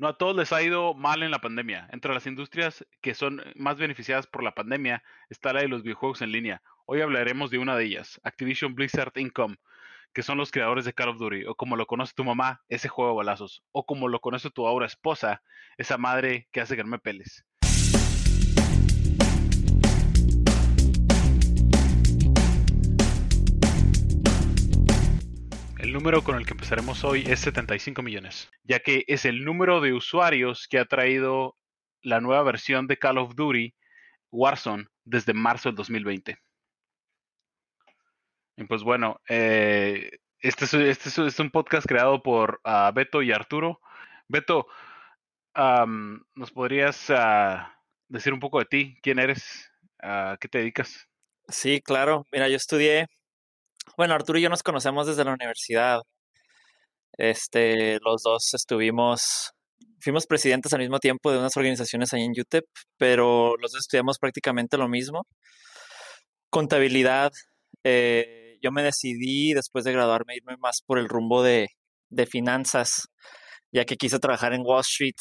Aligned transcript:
No 0.00 0.08
a 0.08 0.16
todos 0.16 0.34
les 0.34 0.50
ha 0.54 0.62
ido 0.62 0.94
mal 0.94 1.22
en 1.22 1.30
la 1.30 1.42
pandemia. 1.42 1.86
Entre 1.92 2.14
las 2.14 2.26
industrias 2.26 2.86
que 3.02 3.12
son 3.12 3.42
más 3.54 3.76
beneficiadas 3.76 4.26
por 4.26 4.42
la 4.42 4.54
pandemia 4.54 5.02
está 5.28 5.52
la 5.52 5.60
de 5.60 5.68
los 5.68 5.82
videojuegos 5.82 6.22
en 6.22 6.32
línea. 6.32 6.62
Hoy 6.86 7.02
hablaremos 7.02 7.50
de 7.50 7.58
una 7.58 7.76
de 7.76 7.84
ellas, 7.84 8.18
Activision 8.24 8.74
Blizzard 8.74 9.12
Income, 9.16 9.58
que 10.14 10.22
son 10.22 10.38
los 10.38 10.50
creadores 10.50 10.86
de 10.86 10.94
Call 10.94 11.10
of 11.10 11.18
Duty, 11.18 11.44
o 11.44 11.54
como 11.54 11.76
lo 11.76 11.84
conoce 11.84 12.14
tu 12.16 12.24
mamá, 12.24 12.62
ese 12.70 12.88
juego 12.88 13.10
de 13.10 13.16
balazos, 13.18 13.62
o 13.72 13.84
como 13.84 14.08
lo 14.08 14.20
conoce 14.20 14.48
tu 14.48 14.66
ahora 14.66 14.86
esposa, 14.86 15.42
esa 15.76 15.98
madre 15.98 16.48
que 16.50 16.62
hace 16.62 16.76
que 16.76 16.82
no 16.82 16.88
me 16.88 16.98
peles. 16.98 17.44
El 25.90 25.94
número 25.94 26.22
con 26.22 26.36
el 26.36 26.46
que 26.46 26.52
empezaremos 26.52 27.02
hoy 27.02 27.24
es 27.26 27.40
75 27.40 28.00
millones, 28.00 28.48
ya 28.62 28.78
que 28.78 29.02
es 29.08 29.24
el 29.24 29.44
número 29.44 29.80
de 29.80 29.92
usuarios 29.92 30.68
que 30.68 30.78
ha 30.78 30.84
traído 30.84 31.56
la 32.00 32.20
nueva 32.20 32.44
versión 32.44 32.86
de 32.86 32.96
Call 32.96 33.18
of 33.18 33.34
Duty 33.34 33.74
Warzone 34.30 34.86
desde 35.02 35.34
marzo 35.34 35.68
del 35.68 35.74
2020. 35.74 36.38
Y 38.56 38.64
pues 38.66 38.84
bueno, 38.84 39.20
eh, 39.28 40.20
este, 40.38 40.66
es, 40.66 40.74
este, 40.74 41.26
es, 41.26 41.40
un 41.40 41.50
podcast 41.50 41.88
creado 41.88 42.22
por 42.22 42.60
uh, 42.64 42.94
Beto 42.94 43.20
y 43.20 43.32
Arturo. 43.32 43.80
Beto, 44.28 44.68
¿nos 45.56 46.52
podrías 46.52 47.10
uh, 47.10 47.66
decir 48.06 48.32
un 48.32 48.38
poco 48.38 48.60
de 48.60 48.66
ti? 48.66 48.98
¿Quién 49.02 49.18
eres? 49.18 49.68
¿A 49.98 50.36
qué 50.40 50.46
te 50.46 50.58
dedicas? 50.58 51.08
Sí, 51.48 51.80
claro. 51.82 52.28
Mira, 52.30 52.46
yo 52.46 52.54
estudié 52.54 53.08
bueno, 53.96 54.14
Arturo 54.14 54.38
y 54.38 54.42
yo 54.42 54.48
nos 54.48 54.62
conocemos 54.62 55.06
desde 55.06 55.24
la 55.24 55.34
universidad. 55.34 56.00
Este, 57.18 57.98
los 58.00 58.22
dos 58.22 58.54
estuvimos, 58.54 59.52
fuimos 60.00 60.26
presidentes 60.26 60.72
al 60.72 60.80
mismo 60.80 60.98
tiempo 60.98 61.30
de 61.30 61.38
unas 61.38 61.56
organizaciones 61.56 62.12
ahí 62.12 62.22
en 62.22 62.32
UTEP, 62.38 62.64
pero 62.96 63.56
los 63.58 63.72
dos 63.72 63.80
estudiamos 63.80 64.18
prácticamente 64.18 64.78
lo 64.78 64.88
mismo. 64.88 65.26
Contabilidad. 66.50 67.30
Eh, 67.84 68.58
yo 68.62 68.72
me 68.72 68.82
decidí 68.82 69.54
después 69.54 69.84
de 69.84 69.92
graduarme 69.92 70.36
irme 70.36 70.56
más 70.58 70.80
por 70.86 70.98
el 70.98 71.08
rumbo 71.08 71.42
de, 71.42 71.68
de 72.10 72.26
finanzas, 72.26 73.08
ya 73.72 73.84
que 73.84 73.96
quise 73.96 74.18
trabajar 74.18 74.52
en 74.54 74.62
Wall 74.64 74.80
Street. 74.80 75.14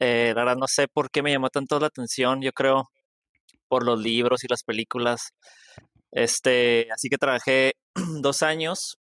Eh, 0.00 0.32
la 0.34 0.42
verdad 0.44 0.56
no 0.56 0.66
sé 0.68 0.88
por 0.88 1.10
qué 1.10 1.22
me 1.22 1.32
llamó 1.32 1.50
tanto 1.50 1.78
la 1.80 1.88
atención. 1.88 2.42
Yo 2.42 2.52
creo 2.52 2.90
por 3.68 3.84
los 3.84 4.00
libros 4.00 4.44
y 4.44 4.48
las 4.48 4.64
películas. 4.64 5.30
Este, 6.12 6.88
así 6.92 7.08
que 7.08 7.18
trabajé 7.18 7.74
dos 8.22 8.42
años, 8.42 8.98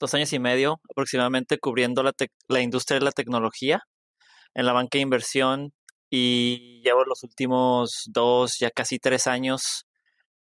dos 0.00 0.14
años 0.14 0.32
y 0.32 0.38
medio 0.38 0.80
aproximadamente 0.90 1.58
cubriendo 1.58 2.02
la, 2.02 2.12
la 2.48 2.60
industria 2.60 2.98
de 2.98 3.04
la 3.04 3.12
tecnología 3.12 3.82
en 4.54 4.66
la 4.66 4.72
banca 4.72 4.98
de 4.98 5.02
inversión 5.02 5.72
y 6.10 6.80
llevo 6.82 7.04
los 7.04 7.22
últimos 7.24 8.04
dos, 8.06 8.58
ya 8.58 8.70
casi 8.70 8.98
tres 8.98 9.26
años 9.26 9.86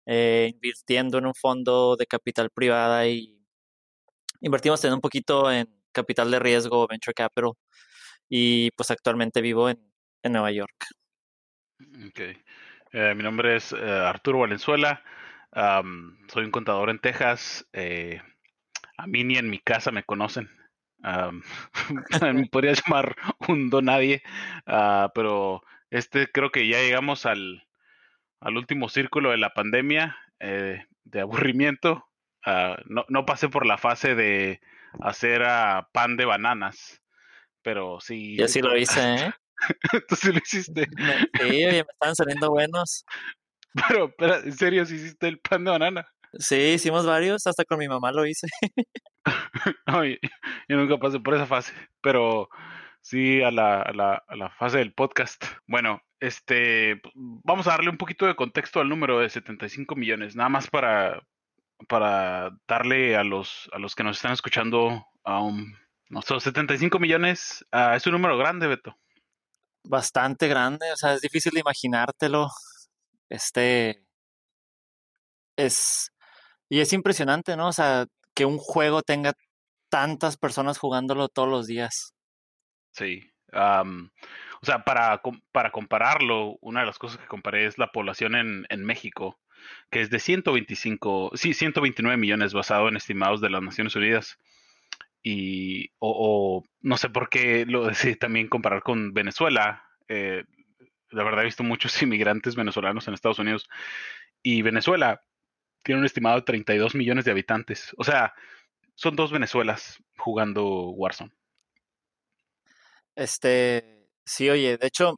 eh, 0.07 0.51
invirtiendo 0.53 1.19
en 1.19 1.27
un 1.27 1.35
fondo 1.35 1.97
de 1.97 2.07
capital 2.07 2.51
privada 2.51 3.07
y 3.07 3.41
invertimos 4.41 4.85
en 4.85 4.93
un 4.93 5.01
poquito 5.01 5.51
en 5.51 5.67
capital 5.93 6.31
de 6.31 6.39
riesgo, 6.39 6.87
venture 6.87 7.15
capital 7.15 7.53
y 8.29 8.71
pues 8.73 8.91
actualmente 8.91 9.41
vivo 9.41 9.71
en, 9.71 9.79
en 10.23 10.33
Nueva 10.33 10.51
York. 10.51 10.87
Ok. 12.09 12.21
Eh, 12.93 13.15
mi 13.15 13.23
nombre 13.23 13.57
es 13.57 13.73
eh, 13.73 13.77
Arturo 13.77 14.41
Valenzuela 14.41 15.03
soy 16.29 16.45
un 16.45 16.51
contador 16.51 16.91
en 16.91 16.99
Texas. 16.99 17.67
Eh, 17.73 18.21
a 18.97 19.07
mí 19.07 19.25
ni 19.25 19.37
en 19.37 19.51
mi 19.51 19.59
casa 19.59 19.91
me 19.91 20.05
conocen. 20.05 20.51
me 22.23 22.47
podría 22.47 22.73
llamar 22.73 23.15
un 23.49 23.69
don 23.69 23.87
nadie, 23.87 24.23
ah, 24.67 25.11
pero 25.15 25.63
este 25.91 26.31
creo 26.33 26.51
que 26.51 26.67
ya 26.67 26.79
llegamos 26.79 27.27
al, 27.27 27.67
al 28.41 28.57
último 28.57 28.89
círculo 28.89 29.31
de 29.31 29.37
la 29.37 29.51
pandemia 29.51 30.17
eh, 30.41 30.83
de 31.05 31.21
aburrimiento. 31.21 32.07
Ah, 32.45 32.79
no, 32.87 33.05
no, 33.09 33.27
pasé 33.27 33.49
por 33.49 33.67
la 33.67 33.79
fase 33.79 34.15
de 34.15 34.61
hacer 35.01 35.43
uh, 35.43 35.85
pan 35.93 36.17
de 36.17 36.25
bananas, 36.25 37.03
pero 37.63 38.01
sí. 38.01 38.37
Yo 38.37 38.49
sí 38.49 38.61
lo 38.61 38.77
hice, 38.77 39.15
¿eh? 39.15 39.33
Tú 40.09 40.17
sí 40.17 40.33
lo 40.33 40.39
hiciste. 40.39 40.89
Sí, 41.41 41.49
me 41.49 41.79
están 41.79 42.15
saliendo 42.15 42.51
buenos. 42.51 43.05
Pero, 43.89 44.15
pero, 44.17 44.37
¿en 44.37 44.53
serio 44.53 44.87
si 44.87 44.95
hiciste 44.95 45.29
el 45.29 45.41
pan 45.41 45.65
de 45.65 45.71
banana? 45.73 46.07
Sí, 46.39 46.57
hicimos 46.57 47.07
varios, 47.07 47.47
hasta 47.47 47.65
con 47.65 47.79
mi 47.79 47.89
mamá 47.89 48.13
lo 48.13 48.27
hice. 48.27 48.47
Ay, 49.87 50.19
yo 50.69 50.77
nunca 50.77 50.99
pasé 50.99 51.21
por 51.21 51.35
esa 51.35 51.47
fase, 51.47 51.73
pero 52.01 52.49
sí 53.01 53.43
a 53.43 53.51
la, 53.51 53.83
a, 53.83 53.93
la, 53.93 54.23
a 54.27 54.37
la 54.37 54.51
fase 54.51 54.79
del 54.79 54.95
podcast. 54.95 55.45
Bueno, 55.67 56.03
este, 56.21 57.01
vamos 57.15 57.67
a 57.67 57.71
darle 57.71 57.91
un 57.91 57.99
poquito 57.99 58.27
de 58.27 58.37
contexto 58.37 58.81
al 58.81 58.89
número 58.89 59.21
de 59.21 59.29
75 59.29 59.95
millones, 59.95 60.35
nada 60.35 60.49
más 60.49 60.69
para, 60.69 61.23
para 61.89 62.57
darle 62.67 63.17
a 63.17 63.25
los, 63.25 63.69
a 63.73 63.79
los 63.79 63.95
que 63.95 64.05
nos 64.05 64.17
están 64.17 64.33
escuchando 64.33 65.07
a 65.25 65.41
un... 65.41 65.77
No, 66.11 66.21
75 66.23 66.99
millones 66.99 67.65
uh, 67.73 67.95
es 67.95 68.07
un 68.07 68.13
número 68.13 68.37
grande, 68.37 68.67
Beto. 68.67 68.97
Bastante 69.85 70.49
grande, 70.49 70.93
o 70.93 70.97
sea, 70.97 71.15
es 71.15 71.21
difícil 71.21 71.53
de 71.53 71.61
imaginártelo 71.61 72.49
este 73.29 74.05
es 75.57 76.11
y 76.69 76.81
es 76.81 76.93
impresionante, 76.93 77.57
¿no? 77.57 77.69
O 77.69 77.73
sea, 77.73 78.07
que 78.35 78.45
un 78.45 78.59
juego 78.59 79.03
tenga 79.03 79.35
tantas 79.91 80.37
personas 80.37 80.79
jugándolo 80.79 81.29
todos 81.29 81.49
los 81.49 81.67
días. 81.67 82.15
Sí. 82.93 83.31
o 83.53 84.67
sea, 84.67 84.85
para, 84.85 85.21
para 85.53 85.71
compararlo, 85.71 86.57
una 86.61 86.81
de 86.81 86.87
las 86.87 86.99
cosas 86.99 87.19
que 87.19 87.27
comparé 87.27 87.67
es 87.67 87.79
la 87.79 87.93
población 87.93 88.35
en, 88.35 88.67
en 88.71 88.85
México, 88.85 89.39
que 89.91 90.01
es 90.01 90.11
de 90.11 90.19
125, 90.19 91.33
sí, 91.35 91.55
129 91.55 92.17
millones 92.17 92.55
basado 92.55 92.89
en 92.89 92.97
estimados 92.97 93.41
de 93.41 93.51
las 93.51 93.63
Naciones 93.63 93.95
Unidas. 93.95 94.39
Y, 95.23 95.91
o 95.99 96.63
no 96.81 96.97
sé 96.97 97.09
por 97.09 97.29
qué 97.29 97.65
lo 97.67 97.87
decidí 97.87 98.17
también 98.17 98.49
comparar 98.49 98.83
con 98.83 99.13
Venezuela. 99.13 99.85
Eh, 100.09 100.45
la 101.15 101.25
verdad 101.25 101.43
he 101.43 101.47
visto 101.47 101.63
muchos 101.63 101.95
inmigrantes 102.03 102.57
venezolanos 102.57 103.07
en 103.09 103.15
Estados 103.15 103.39
Unidos 103.39 103.69
y 104.43 104.63
Venezuela 104.63 105.23
tiene 105.83 106.01
un 106.01 106.07
estimado 106.07 106.37
de 106.37 106.43
32 106.43 106.95
millones 106.95 107.25
de 107.25 107.31
habitantes. 107.31 107.93
O 107.97 108.05
sea, 108.05 108.33
son 108.95 109.17
dos 109.17 109.33
Venezuelas 109.33 109.99
jugando 110.17 110.91
Warzone. 110.91 111.33
Este, 113.15 114.09
sí, 114.25 114.49
oye, 114.51 114.77
de 114.77 114.87
hecho, 114.87 115.17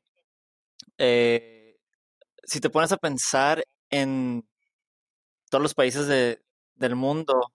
eh, 0.98 1.76
si 2.42 2.60
te 2.60 2.70
pones 2.70 2.92
a 2.92 2.96
pensar 2.96 3.64
en 3.90 4.46
todos 5.50 5.62
los 5.62 5.74
países 5.74 6.06
de, 6.06 6.40
del 6.74 6.96
mundo, 6.96 7.52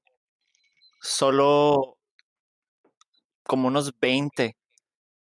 solo 1.02 1.98
como 3.44 3.68
unos 3.68 3.92
20 4.00 4.56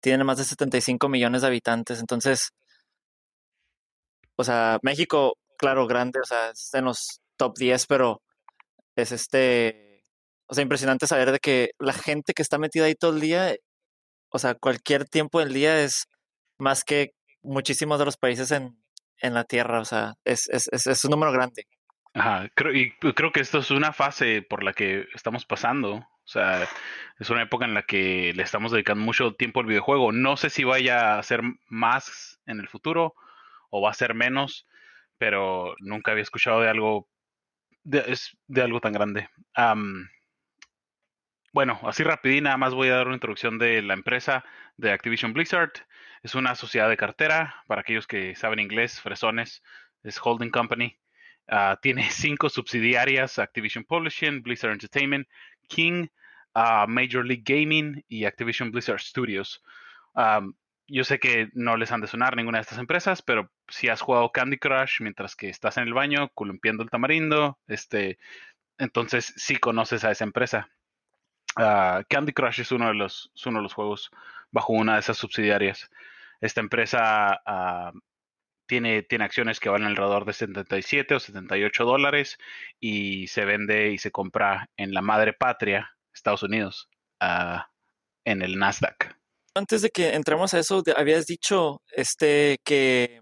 tienen 0.02 0.28
más 0.28 0.38
de 0.38 0.44
75 0.44 1.08
millones 1.10 1.42
de 1.42 1.48
habitantes. 1.48 2.00
Entonces, 2.00 2.52
o 4.36 4.44
sea, 4.44 4.80
México, 4.82 5.38
claro, 5.58 5.88
grande, 5.88 6.20
o 6.20 6.26
sea, 6.26 6.50
es 6.50 6.74
en 6.74 6.86
los 6.86 7.22
top 7.38 7.58
10, 7.58 7.88
pero 7.88 8.22
es 8.96 9.12
este, 9.12 10.04
o 10.48 10.54
sea, 10.54 10.64
impresionante 10.64 11.08
saber 11.08 11.32
de 11.32 11.40
que 11.40 11.72
la 11.80 11.94
gente 11.94 12.34
que 12.34 12.42
está 12.42 12.58
metida 12.58 12.86
ahí 12.86 12.96
todo 12.96 13.14
el 13.14 13.22
día, 13.22 13.56
o 14.30 14.40
sea, 14.40 14.56
cualquier 14.56 15.06
tiempo 15.06 15.40
del 15.40 15.54
día 15.54 15.82
es 15.82 16.06
más 16.58 16.84
que 16.84 17.12
muchísimos 17.42 18.00
de 18.00 18.06
los 18.06 18.18
países 18.18 18.52
en, 18.52 18.78
en 19.18 19.34
la 19.34 19.44
Tierra, 19.44 19.80
o 19.80 19.86
sea, 19.86 20.14
es, 20.24 20.48
es, 20.50 20.68
es, 20.72 21.06
un 21.06 21.12
número 21.12 21.32
grande. 21.32 21.66
Ajá, 22.14 22.50
creo, 22.56 22.74
y 22.74 22.92
creo 23.16 23.32
que 23.32 23.40
esto 23.40 23.60
es 23.60 23.72
una 23.72 23.92
fase 23.92 24.42
por 24.42 24.64
la 24.64 24.74
que 24.74 25.08
estamos 25.16 25.46
pasando. 25.46 25.96
O 26.26 26.28
sea, 26.28 26.68
es 27.20 27.30
una 27.30 27.42
época 27.42 27.66
en 27.66 27.74
la 27.74 27.84
que 27.84 28.34
le 28.34 28.44
estamos 28.44 28.72
dedicando 28.72 29.04
mucho 29.04 29.34
tiempo 29.34 29.60
al 29.60 29.66
videojuego. 29.66 30.12
No 30.12 30.38
sé 30.38 30.50
si 30.50 30.64
vaya 30.64 31.18
a 31.18 31.24
ser 31.24 31.42
más 31.68 32.40
en 32.46 32.60
el 32.60 32.70
futuro, 32.70 33.16
o 33.74 33.82
va 33.82 33.90
a 33.90 33.96
ser 33.96 34.14
menos, 34.14 34.68
pero 35.18 35.76
nunca 35.80 36.12
había 36.12 36.22
escuchado 36.22 36.62
de 36.62 36.70
algo 36.70 37.10
de, 37.84 38.62
algo 38.62 38.80
tan 38.80 38.94
grande. 38.94 39.30
bueno, 41.52 41.80
así 41.84 42.04
rapidín, 42.04 42.44
nada 42.44 42.58
más 42.58 42.76
voy 42.76 42.90
a 42.90 42.96
dar 42.96 43.08
una 43.08 43.16
introducción 43.16 43.58
de 43.58 43.82
la 43.82 43.96
empresa 43.96 44.46
de 44.78 44.92
Activision 44.92 45.34
Blizzard. 45.34 45.72
Es 46.22 46.36
una 46.36 46.54
sociedad 46.54 46.88
de 46.88 46.98
cartera, 46.98 47.64
para 47.68 47.82
aquellos 47.82 48.06
que 48.06 48.36
saben 48.36 48.60
inglés, 48.60 49.02
fresones, 49.02 49.64
es 50.04 50.20
Holding 50.24 50.52
Company. 50.52 50.96
Ah, 51.48 51.80
tiene 51.82 52.04
cinco 52.12 52.50
subsidiarias, 52.50 53.40
Activision 53.40 53.86
Publishing, 53.86 54.44
Blizzard 54.44 54.74
Entertainment, 54.74 55.28
King, 55.68 56.08
ah, 56.54 56.86
Major 56.88 57.26
League 57.26 57.44
Gaming 57.44 58.06
y 58.08 58.26
Activision 58.26 58.70
Blizzard 58.70 59.02
Studios 59.02 59.64
yo 60.88 61.04
sé 61.04 61.20
que 61.20 61.50
no 61.54 61.78
les 61.78 61.92
han 61.92 62.02
de 62.02 62.08
sonar 62.08 62.36
ninguna 62.36 62.58
de 62.58 62.64
estas 62.64 62.80
empresas, 62.80 63.22
pero 63.22 63.52
si 63.68 63.90
has 63.90 64.02
jugado 64.02 64.32
Candy 64.32 64.58
Crush 64.58 65.02
mientras 65.02 65.36
que 65.36 65.50
estás 65.50 65.78
en 65.78 65.84
el 65.84 65.94
baño 65.94 66.30
columpiando 66.34 66.84
el 66.84 66.90
tamarindo, 66.90 67.60
este, 67.68 68.20
entonces 68.78 69.34
sí 69.38 69.58
conoces 69.58 70.04
a 70.04 70.12
esa 70.12 70.24
empresa. 70.24 70.70
Ah, 71.56 72.04
Candy 72.10 72.34
Crush 72.34 72.62
es 72.62 72.72
uno 72.72 72.88
de 72.88 72.96
los, 72.96 73.32
uno 73.46 73.60
de 73.60 73.64
los 73.64 73.74
juegos 73.74 74.12
bajo 74.52 74.74
una 74.74 74.96
de 74.96 75.00
esas 75.00 75.18
subsidiarias. 75.18 75.90
Esta 76.42 76.62
empresa 76.62 77.42
ah, 77.46 77.94
tiene, 78.66 79.04
tiene 79.04 79.26
acciones 79.26 79.60
que 79.60 79.70
valen 79.70 79.88
alrededor 79.88 80.26
de 80.26 80.34
77 80.34 81.16
o 81.16 81.20
78 81.20 81.86
dólares 81.86 82.38
y 82.80 83.28
se 83.28 83.46
vende 83.46 83.92
y 83.92 83.98
se 83.98 84.12
compra 84.12 84.70
en 84.78 84.94
la 84.94 85.02
madre 85.02 85.34
patria, 85.34 85.96
Estados 86.14 86.44
Unidos, 86.44 86.90
ah, 87.20 87.70
en 88.26 88.42
el 88.42 88.58
Nasdaq. 88.58 89.23
Antes 89.56 89.82
de 89.84 89.90
que 89.90 90.16
entremos 90.16 90.54
a 90.54 90.60
eso, 90.60 90.82
habías 90.96 91.26
dicho 91.28 91.82
este 91.92 92.58
que 92.64 93.22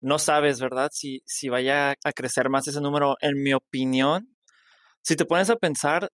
no 0.00 0.18
sabes, 0.18 0.60
¿verdad? 0.60 0.90
Si, 0.92 1.22
si 1.26 1.48
vaya 1.48 1.94
a 2.04 2.12
crecer 2.12 2.50
más 2.50 2.66
ese 2.68 2.80
número. 2.80 3.16
En 3.20 3.42
mi 3.42 3.54
opinión, 3.54 4.36
si 5.02 5.16
te 5.16 5.24
pones 5.26 5.50
a 5.50 5.56
pensar 5.56 6.10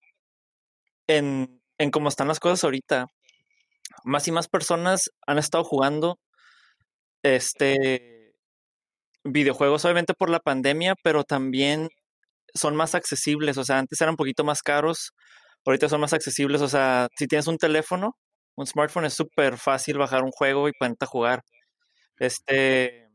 en, 1.07 1.61
en 1.77 1.91
cómo 1.91 2.09
están 2.09 2.27
las 2.27 2.39
cosas 2.39 2.63
ahorita, 2.63 3.07
más 4.05 4.27
y 4.27 4.31
más 4.31 4.47
personas 4.49 5.09
han 5.27 5.37
estado 5.39 5.63
jugando 5.63 6.19
este 7.23 8.33
videojuegos, 9.23 9.85
obviamente 9.85 10.13
por 10.13 10.29
la 10.29 10.39
pandemia, 10.39 10.95
pero 11.03 11.23
también 11.23 11.89
son 12.53 12.75
más 12.75 12.95
accesibles. 12.95 13.57
O 13.57 13.63
sea, 13.65 13.79
antes 13.79 14.01
eran 14.01 14.13
un 14.13 14.17
poquito 14.17 14.43
más 14.43 14.61
caros, 14.63 15.11
ahorita 15.65 15.89
son 15.89 16.01
más 16.01 16.13
accesibles. 16.13 16.61
O 16.61 16.69
sea, 16.69 17.07
si 17.17 17.27
tienes 17.27 17.47
un 17.47 17.57
teléfono, 17.57 18.17
un 18.55 18.67
smartphone, 18.67 19.05
es 19.05 19.13
súper 19.13 19.57
fácil 19.57 19.97
bajar 19.97 20.23
un 20.23 20.31
juego 20.31 20.67
y 20.69 20.73
ponerte 20.73 21.05
a 21.05 21.07
jugar. 21.07 21.43
Este, 22.19 23.09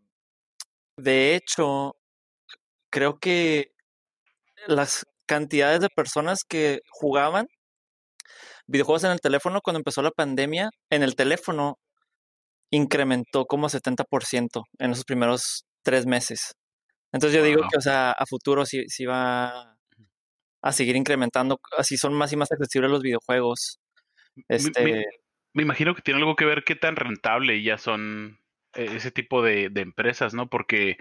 de 0.97 1.35
hecho, 1.37 1.97
creo 2.91 3.19
que 3.19 3.73
las 4.67 5.07
cantidades 5.27 5.81
de 5.81 5.89
personas 5.95 6.45
que 6.45 6.81
jugaban 6.91 7.47
videojuegos 8.67 9.05
en 9.05 9.13
el 9.13 9.21
teléfono 9.21 9.61
cuando 9.63 9.79
empezó 9.79 10.03
la 10.03 10.11
pandemia, 10.11 10.71
en 10.91 11.03
el 11.03 11.17
teléfono 11.17 11.79
incrementó 12.71 13.47
como 13.47 13.69
70% 13.69 14.65
en 14.79 14.91
esos 14.93 15.05
primeros 15.05 15.65
tres 15.83 16.07
meses. 16.07 16.55
Entonces 17.13 17.39
yo 17.39 17.45
digo 17.45 17.63
que, 17.71 17.79
o 17.79 17.81
sea, 17.81 18.13
a 18.13 18.27
futuro 18.27 18.67
sí, 18.67 18.85
sí 18.89 19.07
va 19.07 19.77
a 20.63 20.73
seguir 20.73 20.97
incrementando, 20.97 21.59
así 21.79 21.97
son 21.97 22.13
más 22.15 22.33
y 22.33 22.37
más 22.37 22.53
accesibles 22.53 22.91
los 22.91 23.03
videojuegos. 23.03 23.79
Este... 24.49 25.05
Me, 25.53 25.63
imagino 25.63 25.95
que 25.95 26.03
tiene 26.03 26.21
algo 26.21 26.37
que 26.37 26.45
ver 26.45 26.65
qué 26.65 26.77
tan 26.77 26.97
rentable 26.97 27.63
ya 27.63 27.79
son 27.79 28.39
eh, 28.75 28.91
ese 28.95 29.11
tipo 29.11 29.43
de, 29.43 29.71
de 29.71 29.81
empresas, 29.81 30.35
¿no? 30.35 30.49
Porque 30.49 30.99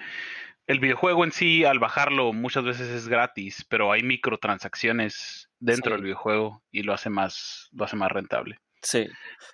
el 0.68 0.80
videojuego 0.80 1.24
en 1.24 1.32
sí, 1.32 1.64
al 1.64 1.80
bajarlo, 1.80 2.34
muchas 2.34 2.64
veces 2.64 2.90
es 2.90 3.08
gratis, 3.08 3.66
pero 3.70 3.92
hay 3.92 4.04
microtransacciones 4.04 5.50
dentro 5.60 5.94
del 5.94 6.04
videojuego 6.04 6.62
y 6.72 6.84
lo 6.84 6.94
hace 6.94 7.10
más, 7.10 7.70
lo 7.72 7.86
hace 7.86 7.96
más 7.96 8.12
rentable. 8.12 8.60
Sí. 8.82 9.08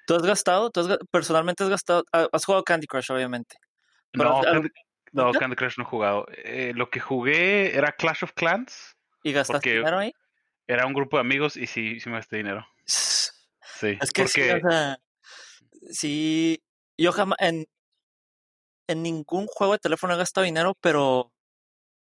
¿Tú 0.07 0.15
has 0.15 0.23
gastado? 0.23 0.71
¿Tú 0.71 0.97
personalmente 1.11 1.63
has 1.63 1.69
gastado? 1.69 2.03
Ah, 2.11 2.27
has 2.31 2.43
jugado 2.45 2.63
Candy 2.63 2.87
Crush, 2.87 3.11
obviamente. 3.11 3.57
no, 4.13 4.41
Candy, 5.33 5.55
Crush 5.55 5.77
no 5.77 5.83
he 5.83 5.87
jugado. 5.87 6.25
Eh, 6.31 6.73
lo 6.75 6.89
que 6.89 6.99
jugué 6.99 7.77
era 7.77 7.91
Clash 7.91 8.23
of 8.23 8.33
Clans. 8.33 8.97
¿Y 9.21 9.31
gastaste 9.33 9.69
dinero 9.69 9.99
ahí? 9.99 10.13
Era 10.67 10.87
un 10.87 10.93
grupo 10.93 11.17
de 11.17 11.21
amigos 11.21 11.57
y 11.57 11.67
sí, 11.67 11.99
sí 11.99 12.09
me 12.09 12.15
gasté 12.15 12.37
dinero. 12.37 12.67
Sí. 13.83 13.97
Es 14.01 14.11
que 14.11 14.27
sí, 14.27 14.41
o 14.49 14.59
sea, 14.69 14.97
sí, 15.91 16.63
yo 16.97 17.11
jamás, 17.11 17.37
en, 17.41 17.65
en 18.87 19.03
ningún 19.03 19.47
juego 19.47 19.73
de 19.73 19.79
teléfono 19.79 20.13
he 20.13 20.17
gastado 20.17 20.45
dinero, 20.45 20.77
pero 20.81 21.31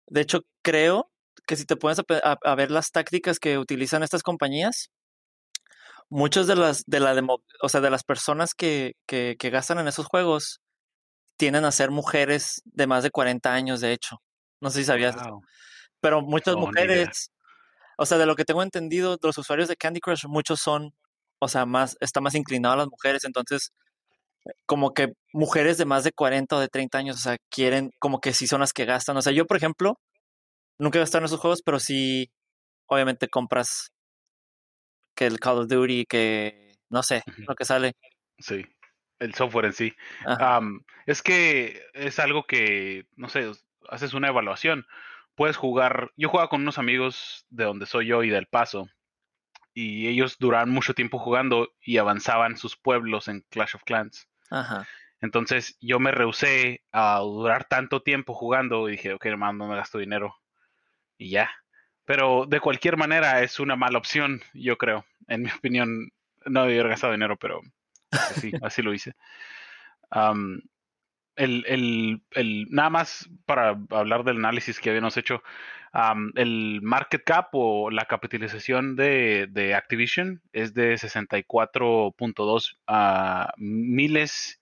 de 0.07 0.21
hecho 0.21 0.43
creo 0.63 1.11
que 1.47 1.57
si 1.57 1.65
te 1.65 1.77
pones 1.77 1.99
a, 1.99 2.55
ver 2.55 2.71
las 2.71 2.91
tácticas 2.91 3.39
que 3.39 3.59
utilizan 3.59 4.03
estas 4.03 4.23
compañías, 4.23 4.91
muchas 6.09 6.47
de 6.47 6.57
las 6.57 6.85
de 6.87 7.01
la 7.01 7.15
o 7.63 7.69
sea, 7.69 7.81
de 7.81 7.91
las 7.91 8.05
personas 8.05 8.55
que, 8.55 8.95
que, 9.07 9.37
gastan 9.51 9.79
en 9.79 9.89
esos 9.89 10.07
juegos 10.07 10.61
tienden 11.37 11.65
a 11.65 11.73
ser 11.73 11.91
mujeres 11.91 12.63
de 12.65 12.87
más 12.87 13.03
de 13.03 13.11
40 13.11 13.53
años, 13.53 13.81
de 13.81 13.93
hecho. 13.93 14.23
No 14.61 14.71
sé 14.71 14.81
si 14.81 14.85
sabías. 14.85 15.17
Pero 16.01 16.23
muchas 16.23 16.57
mujeres, 16.57 17.33
o 17.97 18.07
sea, 18.07 18.19
de 18.19 18.27
lo 18.27 18.37
que 18.37 18.45
tengo 18.45 18.63
entendido, 18.63 19.19
los 19.23 19.39
usuarios 19.39 19.69
de 19.69 19.77
Candy 19.77 20.01
Crush, 20.01 20.27
muchos 20.27 20.61
son, 20.61 20.95
o 21.43 21.49
sea, 21.49 21.67
más, 21.67 21.97
está 22.01 22.21
más 22.21 22.37
inclinado 22.37 22.75
a 22.75 22.77
las 22.79 22.89
mujeres, 22.89 23.25
entonces 23.25 23.73
como 24.65 24.95
que 24.95 25.13
mujeres 25.33 25.77
de 25.77 25.85
más 25.85 26.05
de 26.05 26.13
40 26.13 26.55
o 26.55 26.61
de 26.61 26.69
30 26.69 26.99
años, 26.99 27.17
o 27.17 27.19
sea, 27.19 27.37
quieren, 27.51 27.91
como 27.99 28.21
que 28.21 28.33
sí 28.33 28.47
son 28.47 28.61
las 28.61 28.73
que 28.73 28.85
gastan. 28.85 29.17
O 29.17 29.23
sea, 29.23 29.33
yo, 29.33 29.45
por 29.45 29.57
ejemplo, 29.57 29.99
nunca 30.79 30.99
he 30.99 31.01
gastado 31.01 31.23
en 31.23 31.27
esos 31.27 31.41
juegos, 31.41 31.63
pero 31.65 31.81
sí, 31.81 32.31
obviamente 32.87 33.29
compras 33.29 33.91
que 35.17 35.27
el 35.27 35.41
Call 35.41 35.59
of 35.59 35.69
Duty, 35.69 36.07
que 36.07 36.77
no 36.91 37.03
sé, 37.03 37.25
lo 37.49 37.57
que 37.57 37.65
sale. 37.65 37.95
Sí, 38.39 38.65
el 39.19 39.35
software 39.35 39.67
en 39.67 39.73
sí. 39.73 39.93
es 41.07 41.23
que 41.23 41.83
es 41.95 42.21
algo 42.21 42.45
que, 42.45 43.07
no 43.17 43.29
sé, 43.29 43.51
haces 43.89 44.15
una 44.15 44.29
evaluación. 44.29 44.87
Puedes 45.35 45.57
jugar, 45.57 46.13
yo 46.17 46.29
jugaba 46.29 46.49
con 46.49 46.63
unos 46.63 46.79
amigos 46.79 47.47
de 47.51 47.65
donde 47.65 47.87
soy 47.87 48.07
yo 48.07 48.23
y 48.23 48.31
del 48.31 48.47
Paso, 48.47 48.89
y 49.75 50.09
ellos 50.09 50.39
duraban 50.39 50.71
mucho 50.71 50.95
tiempo 50.95 51.19
jugando 51.19 51.73
y 51.81 51.99
avanzaban 51.99 52.57
sus 52.57 52.77
pueblos 52.77 53.29
en 53.29 53.45
Clash 53.51 53.77
of 53.77 53.85
Clans. 53.85 54.29
Ajá. 54.51 54.87
Entonces 55.21 55.79
yo 55.81 56.01
me 56.01 56.11
rehusé 56.11 56.83
a 56.91 57.19
durar 57.21 57.65
tanto 57.65 58.03
tiempo 58.03 58.35
jugando 58.35 58.89
y 58.89 58.93
dije, 58.93 59.15
ok, 59.15 59.25
hermano, 59.27 59.53
no 59.53 59.69
me 59.69 59.77
gasto 59.77 59.99
dinero. 59.99 60.37
Y 61.17 61.31
ya. 61.31 61.51
Pero 62.05 62.47
de 62.47 62.61
cualquier 62.61 62.97
manera 62.97 63.41
es 63.43 63.61
una 63.61 63.77
mala 63.77 63.99
opción, 63.99 64.43
yo 64.53 64.77
creo. 64.77 65.07
En 65.29 65.43
mi 65.43 65.51
opinión, 65.59 66.11
no 66.45 66.63
debí 66.63 66.75
haber 66.75 66.89
gastado 66.91 67.13
dinero, 67.13 67.37
pero 67.37 67.61
así, 68.11 68.53
así 68.63 68.83
lo 68.83 68.93
hice. 68.93 69.15
El, 71.37 71.65
el, 71.67 72.23
el, 72.33 72.67
nada 72.71 72.91
más 72.91 73.29
para 73.47 73.79
hablar 73.91 74.25
del 74.25 74.37
análisis 74.37 74.79
que 74.81 74.91
habíamos 74.91 75.17
hecho, 75.17 75.43
el 76.37 76.81
market 76.83 77.23
cap 77.25 77.49
o 77.53 77.91
la 77.91 78.07
capitalización 78.07 78.97
de, 78.97 79.47
de 79.51 79.75
Activision 79.75 80.41
es 80.53 80.73
de 80.73 80.95
64.2 80.95 82.77
uh, 82.89 83.53
miles 83.59 84.61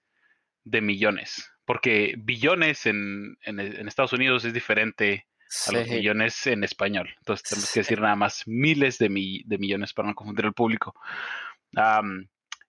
de 0.65 0.81
millones, 0.81 1.53
porque 1.65 2.15
billones 2.19 2.87
en, 2.87 3.37
en, 3.43 3.61
Estados 3.61 4.13
Unidos 4.13 4.45
es 4.45 4.53
diferente 4.53 5.27
a 5.69 5.73
los 5.73 5.89
millones 5.89 6.47
en 6.49 6.65
español. 6.65 7.09
Entonces 7.19 7.49
tenemos 7.49 7.73
que 7.73 7.81
decir 7.81 8.01
nada 8.01 8.17
más 8.17 8.43
miles 8.47 8.99
de, 8.99 9.09
de 9.45 9.59
millones 9.59 9.93
para 9.93 10.09
no 10.09 10.15
confundir 10.15 10.47
al 10.47 10.53
público. 10.53 10.95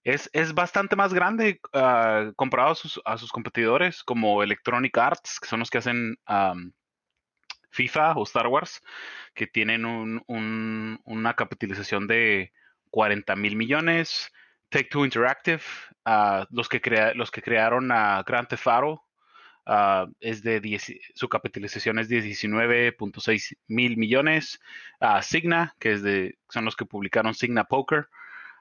Es, 0.04 0.30
es, 0.34 0.54
bastante 0.54 0.96
más 0.96 1.14
grande 1.14 1.60
uh, 1.74 2.34
comparado 2.36 2.72
a 2.72 2.76
sus, 2.76 3.00
a 3.06 3.18
sus, 3.18 3.32
competidores 3.32 4.04
como 4.04 4.42
Electronic 4.44 4.98
Arts, 4.98 5.40
que 5.40 5.48
son 5.48 5.60
los 5.60 5.70
que 5.70 5.78
hacen 5.78 6.18
FIFA 7.72 8.14
o 8.18 8.24
Star 8.24 8.48
Wars, 8.48 8.82
que 9.34 9.48
tienen 9.48 9.86
una 10.26 11.34
capitalización 11.36 12.08
de 12.08 12.52
40 12.90 13.36
mil 13.36 13.56
millones. 13.56 14.32
Take 14.70 14.90
Two 14.90 15.04
Interactive, 15.04 15.62
ah, 16.06 16.48
los, 16.50 16.70
que 16.70 16.80
los 17.16 17.30
que 17.30 17.42
crearon 17.42 17.92
a 17.92 18.24
Grand 18.26 18.48
Theft 18.48 18.68
Auto, 18.68 19.04
ah, 19.66 20.08
es 20.20 20.42
de 20.44 20.80
su 21.14 21.28
capitalización 21.28 22.00
es 22.00 22.10
19.6 22.10 23.58
mil 23.68 23.98
millones. 23.98 24.60
Uh, 25.02 25.22
Signa, 25.22 25.76
que 25.80 25.94
es 25.94 26.04
de, 26.04 26.38
son 26.50 26.66
los 26.66 26.76
que 26.76 26.86
publicaron 26.86 27.34
Signa 27.34 27.66
Poker, 27.66 28.08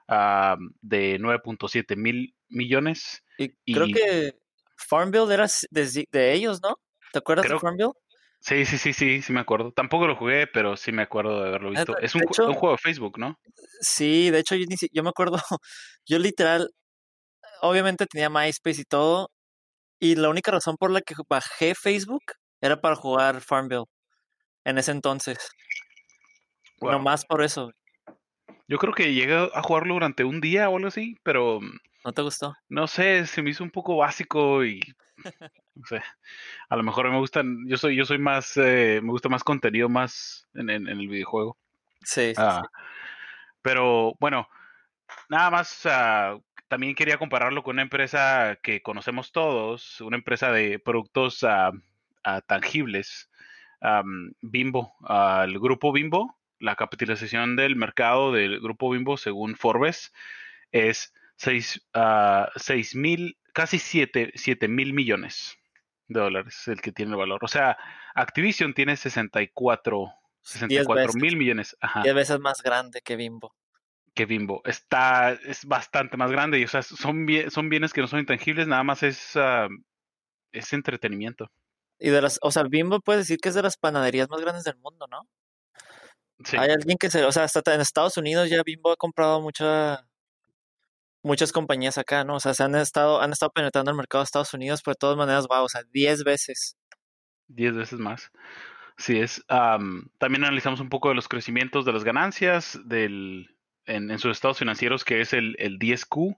de 0.07 1.19
9.7 1.19 1.95
mil 1.95 2.35
millones. 2.49 3.23
Y, 3.37 3.73
creo 3.73 3.87
que 3.87 4.35
Farmville 4.77 5.33
era 5.33 5.47
de, 5.69 6.33
ellos, 6.33 6.61
¿no? 6.61 6.75
¿Te 7.11 7.19
acuerdas 7.19 7.49
de 7.49 7.59
Farmville? 7.59 7.91
Sí, 8.39 8.65
sí, 8.65 8.77
sí, 8.79 8.93
sí, 8.93 9.21
sí 9.21 9.33
me 9.33 9.39
acuerdo. 9.39 9.71
Tampoco 9.71 10.07
lo 10.07 10.15
jugué, 10.15 10.47
pero 10.47 10.75
sí 10.75 10.91
me 10.91 11.03
acuerdo 11.03 11.41
de 11.41 11.49
haberlo 11.49 11.69
visto. 11.69 11.97
Es 11.99 12.15
un, 12.15 12.23
juego 12.25 12.71
de 12.71 12.77
Facebook, 12.77 13.19
¿no? 13.19 13.37
Sí, 13.81 14.31
de 14.31 14.39
hecho 14.39 14.55
yo, 14.55 14.65
yo 14.91 15.03
me 15.03 15.09
acuerdo, 15.09 15.37
yo 16.07 16.17
literal, 16.17 16.69
obviamente 17.61 18.07
tenía 18.07 18.29
MySpace 18.29 18.81
y 18.81 18.85
todo, 18.85 19.29
y 19.99 20.15
la 20.15 20.29
única 20.29 20.49
razón 20.49 20.75
por 20.77 20.89
la 20.89 21.01
que 21.01 21.13
bajé 21.29 21.75
Facebook 21.75 22.23
era 22.61 22.81
para 22.81 22.95
jugar 22.95 23.41
Farmville 23.41 23.85
en 24.65 24.79
ese 24.79 24.91
entonces. 24.91 25.37
No 26.81 26.97
más 26.97 27.25
por 27.25 27.43
eso. 27.43 27.71
Yo 28.71 28.77
creo 28.77 28.93
que 28.93 29.13
llegué 29.13 29.35
a 29.53 29.61
jugarlo 29.63 29.95
durante 29.95 30.23
un 30.23 30.39
día 30.39 30.69
o 30.69 30.77
algo 30.77 30.87
así, 30.87 31.17
pero... 31.23 31.59
¿No 32.05 32.13
te 32.13 32.21
gustó? 32.21 32.55
No 32.69 32.87
sé, 32.87 33.27
se 33.27 33.41
me 33.41 33.49
hizo 33.49 33.65
un 33.65 33.69
poco 33.69 33.97
básico 33.97 34.63
y 34.63 34.79
no 35.75 35.85
sé, 35.85 36.01
a 36.69 36.75
lo 36.77 36.81
mejor 36.81 37.11
me 37.11 37.17
gustan, 37.17 37.67
yo 37.67 37.75
soy, 37.75 37.97
yo 37.97 38.05
soy 38.05 38.17
más, 38.17 38.55
eh, 38.55 39.01
me 39.03 39.09
gusta 39.09 39.27
más 39.27 39.43
contenido 39.43 39.89
más 39.89 40.47
en, 40.53 40.69
el 40.69 41.09
videojuego. 41.09 41.57
Sí, 42.05 42.31
ah, 42.37 42.63
Pero 43.61 44.13
bueno, 44.21 44.47
nada 45.27 45.49
más, 45.49 45.85
también 46.69 46.95
quería 46.95 47.17
compararlo 47.17 47.63
con 47.63 47.75
una 47.75 47.81
empresa 47.81 48.57
que 48.63 48.81
conocemos 48.81 49.33
todos, 49.33 49.99
una 49.99 50.15
empresa 50.15 50.49
de 50.53 50.79
productos 50.79 51.43
uh, 51.43 51.77
tangibles, 52.47 53.29
Bimbo, 54.41 54.93
el 55.43 55.59
grupo 55.59 55.91
Bimbo, 55.91 56.40
la 56.61 56.75
capitalización 56.75 57.55
del 57.55 57.75
mercado 57.75 58.31
del 58.31 58.59
grupo 58.59 58.89
Bimbo 58.89 59.17
según 59.17 59.55
Forbes 59.55 60.13
es 60.71 61.13
6, 61.37 61.87
ah, 61.95 62.49
seis 62.55 62.95
mil, 62.95 63.37
casi 63.53 63.79
7, 63.79 64.31
mil 64.67 64.93
millones 64.93 65.57
de 66.07 66.19
dólares 66.19 66.67
el 66.67 66.81
que 66.81 66.91
tiene 66.91 67.11
el 67.11 67.17
valor. 67.17 67.43
O 67.43 67.47
sea, 67.47 67.77
Activision 68.13 68.73
tiene 68.73 68.95
64, 68.95 70.13
64 70.41 71.13
mil 71.13 71.37
millones. 71.37 71.75
Ajá. 71.81 72.03
10 72.03 72.15
veces 72.15 72.39
más 72.39 72.61
grande 72.61 73.01
que 73.01 73.15
Bimbo. 73.15 73.55
Que 74.13 74.25
Bimbo. 74.25 74.61
Está, 74.65 75.31
es 75.31 75.65
bastante 75.65 76.17
más 76.17 76.31
grande. 76.31 76.59
Y, 76.59 76.65
o 76.65 76.67
sea, 76.67 76.83
son, 76.83 77.25
son 77.49 77.69
bienes 77.69 77.93
que 77.93 78.01
no 78.01 78.07
son 78.07 78.19
intangibles, 78.19 78.67
nada 78.67 78.83
más 78.83 79.03
es, 79.03 79.35
uh, 79.35 79.69
es 80.51 80.73
entretenimiento. 80.73 81.49
Y 81.97 82.09
de 82.09 82.21
las, 82.21 82.39
o 82.41 82.51
sea, 82.51 82.63
Bimbo 82.63 82.99
puede 82.99 83.19
decir 83.19 83.39
que 83.39 83.49
es 83.49 83.55
de 83.55 83.63
las 83.63 83.77
panaderías 83.77 84.29
más 84.29 84.41
grandes 84.41 84.63
del 84.63 84.77
mundo, 84.77 85.07
¿no? 85.09 85.27
Sí. 86.43 86.57
Hay 86.57 86.69
alguien 86.69 86.97
que 86.97 87.09
se, 87.09 87.23
o 87.23 87.31
sea, 87.31 87.43
hasta 87.43 87.73
en 87.73 87.81
Estados 87.81 88.17
Unidos 88.17 88.49
ya 88.49 88.63
Bimbo 88.63 88.91
ha 88.91 88.95
comprado 88.95 89.41
mucha, 89.41 90.05
muchas 91.23 91.51
compañías 91.51 91.97
acá, 91.97 92.23
¿no? 92.23 92.35
O 92.35 92.39
sea, 92.39 92.53
se 92.53 92.63
han 92.63 92.75
estado, 92.75 93.21
han 93.21 93.31
estado 93.31 93.51
penetrando 93.51 93.91
el 93.91 93.97
mercado 93.97 94.21
de 94.21 94.25
Estados 94.25 94.53
Unidos, 94.53 94.81
pero 94.83 94.93
de 94.93 94.99
todas 94.99 95.17
maneras, 95.17 95.47
va, 95.51 95.61
o 95.61 95.69
sea, 95.69 95.81
10 95.91 96.23
veces. 96.23 96.77
10 97.47 97.75
veces 97.75 97.99
más. 97.99 98.31
Sí, 98.97 99.19
es. 99.19 99.43
también 99.47 100.43
analizamos 100.43 100.79
un 100.79 100.89
poco 100.89 101.09
de 101.09 101.15
los 101.15 101.27
crecimientos 101.27 101.85
de 101.85 101.93
las 101.93 102.03
ganancias 102.03 102.79
del, 102.85 103.55
en, 103.85 104.17
sus 104.19 104.31
estados 104.31 104.59
financieros, 104.59 105.03
que 105.03 105.21
es 105.21 105.33
el, 105.33 105.55
el 105.59 105.79
10Q, 105.79 106.37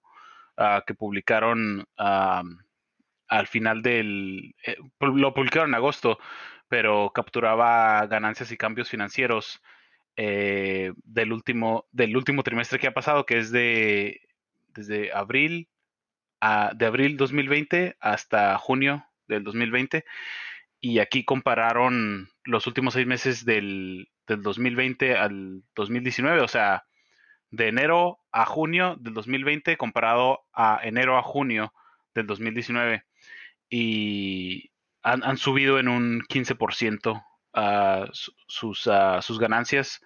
ah, 0.58 0.84
que 0.86 0.94
publicaron 0.94 1.86
al 1.98 3.48
final 3.48 3.82
del... 3.82 4.56
Eh, 4.66 4.78
lo 5.00 5.34
publicaron 5.34 5.72
en 5.72 5.76
agosto, 5.76 6.20
pero 6.68 7.12
capturaba 7.14 8.06
ganancias 8.08 8.52
y 8.52 8.58
cambios 8.58 8.90
financieros 8.90 9.62
eh, 10.16 10.94
del, 11.04 11.34
último, 11.34 11.86
del 11.92 12.16
último 12.16 12.44
trimestre 12.44 12.80
que 12.80 12.88
ha 12.88 12.94
pasado, 12.94 13.26
que 13.26 13.38
es 13.38 13.52
de 13.52 14.22
desde 14.74 15.14
abril, 15.14 15.70
a, 16.42 16.72
de 16.76 16.86
abril 16.86 17.18
2020 17.18 17.96
hasta 18.00 18.58
junio 18.58 19.06
del 19.28 19.44
2020. 19.44 20.04
Y 20.82 21.00
aquí 21.00 21.24
compararon 21.24 22.30
los 22.44 22.68
últimos 22.68 22.96
seis 22.96 23.08
meses 23.08 23.46
del, 23.46 24.10
del 24.28 24.42
2020 24.42 25.16
al 25.16 25.64
2019, 25.76 26.42
o 26.42 26.48
sea, 26.48 26.86
de 27.52 27.68
enero 27.68 28.20
a 28.32 28.46
junio 28.46 28.98
del 29.00 29.14
2020 29.14 29.78
comparado 29.78 30.46
a 30.54 30.80
enero 30.84 31.18
a 31.18 31.22
junio 31.22 31.72
del 32.16 32.26
2019 32.26 33.06
y 33.70 34.72
han, 35.04 35.38
subido 35.38 35.80
en 35.80 35.88
un 35.88 36.22
15% 36.22 37.24
uh, 37.56 38.06
sus, 38.12 38.90
sus 39.22 39.40
ganancias. 39.40 40.02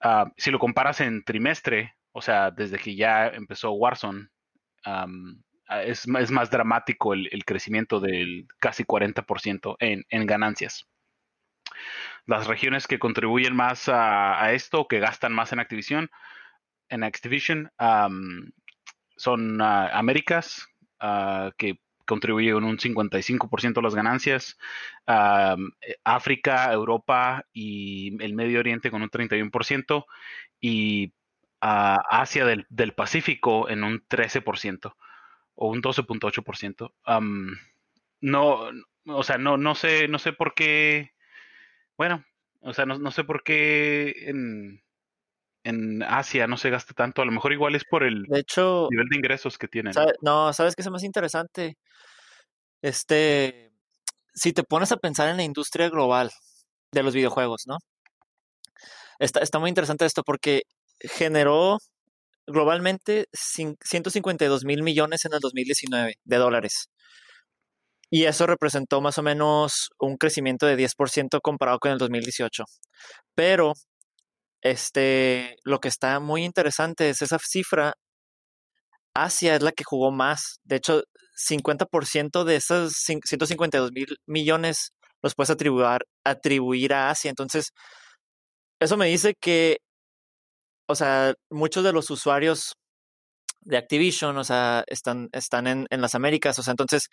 Ah, 0.00 0.30
si 0.36 0.50
lo 0.50 0.58
comparas 0.58 1.00
en 1.00 1.24
trimestre, 1.24 1.94
o 2.12 2.20
sea, 2.20 2.50
desde 2.50 2.78
que 2.78 2.94
ya 2.94 3.28
empezó 3.28 3.72
Warzone, 3.72 4.28
es, 5.84 6.06
más 6.06 6.50
dramático 6.50 7.14
el, 7.14 7.44
crecimiento 7.44 8.00
del 8.00 8.46
casi 8.58 8.84
40% 8.84 9.76
en, 9.80 10.04
en, 10.10 10.26
ganancias. 10.26 10.86
Las 12.26 12.46
regiones 12.46 12.86
que 12.86 12.98
contribuyen 12.98 13.54
más 13.56 13.88
a, 13.88 14.52
esto, 14.52 14.86
que 14.86 15.00
gastan 15.00 15.32
más 15.32 15.52
en 15.52 15.60
Activision, 15.60 16.10
en 16.88 17.02
Activision, 17.02 17.70
son 19.16 19.60
Américas, 19.60 20.68
que 21.56 21.80
contribuye 22.06 22.52
con 22.52 22.64
un 22.64 22.78
55% 22.78 23.74
de 23.74 23.82
las 23.82 23.94
ganancias, 23.94 24.58
África, 26.04 26.72
Europa 26.72 27.46
y 27.52 28.16
el 28.22 28.34
Medio 28.34 28.60
Oriente 28.60 28.90
con 28.90 29.02
un 29.02 29.10
31% 29.10 30.06
y 30.60 31.12
Asia 31.60 32.44
del, 32.44 32.92
Pacífico 32.94 33.68
en 33.68 33.84
un 33.84 34.06
13% 34.06 34.94
o 35.54 35.68
un 35.68 35.82
12.8%. 35.82 36.92
no, 38.20 38.70
o 39.06 39.22
sea, 39.22 39.38
no, 39.38 39.56
no 39.56 39.74
sé, 39.74 40.08
no 40.08 40.18
sé 40.18 40.32
por 40.32 40.54
qué, 40.54 41.12
bueno, 41.96 42.24
o 42.60 42.72
sea, 42.72 42.86
no, 42.86 42.98
no 42.98 43.10
sé 43.10 43.24
por 43.24 43.42
qué 43.42 44.14
en, 44.26 44.82
en 45.66 46.02
Asia 46.04 46.46
no 46.46 46.56
se 46.56 46.70
gasta 46.70 46.94
tanto. 46.94 47.22
A 47.22 47.24
lo 47.24 47.32
mejor 47.32 47.52
igual 47.52 47.74
es 47.74 47.84
por 47.84 48.04
el 48.04 48.22
nivel 48.22 49.08
de 49.10 49.16
ingresos 49.16 49.58
que 49.58 49.66
tienen. 49.66 49.92
no, 50.22 50.52
¿sabes 50.52 50.76
qué 50.76 50.82
es 50.82 50.90
más 50.90 51.02
interesante? 51.02 51.76
Este, 52.82 53.72
si 54.32 54.52
te 54.52 54.62
pones 54.62 54.92
a 54.92 54.96
pensar 54.96 55.28
en 55.28 55.36
la 55.36 55.42
industria 55.42 55.88
global 55.90 56.30
de 56.92 57.02
los 57.02 57.14
videojuegos, 57.14 57.64
¿no? 57.66 57.78
Está, 59.18 59.40
está 59.40 59.58
muy 59.58 59.68
interesante 59.68 60.04
esto 60.04 60.22
porque 60.22 60.62
generó 61.00 61.78
globalmente 62.46 63.26
152 63.32 64.64
mil 64.64 64.84
millones 64.84 65.24
en 65.24 65.34
el 65.34 65.40
2019 65.40 66.14
de 66.22 66.36
dólares. 66.36 66.90
Y 68.08 68.24
eso 68.26 68.46
representó 68.46 69.00
más 69.00 69.18
o 69.18 69.22
menos 69.24 69.90
un 69.98 70.16
crecimiento 70.16 70.66
de 70.66 70.76
10% 70.76 71.40
comparado 71.42 71.80
con 71.80 71.90
el 71.90 71.98
2018. 71.98 72.62
Pero 73.34 73.72
este, 74.62 75.56
lo 75.64 75.80
que 75.80 75.88
está 75.88 76.20
muy 76.20 76.44
interesante 76.44 77.10
es 77.10 77.22
esa 77.22 77.38
cifra. 77.38 77.94
Asia 79.14 79.56
es 79.56 79.62
la 79.62 79.72
que 79.72 79.84
jugó 79.84 80.12
más. 80.12 80.58
De 80.64 80.76
hecho, 80.76 81.02
50% 81.48 82.44
de 82.44 82.56
esos 82.56 82.92
152 82.94 83.92
mil 83.92 84.06
millones 84.26 84.92
los 85.22 85.34
puedes 85.34 85.50
atribuir, 85.50 86.94
a 86.94 87.10
Asia. 87.10 87.30
Entonces, 87.30 87.72
eso 88.80 88.96
me 88.96 89.06
dice 89.06 89.34
que 89.40 89.78
o 90.88 90.94
sea, 90.94 91.34
muchos 91.50 91.84
de 91.84 91.92
los 91.92 92.10
usuarios 92.10 92.74
de 93.60 93.76
Activision, 93.76 94.36
o 94.38 94.44
sea, 94.44 94.84
están, 94.86 95.28
están 95.32 95.66
en, 95.66 95.86
en 95.90 96.00
las 96.00 96.14
Américas, 96.14 96.58
o 96.58 96.62
sea, 96.62 96.72
entonces, 96.72 97.08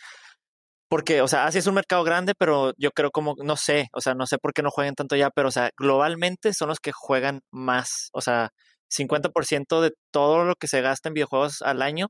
porque, 0.93 1.21
o 1.21 1.27
sea, 1.27 1.45
así 1.45 1.57
es 1.57 1.65
un 1.65 1.73
mercado 1.73 2.03
grande, 2.03 2.35
pero 2.37 2.71
yo 2.77 2.91
creo 2.91 3.09
como, 3.09 3.33
no 3.43 3.55
sé, 3.55 3.87
o 3.93 3.99
sea, 3.99 4.13
no 4.13 4.27
sé 4.27 4.37
por 4.37 4.53
qué 4.53 4.61
no 4.61 4.69
juegan 4.69 4.93
tanto 4.93 5.15
ya, 5.15 5.31
pero, 5.31 5.47
o 5.47 5.51
sea, 5.51 5.71
globalmente 5.75 6.53
son 6.53 6.67
los 6.67 6.79
que 6.79 6.91
juegan 6.91 7.41
más, 7.49 8.11
o 8.13 8.21
sea, 8.21 8.51
50% 8.95 9.81
de 9.81 9.93
todo 10.11 10.45
lo 10.45 10.53
que 10.53 10.67
se 10.67 10.81
gasta 10.81 11.09
en 11.09 11.15
videojuegos 11.15 11.63
al 11.63 11.81
año 11.81 12.09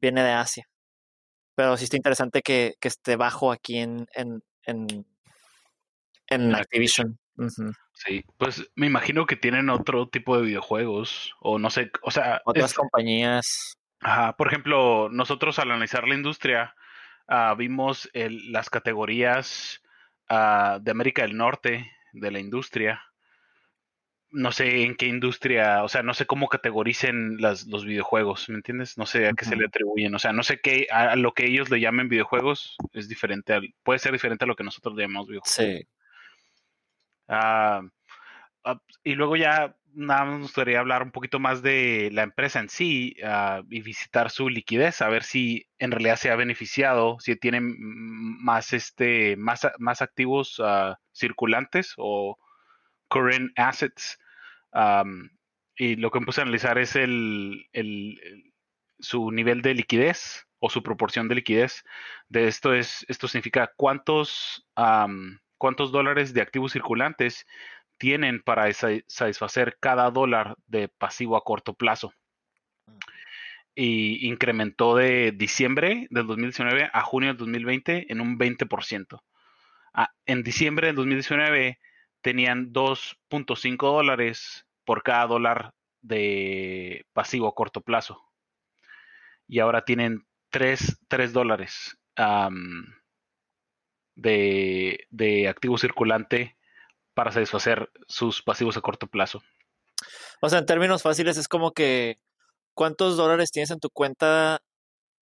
viene 0.00 0.24
de 0.24 0.32
Asia. 0.32 0.64
Pero 1.54 1.76
sí 1.76 1.84
está 1.84 1.96
interesante 1.96 2.42
que, 2.42 2.74
que 2.80 2.88
esté 2.88 3.14
bajo 3.14 3.52
aquí 3.52 3.78
en, 3.78 4.08
en, 4.16 4.42
en, 4.64 5.06
en 6.26 6.56
Activision. 6.56 7.20
Sí, 7.92 8.24
pues 8.36 8.68
me 8.74 8.88
imagino 8.88 9.26
que 9.26 9.36
tienen 9.36 9.70
otro 9.70 10.08
tipo 10.08 10.36
de 10.36 10.42
videojuegos 10.42 11.36
o 11.38 11.60
no 11.60 11.70
sé, 11.70 11.92
o 12.02 12.10
sea... 12.10 12.42
Otras 12.44 12.74
compañías. 12.74 13.78
Ajá, 14.00 14.36
por 14.36 14.48
ejemplo, 14.48 15.08
nosotros 15.08 15.60
al 15.60 15.70
analizar 15.70 16.08
la 16.08 16.16
industria 16.16 16.74
ah, 17.28 17.54
vimos 17.56 18.10
las 18.14 18.70
categorías 18.70 19.82
ah, 20.28 20.78
de 20.80 20.90
América 20.90 21.22
del 21.22 21.36
Norte 21.36 21.90
de 22.12 22.30
la 22.30 22.40
industria. 22.40 23.02
No 24.30 24.52
sé 24.52 24.82
en 24.82 24.94
qué 24.96 25.06
industria, 25.06 25.82
o 25.84 25.88
sea, 25.88 26.02
no 26.02 26.12
sé 26.12 26.26
cómo 26.26 26.48
categoricen 26.48 27.40
las, 27.40 27.66
los 27.66 27.86
videojuegos, 27.86 28.48
¿me 28.50 28.56
entiendes? 28.56 28.98
No 28.98 29.06
sé 29.06 29.26
a 29.26 29.32
qué 29.32 29.46
se 29.46 29.56
le 29.56 29.64
atribuyen, 29.64 30.14
o 30.14 30.18
sea, 30.18 30.34
no 30.34 30.42
sé 30.42 30.60
qué, 30.60 30.86
a, 30.90 31.16
lo 31.16 31.32
que 31.32 31.46
ellos 31.46 31.70
le 31.70 31.80
llamen 31.80 32.10
videojuegos 32.10 32.76
es 32.92 33.08
diferente, 33.08 33.54
al, 33.54 33.74
puede 33.82 33.98
ser 33.98 34.12
diferente 34.12 34.44
a 34.44 34.48
lo 34.48 34.54
que 34.54 34.64
nosotros 34.64 34.94
le 34.96 35.04
llamamos 35.04 35.28
videojuegos. 35.28 35.54
Sí. 35.54 35.88
Ah, 37.26 37.80
y 39.02 39.14
luego 39.14 39.36
ya 39.36 39.77
nada 39.94 40.24
más 40.24 40.34
nos 40.34 40.42
gustaría 40.42 40.80
hablar 40.80 41.02
un 41.02 41.10
poquito 41.10 41.38
más 41.40 41.62
de 41.62 42.10
la 42.12 42.22
empresa 42.22 42.60
en 42.60 42.68
sí 42.68 43.16
ah, 43.24 43.62
y 43.70 43.82
visitar 43.82 44.30
su 44.30 44.48
liquidez, 44.48 45.02
a 45.02 45.08
ver 45.08 45.22
si 45.22 45.66
en 45.78 45.90
realidad 45.90 46.16
se 46.16 46.30
ha 46.30 46.36
beneficiado, 46.36 47.18
si 47.20 47.36
tiene 47.36 47.60
más, 47.60 48.72
este, 48.72 49.36
más, 49.36 49.66
más 49.78 50.02
activos 50.02 50.62
circulantes 51.12 51.94
o 51.96 52.38
current 53.08 53.52
assets. 53.56 54.18
y 55.76 55.96
lo 55.96 56.10
que 56.10 56.20
puse 56.20 56.40
a 56.40 56.44
analizar 56.44 56.78
es 56.78 56.96
el, 56.96 57.66
el, 57.72 58.52
su 58.98 59.30
nivel 59.30 59.62
de 59.62 59.74
liquidez 59.74 60.46
o 60.58 60.70
su 60.70 60.82
proporción 60.82 61.28
de 61.28 61.36
liquidez. 61.36 61.84
De 62.28 62.48
esto 62.48 62.74
es, 62.74 63.04
esto 63.08 63.28
significa 63.28 63.72
cuántos 63.76 64.66
cuántos 65.58 65.92
dólares 65.92 66.32
de 66.32 66.40
activos 66.40 66.72
circulantes 66.72 67.46
tienen 67.98 68.42
para 68.42 68.72
satisfacer 68.72 69.76
cada 69.80 70.10
dólar 70.10 70.56
de 70.66 70.88
pasivo 70.88 71.36
a 71.36 71.44
corto 71.44 71.74
plazo. 71.74 72.12
Y 73.74 74.26
incrementó 74.26 74.96
de 74.96 75.32
diciembre 75.32 76.06
del 76.10 76.26
2019 76.26 76.90
a 76.92 77.02
junio 77.02 77.28
del 77.28 77.36
2020 77.36 78.12
en 78.12 78.20
un 78.20 78.38
20%. 78.38 79.22
Ah, 79.92 80.10
en 80.26 80.42
diciembre 80.42 80.88
del 80.88 80.96
2019 80.96 81.78
tenían 82.22 82.72
2.5 82.72 83.76
dólares 83.78 84.66
por 84.84 85.02
cada 85.02 85.26
dólar 85.26 85.74
de 86.00 87.06
pasivo 87.12 87.46
a 87.48 87.54
corto 87.54 87.80
plazo. 87.80 88.24
Y 89.46 89.60
ahora 89.60 89.84
tienen 89.84 90.26
3, 90.50 91.32
dólares 91.32 91.98
de, 94.16 95.06
de 95.10 95.48
activo 95.48 95.78
circulante 95.78 96.57
para 97.18 97.32
satisfacer 97.32 97.90
sus 98.06 98.42
pasivos 98.42 98.76
a 98.76 98.80
corto 98.80 99.08
plazo. 99.08 99.42
O 100.40 100.48
sea, 100.48 100.60
en 100.60 100.66
términos 100.66 101.02
fáciles 101.02 101.36
es 101.36 101.48
como 101.48 101.72
que 101.72 102.20
cuántos 102.74 103.16
dólares 103.16 103.50
tienes 103.50 103.72
en 103.72 103.80
tu 103.80 103.90
cuenta 103.90 104.60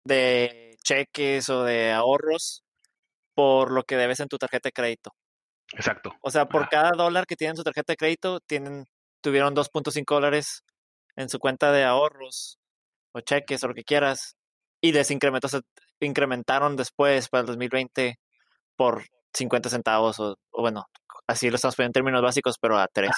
de 0.04 0.76
cheques 0.84 1.48
o 1.48 1.64
de 1.64 1.92
ahorros 1.92 2.64
por 3.34 3.72
lo 3.72 3.84
que 3.84 3.96
debes 3.96 4.20
en 4.20 4.28
tu 4.28 4.36
tarjeta 4.36 4.68
de 4.68 4.72
crédito. 4.72 5.14
Exacto. 5.72 6.12
O 6.20 6.30
sea, 6.30 6.50
por 6.50 6.68
cada 6.68 6.90
dólar 6.90 7.24
que 7.24 7.34
tienen 7.34 7.52
en 7.52 7.56
su 7.56 7.64
tarjeta 7.64 7.94
de 7.94 7.96
crédito, 7.96 8.40
tienen, 8.40 8.84
tuvieron 9.22 9.56
2.5 9.56 10.04
dólares 10.06 10.64
en 11.16 11.30
su 11.30 11.38
cuenta 11.38 11.72
de 11.72 11.84
ahorros 11.84 12.58
o 13.12 13.20
cheques 13.20 13.64
o 13.64 13.68
lo 13.68 13.74
que 13.74 13.84
quieras. 13.84 14.36
Y 14.82 14.92
les 14.92 15.10
incrementó, 15.10 15.48
incrementaron 16.00 16.76
después 16.76 17.30
para 17.30 17.40
el 17.40 17.46
2020 17.46 18.18
por 18.76 19.06
50 19.32 19.70
centavos 19.70 20.20
o, 20.20 20.36
bueno, 20.52 20.84
así 21.26 21.50
lo 21.50 21.56
estamos 21.56 21.76
poniendo 21.76 21.90
en 21.90 22.04
términos 22.04 22.22
básicos, 22.22 22.56
pero 22.58 22.78
a 22.78 22.88
3. 22.88 23.10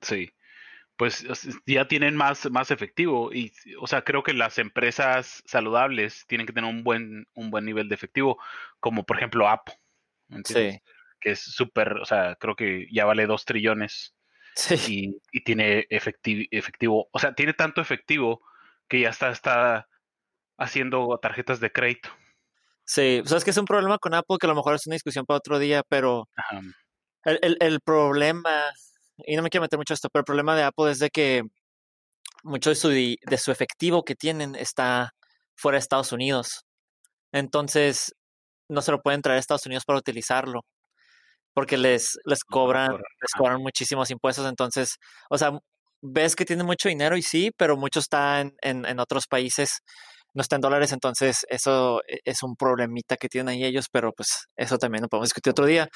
Sí 0.00 0.30
pues 0.96 1.26
ya 1.66 1.86
tienen 1.86 2.16
más, 2.16 2.50
más 2.50 2.70
efectivo. 2.70 3.32
Y, 3.32 3.52
o 3.80 3.86
sea, 3.86 4.02
creo 4.02 4.22
que 4.22 4.32
las 4.32 4.58
empresas 4.58 5.42
saludables 5.46 6.24
tienen 6.26 6.46
que 6.46 6.52
tener 6.52 6.68
un 6.68 6.82
buen, 6.82 7.28
un 7.34 7.50
buen 7.50 7.64
nivel 7.64 7.88
de 7.88 7.94
efectivo, 7.94 8.38
como 8.80 9.04
por 9.04 9.18
ejemplo 9.18 9.48
Apple. 9.48 9.74
Sí. 10.44 10.80
Que 11.20 11.30
es 11.32 11.40
súper, 11.40 11.98
o 11.98 12.04
sea, 12.04 12.36
creo 12.36 12.56
que 12.56 12.88
ya 12.90 13.04
vale 13.04 13.26
dos 13.26 13.44
trillones. 13.44 14.14
Sí. 14.54 15.20
Y, 15.32 15.44
tiene 15.44 15.86
efectivo, 15.90 17.08
o 17.12 17.18
sea, 17.18 17.34
tiene 17.34 17.52
tanto 17.52 17.82
efectivo 17.82 18.40
que 18.88 19.00
ya 19.00 19.10
está, 19.10 19.30
está 19.30 19.86
haciendo 20.56 21.18
tarjetas 21.20 21.60
de 21.60 21.70
crédito. 21.70 22.08
Sí, 22.84 23.20
o 23.22 23.26
sea, 23.26 23.36
es 23.36 23.44
que 23.44 23.50
es 23.50 23.56
un 23.58 23.66
problema 23.66 23.98
con 23.98 24.14
Apple 24.14 24.38
que 24.40 24.46
a 24.46 24.48
lo 24.48 24.54
mejor 24.54 24.76
es 24.76 24.86
una 24.86 24.94
discusión 24.94 25.26
para 25.26 25.38
otro 25.38 25.58
día, 25.58 25.82
pero 25.88 26.28
el, 27.26 27.38
el, 27.42 27.56
el 27.60 27.80
problema 27.80 28.72
y 29.18 29.36
no 29.36 29.42
me 29.42 29.50
quiero 29.50 29.62
meter 29.62 29.78
mucho 29.78 29.94
esto, 29.94 30.08
pero 30.12 30.20
el 30.20 30.26
problema 30.26 30.56
de 30.56 30.62
Apple 30.62 30.90
es 30.90 30.98
de 30.98 31.10
que 31.10 31.42
mucho 32.42 32.70
de 32.70 32.76
su, 32.76 32.88
de 32.90 33.38
su 33.38 33.50
efectivo 33.50 34.04
que 34.04 34.14
tienen 34.14 34.54
está 34.54 35.12
fuera 35.56 35.76
de 35.76 35.80
Estados 35.80 36.12
Unidos. 36.12 36.64
Entonces, 37.32 38.14
no 38.68 38.82
se 38.82 38.92
lo 38.92 39.02
pueden 39.02 39.22
traer 39.22 39.38
a 39.38 39.40
Estados 39.40 39.66
Unidos 39.66 39.84
para 39.84 39.98
utilizarlo. 39.98 40.62
Porque 41.54 41.78
les, 41.78 42.18
les 42.26 42.44
cobran, 42.44 42.92
les 42.92 43.32
cobran 43.36 43.62
muchísimos 43.62 44.10
impuestos. 44.10 44.46
Entonces, 44.46 44.96
o 45.30 45.38
sea, 45.38 45.58
ves 46.02 46.36
que 46.36 46.44
tienen 46.44 46.66
mucho 46.66 46.88
dinero 46.88 47.16
y 47.16 47.22
sí, 47.22 47.50
pero 47.56 47.76
mucho 47.76 48.00
está 48.00 48.42
en, 48.42 48.54
en, 48.62 49.00
otros 49.00 49.26
países, 49.26 49.80
no 50.36 50.42
está 50.42 50.56
en 50.56 50.62
dólares, 50.62 50.92
entonces 50.92 51.46
eso 51.48 52.02
e, 52.06 52.20
es 52.24 52.42
un 52.42 52.56
problemita 52.56 53.16
que 53.16 53.28
tienen 53.28 53.48
ahí 53.48 53.64
ellos, 53.64 53.88
pero 53.90 54.12
pues 54.12 54.48
eso 54.56 54.78
también 54.78 55.02
lo 55.02 55.08
podemos 55.08 55.28
discutir 55.28 55.50
otro 55.50 55.66
día. 55.66 55.88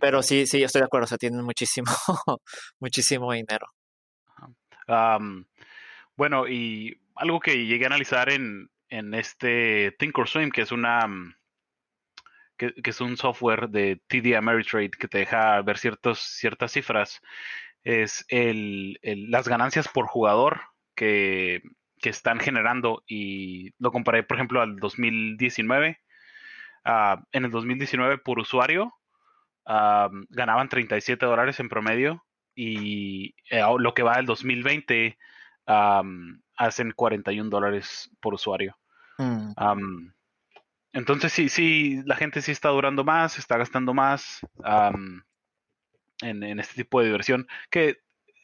Pero 0.00 0.22
sí, 0.22 0.46
sí, 0.46 0.60
yo 0.60 0.66
estoy 0.66 0.80
de 0.80 0.86
acuerdo, 0.86 1.06
o 1.06 1.08
sea, 1.08 1.18
tienen 1.18 1.42
muchísimo, 1.42 1.90
muchísimo 2.80 3.32
dinero. 3.32 3.66
bueno, 6.16 6.46
y 6.48 7.00
algo 7.16 7.40
que 7.40 7.66
llegué 7.66 7.84
a 7.84 7.88
analizar 7.88 8.30
en, 8.30 8.70
en 8.90 9.14
este 9.14 9.92
Thinkorswim, 9.98 10.50
que 10.50 10.62
es 10.62 10.72
una 10.72 11.06
mm, 11.06 11.34
que, 12.58 12.74
es 12.84 13.00
un 13.00 13.16
software 13.16 13.70
de 13.70 14.02
TD 14.08 14.36
Ameritrade 14.36 14.90
que 14.90 15.08
te 15.08 15.18
deja 15.18 15.62
ver 15.62 15.78
ciertos, 15.78 16.20
ciertas 16.20 16.72
cifras, 16.72 17.20
es 17.82 18.26
el, 18.28 18.98
las 19.02 19.48
ganancias 19.48 19.88
por 19.88 20.06
jugador 20.06 20.60
que, 20.94 21.62
que, 22.00 22.10
están 22.10 22.40
generando 22.40 23.02
y 23.06 23.72
lo 23.78 23.92
comparé, 23.92 24.22
por 24.22 24.36
ejemplo, 24.36 24.60
al 24.60 24.76
2019. 24.76 25.98
Ah, 26.84 27.22
en 27.32 27.44
el 27.44 27.50
2019 27.50 28.18
por 28.18 28.38
usuario 28.38 28.94
ganaban 30.30 30.68
37 30.68 31.24
dólares 31.26 31.60
en 31.60 31.68
promedio 31.68 32.24
y 32.54 33.34
eh, 33.50 33.62
lo 33.78 33.94
que 33.94 34.02
va 34.02 34.16
del 34.16 34.26
2020 34.26 35.16
hacen 36.56 36.92
41 36.92 37.48
dólares 37.48 38.10
por 38.20 38.34
usuario. 38.34 38.76
Mm. 39.18 40.12
entonces 40.94 41.30
sí, 41.30 41.50
sí, 41.50 42.00
la 42.06 42.16
gente 42.16 42.40
sí 42.40 42.52
está 42.52 42.70
durando 42.70 43.04
más, 43.04 43.38
está 43.38 43.58
gastando 43.58 43.92
más 43.92 44.40
en, 46.22 46.58
este 46.58 46.74
tipo 46.74 47.00
de 47.00 47.06
diversión 47.06 47.46
que 47.70 47.98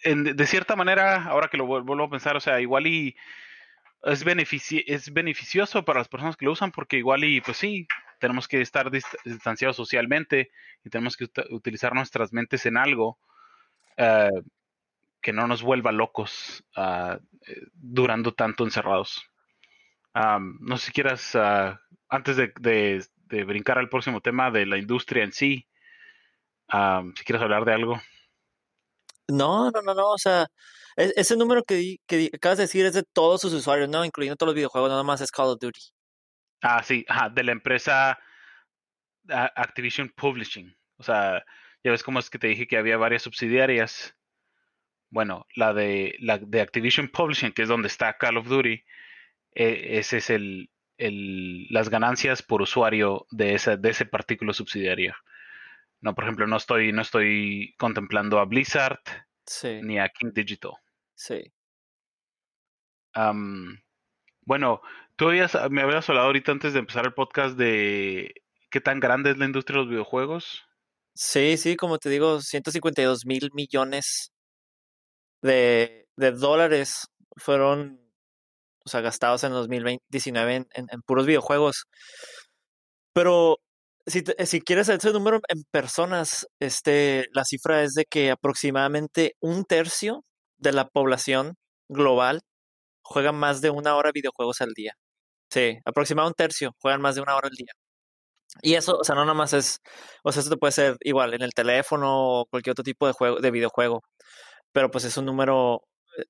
de 0.04 0.46
cierta 0.46 0.76
manera, 0.76 1.24
ahora 1.24 1.48
que 1.48 1.56
lo 1.56 1.66
vuelvo 1.66 2.04
a 2.04 2.10
pensar, 2.10 2.36
o 2.36 2.40
sea, 2.40 2.60
igual 2.60 2.86
y 2.86 3.16
es, 4.02 4.24
es 4.86 5.12
beneficioso 5.12 5.84
para 5.84 6.00
las 6.00 6.08
personas 6.08 6.36
que 6.36 6.44
lo 6.44 6.52
usan 6.52 6.70
porque 6.70 6.98
igual 6.98 7.24
y 7.24 7.40
pues 7.40 7.56
sí, 7.56 7.86
tenemos 8.18 8.48
que 8.48 8.60
estar 8.60 8.90
distanciados 8.90 9.76
socialmente 9.76 10.50
y 10.84 10.90
tenemos 10.90 11.16
que 11.16 11.28
utilizar 11.50 11.94
nuestras 11.94 12.32
mentes 12.32 12.66
en 12.66 12.76
algo 12.76 13.18
eh, 13.96 14.30
que 15.20 15.32
no 15.32 15.46
nos 15.46 15.62
vuelva 15.62 15.92
locos 15.92 16.64
eh, 16.76 17.18
durando 17.74 18.32
tanto 18.34 18.64
encerrados. 18.64 19.22
no 20.14 20.76
sé 20.76 20.86
si 20.86 20.92
quieras, 20.92 21.34
ah, 21.34 21.80
antes 22.08 22.36
de, 22.36 23.04
brincar 23.44 23.78
al 23.78 23.88
próximo 23.88 24.20
tema 24.20 24.50
de 24.50 24.66
la 24.66 24.78
industria 24.78 25.24
en 25.24 25.32
sí, 25.32 25.66
si 26.70 27.24
quieres 27.24 27.42
hablar 27.42 27.64
de 27.64 27.74
algo. 27.74 28.00
No, 29.28 29.70
no, 29.72 29.82
no, 29.82 29.94
no, 29.94 30.10
o 30.10 30.18
sea, 30.18 30.46
ese 30.96 31.36
número 31.36 31.62
que, 31.62 31.98
que 32.06 32.30
acabas 32.32 32.58
de 32.58 32.64
decir 32.64 32.86
es 32.86 32.94
de 32.94 33.02
todos 33.02 33.40
sus 33.40 33.52
usuarios, 33.52 33.88
¿no? 33.88 34.04
Incluyendo 34.04 34.36
todos 34.36 34.48
los 34.48 34.54
videojuegos, 34.54 34.90
nada 34.90 35.02
más 35.02 35.20
es 35.20 35.30
Call 35.30 35.48
of 35.48 35.60
Duty. 35.60 35.80
Ah, 36.62 36.82
sí, 36.82 37.04
ajá, 37.08 37.28
de 37.28 37.44
la 37.44 37.52
empresa 37.52 38.18
Activision 39.28 40.12
Publishing. 40.16 40.74
O 40.96 41.02
sea, 41.02 41.44
ya 41.84 41.90
ves 41.90 42.02
cómo 42.02 42.18
es 42.18 42.30
que 42.30 42.38
te 42.38 42.48
dije 42.48 42.66
que 42.66 42.78
había 42.78 42.96
varias 42.96 43.22
subsidiarias. 43.22 44.16
Bueno, 45.10 45.46
la 45.54 45.72
de, 45.72 46.16
la 46.18 46.38
de 46.38 46.60
Activision 46.60 47.08
Publishing, 47.08 47.52
que 47.52 47.62
es 47.62 47.68
donde 47.68 47.88
está 47.88 48.16
Call 48.16 48.38
of 48.38 48.48
Duty, 48.48 48.82
e, 49.52 49.98
ese 49.98 50.18
es 50.18 50.30
el, 50.30 50.70
el, 50.98 51.66
las 51.70 51.90
ganancias 51.90 52.42
por 52.42 52.62
usuario 52.62 53.26
de, 53.30 53.54
esa, 53.54 53.76
de 53.76 53.90
ese 53.90 54.06
partículo 54.06 54.52
subsidiario. 54.52 55.14
No, 56.00 56.14
por 56.14 56.24
ejemplo, 56.24 56.46
no 56.46 56.56
estoy, 56.56 56.92
no 56.92 57.02
estoy 57.02 57.74
contemplando 57.78 58.38
a 58.38 58.44
Blizzard 58.44 59.00
ni 59.82 59.98
a 59.98 60.08
King 60.08 60.32
Digital. 60.34 60.72
Sí. 61.16 61.52
bueno, 64.44 64.82
tú 65.16 65.28
habías, 65.28 65.56
me 65.70 65.82
habías 65.82 66.08
hablado 66.08 66.26
ahorita 66.28 66.52
antes 66.52 66.72
de 66.74 66.80
empezar 66.80 67.06
el 67.06 67.14
podcast 67.14 67.56
de 67.56 68.34
qué 68.70 68.80
tan 68.80 69.00
grande 69.00 69.30
es 69.30 69.38
la 69.38 69.46
industria 69.46 69.78
de 69.78 69.84
los 69.84 69.90
videojuegos. 69.90 70.64
Sí, 71.14 71.56
sí, 71.56 71.76
como 71.76 71.98
te 71.98 72.10
digo, 72.10 72.40
152 72.40 73.24
mil 73.24 73.50
millones 73.54 74.32
de, 75.42 76.06
de, 76.16 76.32
dólares 76.32 77.08
fueron 77.36 78.06
o 78.84 78.88
sea, 78.88 79.00
gastados 79.00 79.42
en 79.44 79.52
2019 79.52 80.54
en, 80.54 80.66
en, 80.74 80.86
en 80.90 81.02
puros 81.02 81.26
videojuegos. 81.26 81.86
Pero 83.14 83.58
si, 84.06 84.22
si 84.44 84.60
quieres 84.60 84.88
ese 84.88 85.12
número 85.12 85.40
en 85.48 85.64
personas, 85.70 86.46
este, 86.60 87.26
la 87.32 87.44
cifra 87.44 87.82
es 87.82 87.94
de 87.94 88.04
que 88.04 88.30
aproximadamente 88.30 89.34
un 89.40 89.64
tercio 89.64 90.24
de 90.58 90.72
la 90.72 90.88
población 90.88 91.56
global 91.88 92.42
juega 93.02 93.32
más 93.32 93.60
de 93.60 93.70
una 93.70 93.96
hora 93.96 94.12
videojuegos 94.12 94.60
al 94.60 94.72
día. 94.74 94.94
Sí, 95.50 95.78
aproximadamente 95.84 96.42
un 96.42 96.46
tercio 96.48 96.76
juegan 96.80 97.00
más 97.02 97.14
de 97.16 97.22
una 97.22 97.36
hora 97.36 97.48
al 97.48 97.56
día. 97.56 97.72
Y 98.62 98.74
eso, 98.74 98.98
o 98.98 99.04
sea, 99.04 99.14
no 99.14 99.24
nada 99.24 99.44
es, 99.44 99.80
o 100.22 100.32
sea, 100.32 100.40
eso 100.40 100.50
te 100.50 100.56
puede 100.56 100.72
ser 100.72 100.96
igual 101.00 101.34
en 101.34 101.42
el 101.42 101.52
teléfono 101.52 102.40
o 102.40 102.46
cualquier 102.46 102.72
otro 102.72 102.84
tipo 102.84 103.06
de 103.06 103.12
juego, 103.12 103.40
de 103.40 103.50
videojuego, 103.50 104.02
pero 104.72 104.90
pues 104.90 105.04
es 105.04 105.16
un 105.18 105.26
número, 105.26 105.82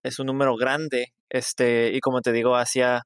es 0.03 0.19
un 0.19 0.27
número 0.27 0.57
grande, 0.57 1.15
este, 1.31 1.93
y 1.95 2.01
como 2.01 2.23
te 2.23 2.33
digo, 2.33 2.57
Asia 2.57 3.03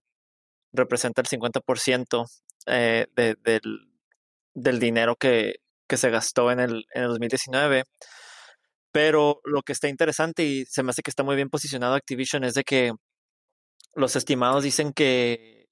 representa 0.72 1.22
el 1.22 1.28
50% 1.28 2.26
eh, 2.66 3.06
de, 3.16 3.36
del, 3.42 3.62
del 4.54 4.80
dinero 4.80 5.16
que, 5.16 5.56
que 5.88 5.96
se 5.96 6.10
gastó 6.10 6.50
en 6.52 6.60
el, 6.60 6.84
en 6.94 7.02
el 7.02 7.08
2019. 7.08 7.84
Pero 8.92 9.40
lo 9.44 9.62
que 9.62 9.72
está 9.72 9.88
interesante 9.88 10.44
y 10.44 10.64
se 10.66 10.82
me 10.82 10.90
hace 10.90 11.02
que 11.02 11.10
está 11.10 11.22
muy 11.22 11.36
bien 11.36 11.50
posicionado 11.50 11.94
Activision 11.94 12.44
es 12.44 12.54
de 12.54 12.64
que 12.64 12.92
los 13.94 14.16
estimados 14.16 14.62
dicen 14.62 14.92
que 14.92 15.66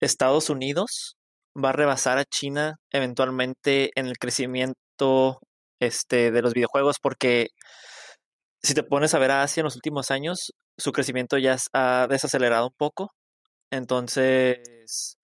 Estados 0.00 0.50
Unidos 0.50 1.16
va 1.56 1.70
a 1.70 1.72
rebasar 1.72 2.18
a 2.18 2.24
China 2.24 2.76
eventualmente 2.90 3.90
en 3.96 4.06
el 4.06 4.18
crecimiento 4.18 5.40
este, 5.80 6.30
de 6.30 6.42
los 6.42 6.54
videojuegos 6.54 6.96
porque 7.00 7.48
si 8.62 8.74
te 8.74 8.82
pones 8.82 9.14
a 9.14 9.18
ver 9.18 9.30
a 9.30 9.42
Asia 9.42 9.60
en 9.60 9.64
los 9.64 9.76
últimos 9.76 10.10
años, 10.10 10.52
su 10.76 10.92
crecimiento 10.92 11.38
ya 11.38 11.56
ha 11.72 12.06
desacelerado 12.08 12.66
un 12.66 12.74
poco. 12.76 13.12
Entonces, 13.70 15.18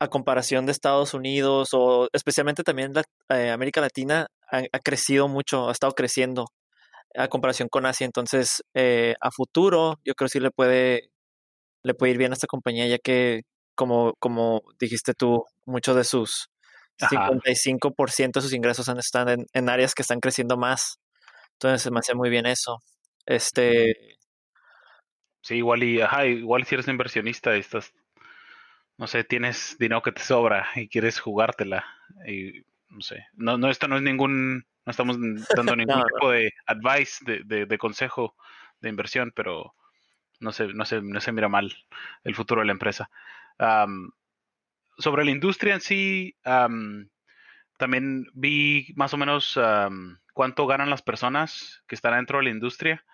a 0.00 0.08
comparación 0.08 0.66
de 0.66 0.72
Estados 0.72 1.14
Unidos 1.14 1.70
o 1.72 2.08
especialmente 2.12 2.64
también 2.64 2.92
eh, 3.28 3.50
América 3.50 3.80
Latina, 3.80 4.26
ha, 4.52 4.78
crecido 4.80 5.28
mucho, 5.28 5.68
ha 5.68 5.72
estado 5.72 5.92
creciendo 5.94 6.46
a 7.16 7.28
comparación 7.28 7.68
con 7.68 7.86
Asia. 7.86 8.04
Entonces, 8.04 8.62
eh, 8.74 9.14
a 9.20 9.30
futuro, 9.30 9.98
yo 10.04 10.14
creo 10.14 10.26
que 10.28 10.32
sí 10.32 10.40
le 10.40 10.50
puede, 10.50 11.10
le 11.82 11.94
puede 11.94 12.12
ir 12.12 12.18
bien 12.18 12.32
a 12.32 12.34
esta 12.34 12.46
compañía, 12.46 12.86
ya 12.86 12.98
que 12.98 13.42
como, 13.74 14.14
como 14.20 14.62
dijiste 14.78 15.14
tú, 15.14 15.44
muchos 15.66 15.96
de 15.96 16.04
sus 16.04 16.48
55% 16.98 18.40
de 18.40 18.42
sus 18.42 18.52
ingresos 18.52 18.86
están 18.88 19.28
en, 19.28 19.46
en, 19.52 19.68
áreas 19.68 19.94
que 19.94 20.02
están 20.02 20.20
creciendo 20.20 20.56
más. 20.56 20.98
Entonces 21.54 21.82
se 21.82 21.90
me 21.90 22.00
hace 22.00 22.14
muy 22.14 22.30
bien 22.30 22.46
eso. 22.46 22.78
Este, 23.26 23.94
Sí, 25.42 25.56
igual 25.56 25.82
y, 25.82 26.00
ajá, 26.00 26.26
igual 26.26 26.64
si 26.64 26.76
eres 26.76 26.86
inversionista 26.88 27.54
estás, 27.56 27.92
no 28.96 29.08
sé, 29.08 29.24
tienes 29.24 29.76
dinero 29.78 30.02
que 30.02 30.12
te 30.12 30.22
sobra 30.22 30.68
y 30.76 30.88
quieres 30.88 31.18
jugártela. 31.20 31.84
Y 32.26 32.62
no 32.92 33.00
sé, 33.00 33.26
no, 33.34 33.56
no, 33.58 33.70
esto 33.70 33.88
no 33.88 33.96
es 33.96 34.02
ningún, 34.02 34.66
no 34.84 34.90
estamos 34.90 35.16
dando 35.56 35.76
ningún 35.76 36.02
tipo 36.14 36.30
de 36.30 36.52
advice, 36.66 37.24
de, 37.24 37.66
de, 37.66 37.78
consejo 37.78 38.36
de 38.80 38.88
inversión, 38.88 39.32
pero 39.34 39.74
no 40.40 40.52
se, 40.52 40.68
no, 40.68 40.84
se, 40.84 41.00
no 41.00 41.20
se 41.20 41.32
mira 41.32 41.48
mal 41.48 41.74
el 42.24 42.34
futuro 42.34 42.60
de 42.60 42.66
la 42.66 42.72
empresa. 42.72 43.10
sobre 44.98 45.24
la 45.24 45.30
industria 45.30 45.74
en 45.74 45.80
sí, 45.80 46.36
también 47.78 48.26
vi 48.34 48.92
más 48.94 49.14
o 49.14 49.16
menos 49.16 49.58
cuánto 50.34 50.66
ganan 50.66 50.90
las 50.90 51.02
personas 51.02 51.82
que 51.86 51.94
están 51.94 52.14
dentro 52.14 52.38
de 52.38 52.44
la 52.44 52.50
industria 52.50 53.04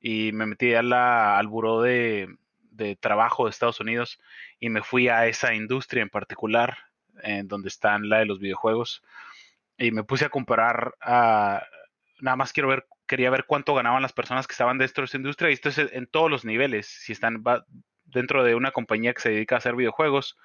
y 0.00 0.32
me 0.32 0.46
metí 0.46 0.74
a 0.74 0.82
la, 0.82 1.38
al 1.38 1.46
buró 1.46 1.80
de, 1.80 2.28
de, 2.70 2.96
trabajo 2.96 3.44
de 3.44 3.50
Estados 3.50 3.80
Unidos 3.80 4.20
y 4.58 4.68
me 4.68 4.82
fui 4.82 5.08
a 5.08 5.26
esa 5.26 5.54
industria 5.54 6.02
en 6.02 6.08
particular, 6.08 6.76
en 7.22 7.48
donde 7.48 7.68
están 7.68 8.08
la 8.08 8.18
de 8.18 8.26
los 8.26 8.38
videojuegos, 8.38 9.02
y 9.76 9.90
me 9.90 10.04
puse 10.04 10.24
a 10.24 10.30
comparar, 10.30 10.94
nada 11.00 12.36
más 12.36 12.52
quiero 12.52 12.68
ver, 12.68 12.86
quería 13.06 13.30
ver 13.30 13.44
cuánto 13.46 13.74
ganaban 13.74 14.02
las 14.02 14.12
personas 14.12 14.46
que 14.46 14.52
estaban 14.52 14.78
dentro 14.78 15.02
de 15.02 15.06
esa 15.06 15.16
industria, 15.16 15.50
y 15.50 15.54
esto 15.54 15.68
es 15.68 15.78
en 15.78 16.06
todos 16.06 16.30
los 16.30 16.44
niveles, 16.44 16.86
si 16.86 17.12
están 17.12 17.42
dentro 18.04 18.44
de 18.44 18.54
una 18.54 18.70
compañía 18.70 19.14
que 19.14 19.22
se 19.22 19.30
dedica 19.30 19.56
a 19.56 19.58
hacer 19.58 19.74
videojuegos, 19.74 20.36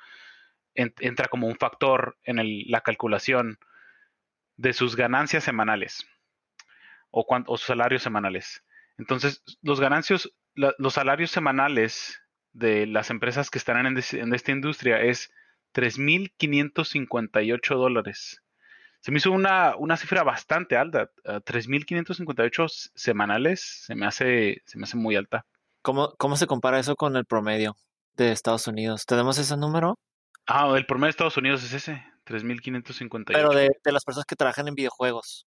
entra 0.74 1.28
como 1.28 1.48
un 1.48 1.56
factor 1.56 2.18
en 2.24 2.40
la 2.70 2.82
calculación 2.82 3.58
de 4.58 4.74
sus 4.74 4.96
ganancias 4.96 5.44
semanales 5.44 6.08
o, 7.10 7.26
sus 7.58 7.62
salarios 7.62 8.04
semanales. 8.04 8.64
Entonces, 8.98 9.44
los 9.62 9.80
ganancios, 9.80 10.34
los 10.56 10.94
salarios 10.94 11.32
semanales 11.32 12.22
de 12.54 12.86
las 12.88 13.10
empresas 13.10 13.50
que 13.50 13.58
están 13.60 13.86
en 13.86 14.34
esta 14.34 14.52
industria 14.52 15.02
es 15.02 15.32
3.558 15.78 17.76
dólares. 17.76 18.42
Se 19.00 19.12
me 19.12 19.20
hizo 19.20 19.32
una, 19.32 19.76
una 19.78 19.96
cifra 19.96 20.24
bastante 20.24 20.76
alta. 20.76 21.12
3.558 21.24 22.92
semanales 22.96 23.84
se 23.86 23.94
me, 23.94 24.08
hace, 24.08 24.64
se 24.66 24.80
me 24.80 24.86
hace 24.86 24.98
muy 24.98 25.16
alta. 25.16 25.46
¿Cómo, 25.84 26.16
¿Cómo 26.18 26.36
se 26.36 26.48
compara 26.48 26.80
eso 26.80 26.96
con 26.96 27.16
el 27.16 27.26
promedio 27.26 27.78
de 28.16 28.32
Estados 28.32 28.68
Unidos? 28.68 29.06
¿Tenemos 29.06 29.38
ese 29.38 29.56
número? 29.56 30.00
Ah, 30.48 30.74
el 30.76 30.88
promedio 30.88 31.06
de 31.08 31.12
Estados 31.12 31.38
Unidos 31.38 31.64
es 31.64 31.74
ese, 31.74 32.04
3.558. 32.26 33.26
Pero 33.28 33.52
de, 33.52 33.70
de 33.84 33.92
las 33.92 34.04
personas 34.04 34.26
que 34.26 34.36
trabajan 34.36 34.68
en 34.68 34.74
videojuegos. 34.74 35.46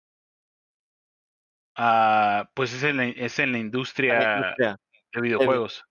Ah, 1.74 2.48
pues 2.54 2.72
es 2.72 2.84
en 2.84 2.98
la, 2.98 3.06
es 3.06 3.40
en 3.40 3.50
la 3.50 3.58
industria, 3.58 4.54
de 4.56 5.20
videojuegos. 5.20 5.84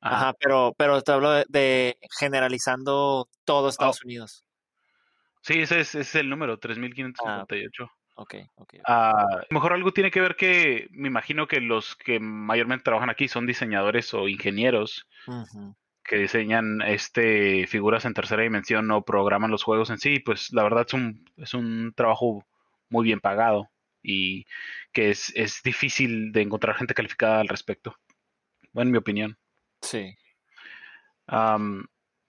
Ajá, 0.00 0.34
pero, 0.38 0.74
pero 0.76 1.00
te 1.02 1.12
hablo 1.12 1.30
de, 1.48 1.98
generalizando 2.18 3.28
todo 3.44 3.68
Estados 3.68 4.00
oh. 4.02 4.06
Unidos. 4.06 4.44
Sí, 5.42 5.60
ese 5.60 5.80
es, 5.80 6.14
el 6.14 6.28
número, 6.28 6.58
3558. 6.58 7.84
Ah, 7.84 8.22
ok, 8.22 8.34
ok. 8.56 8.74
Ah, 8.84 9.40
mejor 9.50 9.72
algo 9.72 9.92
tiene 9.92 10.10
que 10.10 10.20
ver 10.20 10.34
que 10.34 10.88
me 10.90 11.08
imagino 11.08 11.46
que 11.46 11.60
los 11.60 11.94
que 11.94 12.18
mayormente 12.18 12.84
trabajan 12.84 13.10
aquí 13.10 13.28
son 13.28 13.46
diseñadores 13.46 14.12
o 14.14 14.28
ingenieros 14.28 15.06
que 16.02 16.16
diseñan 16.16 16.82
este 16.82 17.66
figuras 17.66 18.04
en 18.04 18.14
tercera 18.14 18.42
dimensión 18.42 18.90
o 18.90 19.04
programan 19.04 19.50
los 19.50 19.62
juegos 19.62 19.90
en 19.90 19.98
sí. 19.98 20.18
Pues 20.18 20.52
la 20.52 20.62
verdad 20.62 20.84
es 20.86 20.94
un, 20.94 21.24
es 21.36 21.54
un 21.54 21.92
trabajo 21.94 22.44
muy 22.88 23.04
bien 23.04 23.20
pagado 23.20 23.68
y 24.02 24.46
que 24.92 25.10
es, 25.10 25.32
es 25.36 25.62
difícil 25.62 26.32
de 26.32 26.42
encontrar 26.42 26.76
gente 26.76 26.94
calificada 26.94 27.40
al 27.40 27.48
respecto. 27.48 27.96
Bueno, 28.72 28.88
en 28.88 28.92
mi 28.92 28.98
opinión. 28.98 29.38
Sí. 29.86 30.16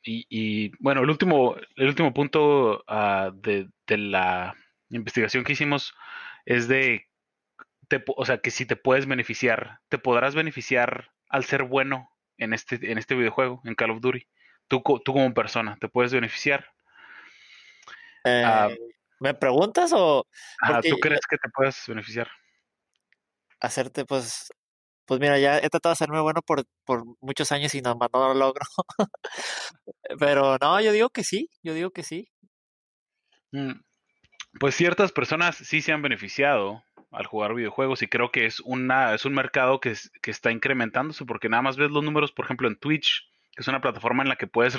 y, 0.03 0.71
bueno, 0.79 1.01
el 1.01 1.09
último, 1.09 1.55
el 1.75 1.87
último 1.87 2.13
punto 2.13 2.83
uh, 2.87 3.31
de, 3.33 3.69
de, 3.87 3.97
la 3.97 4.55
investigación 4.89 5.43
que 5.43 5.53
hicimos 5.53 5.93
es 6.45 6.67
de, 6.67 7.07
o 8.15 8.25
sea, 8.25 8.39
que 8.39 8.51
si 8.51 8.65
te 8.65 8.75
puedes 8.75 9.05
beneficiar, 9.05 9.79
te 9.89 9.97
podrás 9.97 10.35
beneficiar 10.35 11.11
al 11.29 11.43
ser 11.43 11.63
bueno 11.63 12.09
en 12.37 12.53
este, 12.53 12.91
en 12.91 12.97
este 12.97 13.15
videojuego, 13.15 13.61
en 13.65 13.75
Call 13.75 13.91
of 13.91 14.01
Duty. 14.01 14.27
Tú, 14.67 14.81
tú 15.03 15.13
como 15.13 15.33
persona, 15.33 15.77
¿te 15.79 15.87
puedes 15.87 16.13
beneficiar? 16.13 16.71
Eh, 18.23 18.77
¿Me 19.19 19.33
preguntas 19.33 19.91
o...? 19.93 20.25
¿Tú 20.87 20.97
crees 20.99 21.21
que 21.29 21.37
te 21.37 21.49
puedes 21.49 21.83
beneficiar? 21.87 22.29
Hacerte, 23.59 24.05
pues... 24.05 24.49
Pues 25.07 25.21
mira, 25.21 25.39
ya 25.39 25.57
he 25.57 25.69
tratado 25.69 25.91
de 25.91 25.93
hacerme 25.93 26.19
bueno 26.19 26.41
por, 26.41 26.65
muchos 27.21 27.53
años 27.53 27.73
y 27.73 27.81
no, 27.81 27.95
no 27.95 28.09
lo 28.11 28.33
logro. 28.33 28.65
Pero 30.19 30.57
no, 30.59 30.81
yo 30.81 30.91
digo 30.91 31.09
que 31.09 31.23
sí, 31.23 31.49
yo 31.63 31.73
digo 31.73 31.91
que 31.91 32.03
sí. 32.03 32.29
Mm, 33.53 33.71
pues 34.59 34.75
ciertas 34.75 35.13
personas 35.13 35.55
sí 35.55 35.81
se 35.81 35.93
han 35.93 36.01
beneficiado 36.01 36.83
al 37.11 37.25
jugar 37.25 37.53
videojuegos 37.53 38.01
y 38.01 38.07
creo 38.07 38.31
que 38.31 38.45
es 38.45 38.59
una 38.59 39.15
es 39.15 39.23
un 39.23 39.33
mercado 39.33 39.79
que, 39.79 39.95
que 40.21 40.29
está 40.29 40.51
incrementándose 40.51 41.23
porque 41.23 41.47
nada 41.47 41.63
más 41.63 41.77
ves 41.77 41.89
los 41.89 42.03
números, 42.03 42.33
por 42.33 42.43
ejemplo, 42.43 42.67
en 42.67 42.75
Twitch, 42.75 43.31
que 43.55 43.61
es 43.61 43.67
una 43.69 43.79
plataforma 43.79 44.23
en 44.23 44.29
la 44.29 44.35
que 44.35 44.47
puedes, 44.47 44.77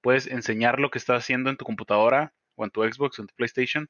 puedes 0.00 0.26
enseñar 0.26 0.80
lo 0.80 0.90
que 0.90 0.98
estás 0.98 1.22
haciendo 1.22 1.48
en 1.48 1.56
tu 1.56 1.64
computadora 1.64 2.34
o 2.56 2.64
en 2.64 2.70
tu 2.72 2.82
Xbox 2.82 3.20
o 3.20 3.22
en 3.22 3.28
tu 3.28 3.34
PlayStation 3.36 3.88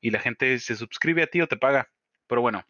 y 0.00 0.10
la 0.10 0.18
gente 0.18 0.58
se 0.58 0.74
suscribe 0.74 1.22
a 1.22 1.28
ti 1.28 1.40
o 1.40 1.46
te 1.46 1.56
paga. 1.56 1.90
Pero 2.26 2.40
bueno, 2.40 2.66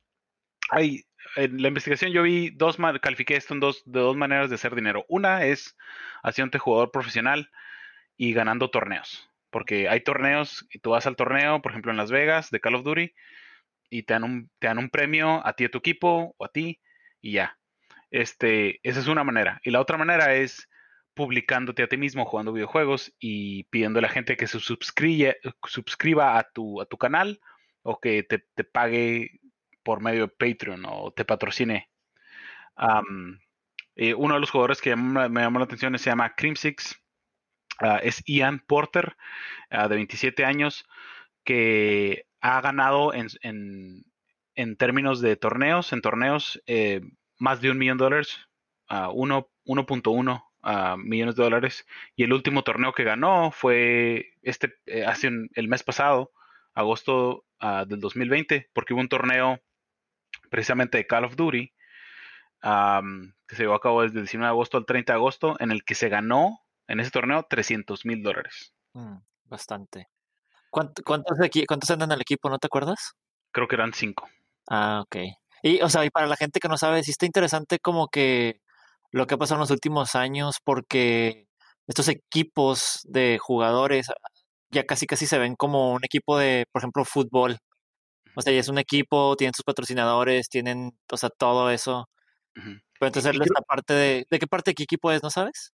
hay, 0.73 1.05
en 1.37 1.61
la 1.61 1.69
investigación 1.69 2.13
yo 2.13 2.23
vi 2.23 2.51
dos, 2.51 2.79
califiqué 3.01 3.37
esto 3.37 3.53
en 3.53 3.61
dos, 3.61 3.83
de 3.85 4.01
dos 4.01 4.17
maneras 4.17 4.49
de 4.49 4.55
hacer 4.55 4.75
dinero. 4.75 5.05
Una 5.09 5.45
es 5.45 5.77
haciéndote 6.23 6.59
jugador 6.59 6.91
profesional 6.91 7.51
y 8.17 8.33
ganando 8.33 8.71
torneos. 8.71 9.31
Porque 9.51 9.89
hay 9.91 10.01
torneos 10.01 10.67
y 10.73 10.79
tú 10.79 10.91
vas 10.91 11.07
al 11.07 11.17
torneo, 11.17 11.61
por 11.61 11.73
ejemplo 11.73 11.91
en 11.91 11.99
Las 11.99 12.11
Vegas, 12.11 12.51
de 12.51 12.61
Call 12.61 12.75
of 12.77 12.85
Duty, 12.85 13.15
y 13.91 14.05
te 14.05 14.15
dan 14.15 14.25
un, 14.25 14.51
te 14.59 14.69
dan 14.69 14.79
un 14.79 14.89
premio 14.89 15.47
a 15.47 15.53
ti, 15.53 15.65
a 15.65 15.71
tu 15.71 15.79
equipo 15.79 16.35
o 16.39 16.45
a 16.45 16.49
ti, 16.49 16.81
y 17.21 17.33
ya. 17.33 17.59
Este, 18.11 18.81
esa 18.83 19.01
es 19.01 19.09
una 19.09 19.25
manera. 19.25 19.61
Y 19.63 19.71
la 19.71 19.81
otra 19.81 19.99
manera 19.99 20.35
es 20.35 20.71
publicándote 21.15 21.83
a 21.83 21.89
ti 21.89 21.99
mismo 21.99 22.25
jugando 22.25 22.55
videojuegos 22.55 23.15
y 23.19 23.65
pidiendo 23.65 23.99
a 23.99 24.03
la 24.03 24.09
gente 24.09 24.39
que 24.39 24.47
se 24.47 24.59
suscriba 24.59 26.39
a 26.39 26.51
tu, 26.51 26.81
a 26.81 26.87
tu 26.87 26.97
canal 26.97 27.41
o 27.83 28.01
que 28.01 28.23
te, 28.23 28.39
pague 28.65 29.42
por 29.83 30.01
medio 30.01 30.27
de 30.27 30.29
Patreon 30.29 30.85
o 30.87 31.13
te 31.13 31.25
patrocine. 31.25 31.91
Eh, 33.95 34.15
uno 34.15 34.35
de 34.35 34.41
los 34.41 34.51
jugadores 34.51 34.81
que 34.81 34.97
me 34.97 35.41
llamó 35.41 35.59
la 35.59 35.67
atención 35.67 35.99
se 35.99 36.11
llama 36.11 36.35
Crimsix. 36.35 37.03
Ah, 37.81 37.99
es 38.03 38.23
Ian 38.27 38.61
Porter, 38.61 39.17
ah, 39.71 39.89
de 39.89 39.97
27 39.97 40.45
años, 40.45 40.87
que 41.45 42.27
ha 42.41 42.61
ganado 42.61 43.13
en, 43.15 43.29
en, 44.55 44.77
términos 44.77 45.21
de 45.21 45.37
torneos, 45.37 45.93
en 45.93 46.01
torneos, 46.01 46.63
eh, 46.67 47.01
más 47.39 47.61
de 47.61 47.71
un 47.71 47.79
millón 47.79 47.99
de 47.99 48.05
dólares, 48.05 48.39
1.1 48.89 50.45
ah, 50.63 50.97
millones 50.99 51.37
de 51.37 51.43
dólares. 51.43 51.87
Y 52.15 52.25
el 52.25 52.33
último 52.33 52.63
torneo 52.63 52.93
que 52.93 53.05
ganó 53.05 53.51
fue 53.51 54.35
este 54.43 54.75
eh, 54.87 55.05
hace 55.05 55.31
el 55.55 55.69
mes 55.69 55.83
pasado, 55.83 56.33
agosto 56.75 57.45
del 57.87 58.01
2020, 58.01 58.71
porque 58.73 58.93
hubo 58.93 59.01
un 59.01 59.09
torneo 59.09 59.61
precisamente 60.53 60.99
de 60.99 61.07
Call 61.07 61.25
of 61.25 61.35
Duty 61.35 61.73
que 62.63 63.57
se 63.57 63.63
llevó 63.63 63.75
a 63.75 63.81
cabo 63.81 64.03
desde 64.03 64.19
el 64.19 64.25
19 64.25 64.47
de 64.47 64.51
agosto 64.51 64.77
al 64.77 64.87
30 64.87 65.13
de 65.13 65.17
agosto, 65.17 65.57
en 65.59 65.73
el 65.73 65.83
que 65.85 65.95
se 65.95 66.09
ganó 66.09 66.61
en 66.87 67.01
ese 67.01 67.11
torneo 67.11 67.45
300 67.49 68.05
mil 68.07 68.23
dólares. 68.23 68.73
Mm, 68.93 69.17
bastante. 69.47 70.09
¿Cuántos, 70.71 71.05
aquí, 71.43 71.67
¿Cuántos 71.67 71.91
andan 71.91 72.11
en 72.11 72.17
el 72.17 72.21
equipo? 72.23 72.49
¿No 72.49 72.59
te 72.59 72.67
acuerdas? 72.67 73.15
Creo 73.51 73.67
que 73.67 73.75
eran 73.75 73.93
cinco. 73.93 74.29
Ah, 74.71 75.03
ok. 75.05 75.17
Y, 75.63 75.81
o 75.83 75.89
sea, 75.89 76.05
y 76.05 76.11
para 76.11 76.27
la 76.27 76.37
gente 76.37 76.61
que 76.61 76.69
no 76.69 76.79
sabe, 76.79 77.03
sí 77.03 77.11
está 77.11 77.27
interesante 77.27 77.79
como 77.79 78.09
que 78.09 78.61
lo 79.11 79.27
que 79.27 79.35
ha 79.35 79.39
pasado 79.39 79.57
en 79.57 79.63
los 79.63 79.71
últimos 79.71 80.15
años 80.15 80.59
porque 80.65 81.47
estos 81.87 82.09
equipos 82.09 83.01
de 83.05 83.39
jugadores 83.41 84.07
ya 84.71 84.85
casi 84.85 85.07
casi 85.07 85.27
se 85.27 85.39
ven 85.39 85.57
como 85.57 85.93
un 85.93 86.05
equipo 86.05 86.39
de, 86.39 86.67
por 86.73 86.81
ejemplo, 86.81 87.05
fútbol. 87.05 87.59
O 88.35 88.43
sea, 88.43 88.53
ya 88.53 88.61
es 88.61 88.69
un 88.69 88.79
equipo, 88.79 89.37
tienen 89.37 89.55
sus 89.55 89.65
patrocinadores, 89.65 90.49
tienen, 90.49 90.93
o 91.11 91.17
sea, 91.17 91.31
todo 91.31 91.71
eso. 91.71 92.09
Pero 92.55 92.75
entonces 93.01 93.35
esta 93.41 93.63
parte 93.63 93.95
de, 93.95 94.27
¿de 94.31 94.39
qué 94.39 94.47
parte 94.47 94.71
de 94.71 94.75
qué 94.75 94.83
equipo 94.85 95.11
es, 95.11 95.23
no 95.23 95.31
sabes? 95.31 95.73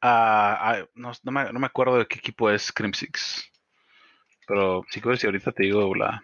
Ah, 0.00 0.58
ah 0.60 0.86
no, 0.94 1.12
no, 1.22 1.32
me, 1.32 1.52
no, 1.52 1.60
me, 1.60 1.66
acuerdo 1.66 1.98
de 1.98 2.06
qué 2.06 2.18
equipo 2.18 2.50
es 2.50 2.72
Crimsix. 2.72 3.44
Pero 4.46 4.84
sí 4.90 5.00
que 5.00 5.16
si 5.16 5.26
ahorita 5.26 5.52
te 5.52 5.64
digo 5.64 5.94
la. 5.94 6.22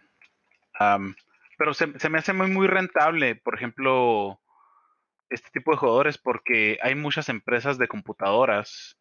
pero 1.58 1.74
se, 1.74 1.98
se, 1.98 2.08
me 2.08 2.18
hace 2.18 2.32
muy, 2.32 2.48
muy 2.48 2.66
rentable, 2.66 3.34
por 3.36 3.54
ejemplo, 3.54 4.40
este 5.32 5.50
tipo 5.50 5.72
de 5.72 5.78
jugadores 5.78 6.18
porque 6.18 6.78
hay 6.82 6.94
muchas 6.94 7.28
empresas 7.28 7.78
de 7.78 7.88
computadoras 7.88 8.96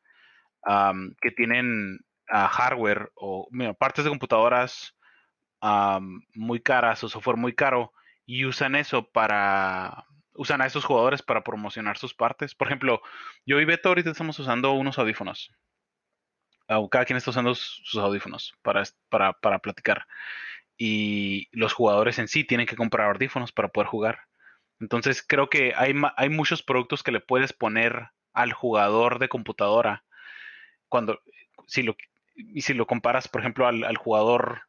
que 1.22 1.32
tienen 1.32 2.00
ah, 2.30 2.48
hardware 2.48 3.12
o 3.16 3.48
partes 3.80 4.04
de 4.04 4.10
computadoras 4.10 4.96
muy 6.34 6.60
caras 6.60 7.04
o 7.04 7.10
software 7.10 7.38
muy 7.38 7.54
caro 7.54 7.94
y 8.26 8.46
usan 8.46 8.76
eso 8.76 9.10
para 9.12 10.06
usan 10.34 10.62
a 10.62 10.66
esos 10.66 10.86
jugadores 10.86 11.22
para 11.22 11.44
promocionar 11.44 11.98
sus 11.98 12.14
partes. 12.14 12.56
Por 12.56 12.68
ejemplo, 12.68 13.02
yo 13.46 13.60
y 13.60 13.66
Beto 13.66 13.90
ahorita 13.90 14.12
estamos 14.12 14.40
usando 14.40 14.72
unos 14.74 14.98
audífonos. 14.98 15.52
Cada 16.90 17.06
quien 17.06 17.18
está 17.18 17.32
usando 17.32 17.54
sus 17.54 17.98
audífonos 17.98 18.54
para, 18.62 18.84
para, 19.10 19.34
para 19.34 19.60
platicar. 19.60 20.08
Y 20.78 21.50
los 21.52 21.74
jugadores 21.74 22.18
en 22.18 22.28
sí 22.28 22.44
tienen 22.44 22.66
que 22.66 22.78
comprar 22.78 23.12
audífonos 23.12 23.52
para 23.52 23.68
poder 23.68 23.88
jugar. 23.88 24.20
Entonces 24.80 25.22
creo 25.22 25.50
que 25.50 25.74
hay, 25.76 25.94
hay 26.16 26.30
muchos 26.30 26.64
productos 26.64 27.04
que 27.04 27.12
le 27.12 27.20
puedes 27.20 27.54
poner 27.54 28.10
al 28.34 28.54
jugador 28.54 29.20
de 29.20 29.30
computadora. 29.30 30.06
Cuando, 30.88 31.22
si 31.68 31.84
lo, 31.84 31.96
y 32.36 32.62
si 32.62 32.74
lo 32.74 32.88
comparas, 32.88 33.28
por 33.28 33.42
ejemplo, 33.42 33.68
al, 33.68 33.84
al 33.84 33.98
jugador 33.98 34.62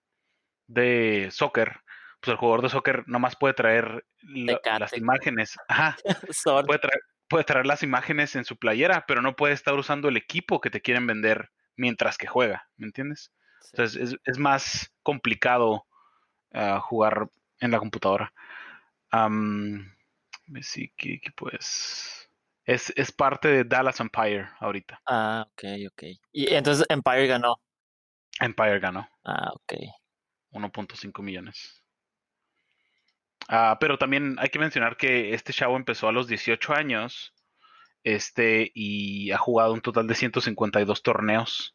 de 0.67 1.29
soccer, 1.31 1.81
pues 2.21 2.33
el 2.33 2.39
jugador 2.39 2.63
de 2.63 2.69
soccer 2.69 3.05
nomás 3.07 3.37
puede 3.37 3.55
traer 3.55 4.05
las 4.23 4.97
imágenes. 4.97 5.57
Ajá. 5.69 5.97
puede, 6.67 6.79
traer, 6.79 7.01
puede 7.29 7.45
traer 7.45 7.67
las 7.67 7.83
imágenes 7.83 8.37
en 8.37 8.45
su 8.45 8.57
playera, 8.57 9.05
pero 9.07 9.23
no 9.23 9.35
puede 9.35 9.55
estar 9.55 9.75
usando 9.75 10.09
el 10.09 10.17
equipo 10.17 10.61
que 10.61 10.71
te 10.71 10.81
quieren 10.81 11.07
vender 11.07 11.51
mientras 11.77 12.17
que 12.19 12.27
juega, 12.27 12.69
¿me 12.77 12.87
entiendes? 12.87 13.33
Entonces 13.73 14.19
es, 14.25 14.39
más 14.39 14.93
complicado 15.03 15.87
ah, 16.53 16.81
jugar 16.81 17.29
en 17.61 17.71
la 17.71 17.79
computadora. 17.79 18.33
sí, 20.61 20.93
que, 20.97 21.21
pues 21.37 22.29
es, 22.65 22.93
es, 22.97 23.13
parte 23.13 23.49
de 23.49 23.65
Dallas 23.65 24.01
Empire 24.01 24.49
ahorita. 24.61 25.01
Ah, 25.07 25.47
ok, 25.49 25.65
ok. 25.91 26.03
Y 26.33 26.55
entonces 26.55 26.87
Empire 26.89 27.27
ganó. 27.27 27.57
Empire 28.41 28.79
ganó. 28.79 29.09
Ah, 29.25 29.51
ok. 29.55 29.75
1.5 30.53 31.23
millones. 31.23 31.83
Ah, 33.49 33.77
pero 33.81 33.99
también 33.99 34.37
hay 34.39 34.49
que 34.49 34.59
mencionar 34.59 34.97
que 34.97 35.35
este 35.35 35.53
chavo 35.53 35.77
empezó 35.77 36.09
a 36.09 36.13
los 36.13 36.29
18 36.29 36.75
años 36.75 37.35
este, 38.05 38.71
y 38.75 39.31
ha 39.33 39.39
jugado 39.39 39.73
un 39.73 39.81
total 39.81 40.07
de 40.07 40.15
152 40.15 41.03
torneos. 41.03 41.75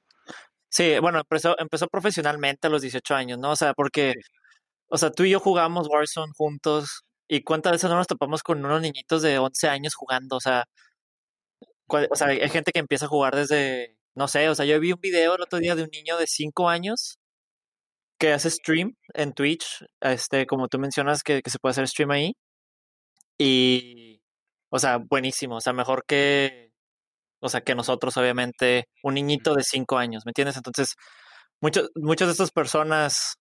Sí, 0.69 0.99
bueno, 0.99 1.19
empezó, 1.19 1.57
empezó 1.59 1.87
profesionalmente 1.87 2.67
a 2.67 2.69
los 2.69 2.81
18 2.81 3.15
años, 3.15 3.39
¿no? 3.39 3.51
O 3.51 3.55
sea, 3.55 3.73
porque, 3.73 4.13
o 4.89 4.97
sea, 4.97 5.11
tú 5.11 5.23
y 5.23 5.31
yo 5.31 5.39
jugamos 5.39 5.87
Warzone 5.89 6.33
juntos 6.35 7.03
y 7.27 7.43
cuántas 7.43 7.73
veces 7.73 7.89
no 7.89 7.97
nos 7.97 8.07
topamos 8.07 8.43
con 8.43 8.63
unos 8.63 8.81
niñitos 8.81 9.21
de 9.21 9.37
11 9.39 9.69
años 9.69 9.95
jugando, 9.95 10.37
o 10.37 10.41
sea, 10.41 10.65
o 11.87 12.15
sea, 12.15 12.27
hay 12.27 12.49
gente 12.49 12.71
que 12.71 12.79
empieza 12.79 13.05
a 13.05 13.09
jugar 13.09 13.35
desde, 13.35 13.97
no 14.15 14.27
sé, 14.27 14.49
o 14.49 14.55
sea, 14.55 14.65
yo 14.65 14.79
vi 14.79 14.93
un 14.93 14.99
video 15.01 15.35
el 15.35 15.41
otro 15.41 15.59
día 15.59 15.75
de 15.75 15.83
un 15.83 15.89
niño 15.91 16.17
de 16.17 16.27
5 16.27 16.69
años 16.69 17.19
que 18.17 18.34
hace 18.34 18.49
stream 18.49 18.95
en 19.13 19.34
Twitch, 19.34 19.86
este, 20.01 20.45
como 20.45 20.67
tú 20.67 20.80
mencionas, 20.80 21.23
que, 21.23 21.41
se 21.45 21.60
puede 21.60 21.71
hacer 21.71 21.88
stream 21.88 22.12
ahí. 22.12 22.34
Y, 23.38 24.21
o 24.69 24.80
sea, 24.80 24.97
buenísimo, 24.97 25.58
o 25.58 25.62
sea, 25.62 25.73
mejor 25.73 26.03
que, 26.08 26.71
o 27.39 27.49
sea, 27.49 27.62
que 27.62 27.75
nosotros, 27.75 28.17
obviamente, 28.17 28.86
un 29.03 29.15
niñito 29.15 29.53
de 29.56 29.63
cinco 29.63 29.97
años, 29.97 30.25
¿me 30.25 30.32
entiendes? 30.32 30.58
Entonces, 30.58 30.95
muchos, 31.62 31.89
muchas 31.95 32.27
de 32.30 32.32
estas 32.34 32.51
personas 32.51 33.36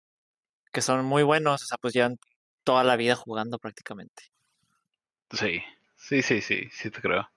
que 0.73 0.83
son 0.83 1.05
muy 1.07 1.23
buenos, 1.23 1.63
o 1.63 1.67
sea, 1.67 1.79
pues 1.79 1.95
llevan 1.95 2.17
toda 2.65 2.85
la 2.85 2.97
vida 2.97 3.17
jugando 3.17 3.59
prácticamente. 3.59 4.25
Sí, 5.31 5.63
sí, 5.97 6.23
sí, 6.23 6.41
sí, 6.43 6.69
sí 6.71 6.91
te 6.91 7.01
creo. 7.01 7.29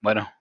bueno, 0.00 0.32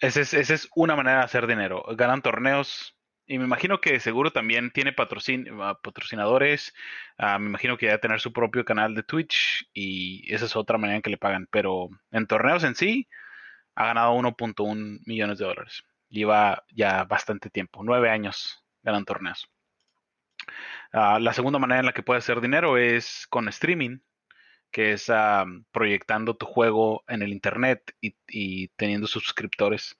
esa 0.00 0.20
es, 0.20 0.34
esa 0.34 0.54
es 0.54 0.68
una 0.76 0.96
manera 0.96 1.18
de 1.20 1.24
hacer 1.24 1.46
dinero. 1.46 1.82
Ganan 1.96 2.22
torneos 2.22 2.97
y 3.28 3.38
me 3.38 3.44
imagino 3.44 3.80
que 3.80 4.00
seguro 4.00 4.32
también 4.32 4.70
tiene 4.70 4.94
ah, 4.96 5.78
patrocinadores. 5.82 6.74
Ah, 7.18 7.38
me 7.38 7.46
imagino 7.46 7.76
que 7.76 7.86
debe 7.86 7.98
tener 7.98 8.20
su 8.20 8.32
propio 8.32 8.64
canal 8.64 8.94
de 8.94 9.02
Twitch 9.02 9.68
y 9.74 10.32
esa 10.32 10.46
es 10.46 10.56
otra 10.56 10.78
manera 10.78 10.96
en 10.96 11.02
que 11.02 11.10
le 11.10 11.18
pagan. 11.18 11.46
Pero 11.50 11.90
en 12.10 12.26
torneos 12.26 12.64
en 12.64 12.74
sí 12.74 13.06
ha 13.74 13.86
ganado 13.86 14.14
1.1 14.14 15.00
millones 15.04 15.38
de 15.38 15.44
dólares. 15.44 15.84
Lleva 16.08 16.64
ya 16.70 17.04
bastante 17.04 17.50
tiempo, 17.50 17.82
nueve 17.84 18.08
años 18.10 18.64
ganan 18.82 19.04
torneos. 19.04 19.46
Ah, 20.92 21.18
la 21.20 21.34
segunda 21.34 21.58
manera 21.58 21.80
en 21.80 21.86
la 21.86 21.92
que 21.92 22.02
puede 22.02 22.18
hacer 22.18 22.40
dinero 22.40 22.78
es 22.78 23.26
con 23.28 23.48
streaming, 23.48 23.98
que 24.70 24.92
es 24.92 25.12
proyectando 25.70 26.34
tu 26.36 26.46
juego 26.46 27.04
en 27.08 27.22
el 27.22 27.32
internet 27.32 27.94
y, 28.00 28.16
y 28.26 28.68
teniendo 28.68 29.06
suscriptores. 29.06 29.98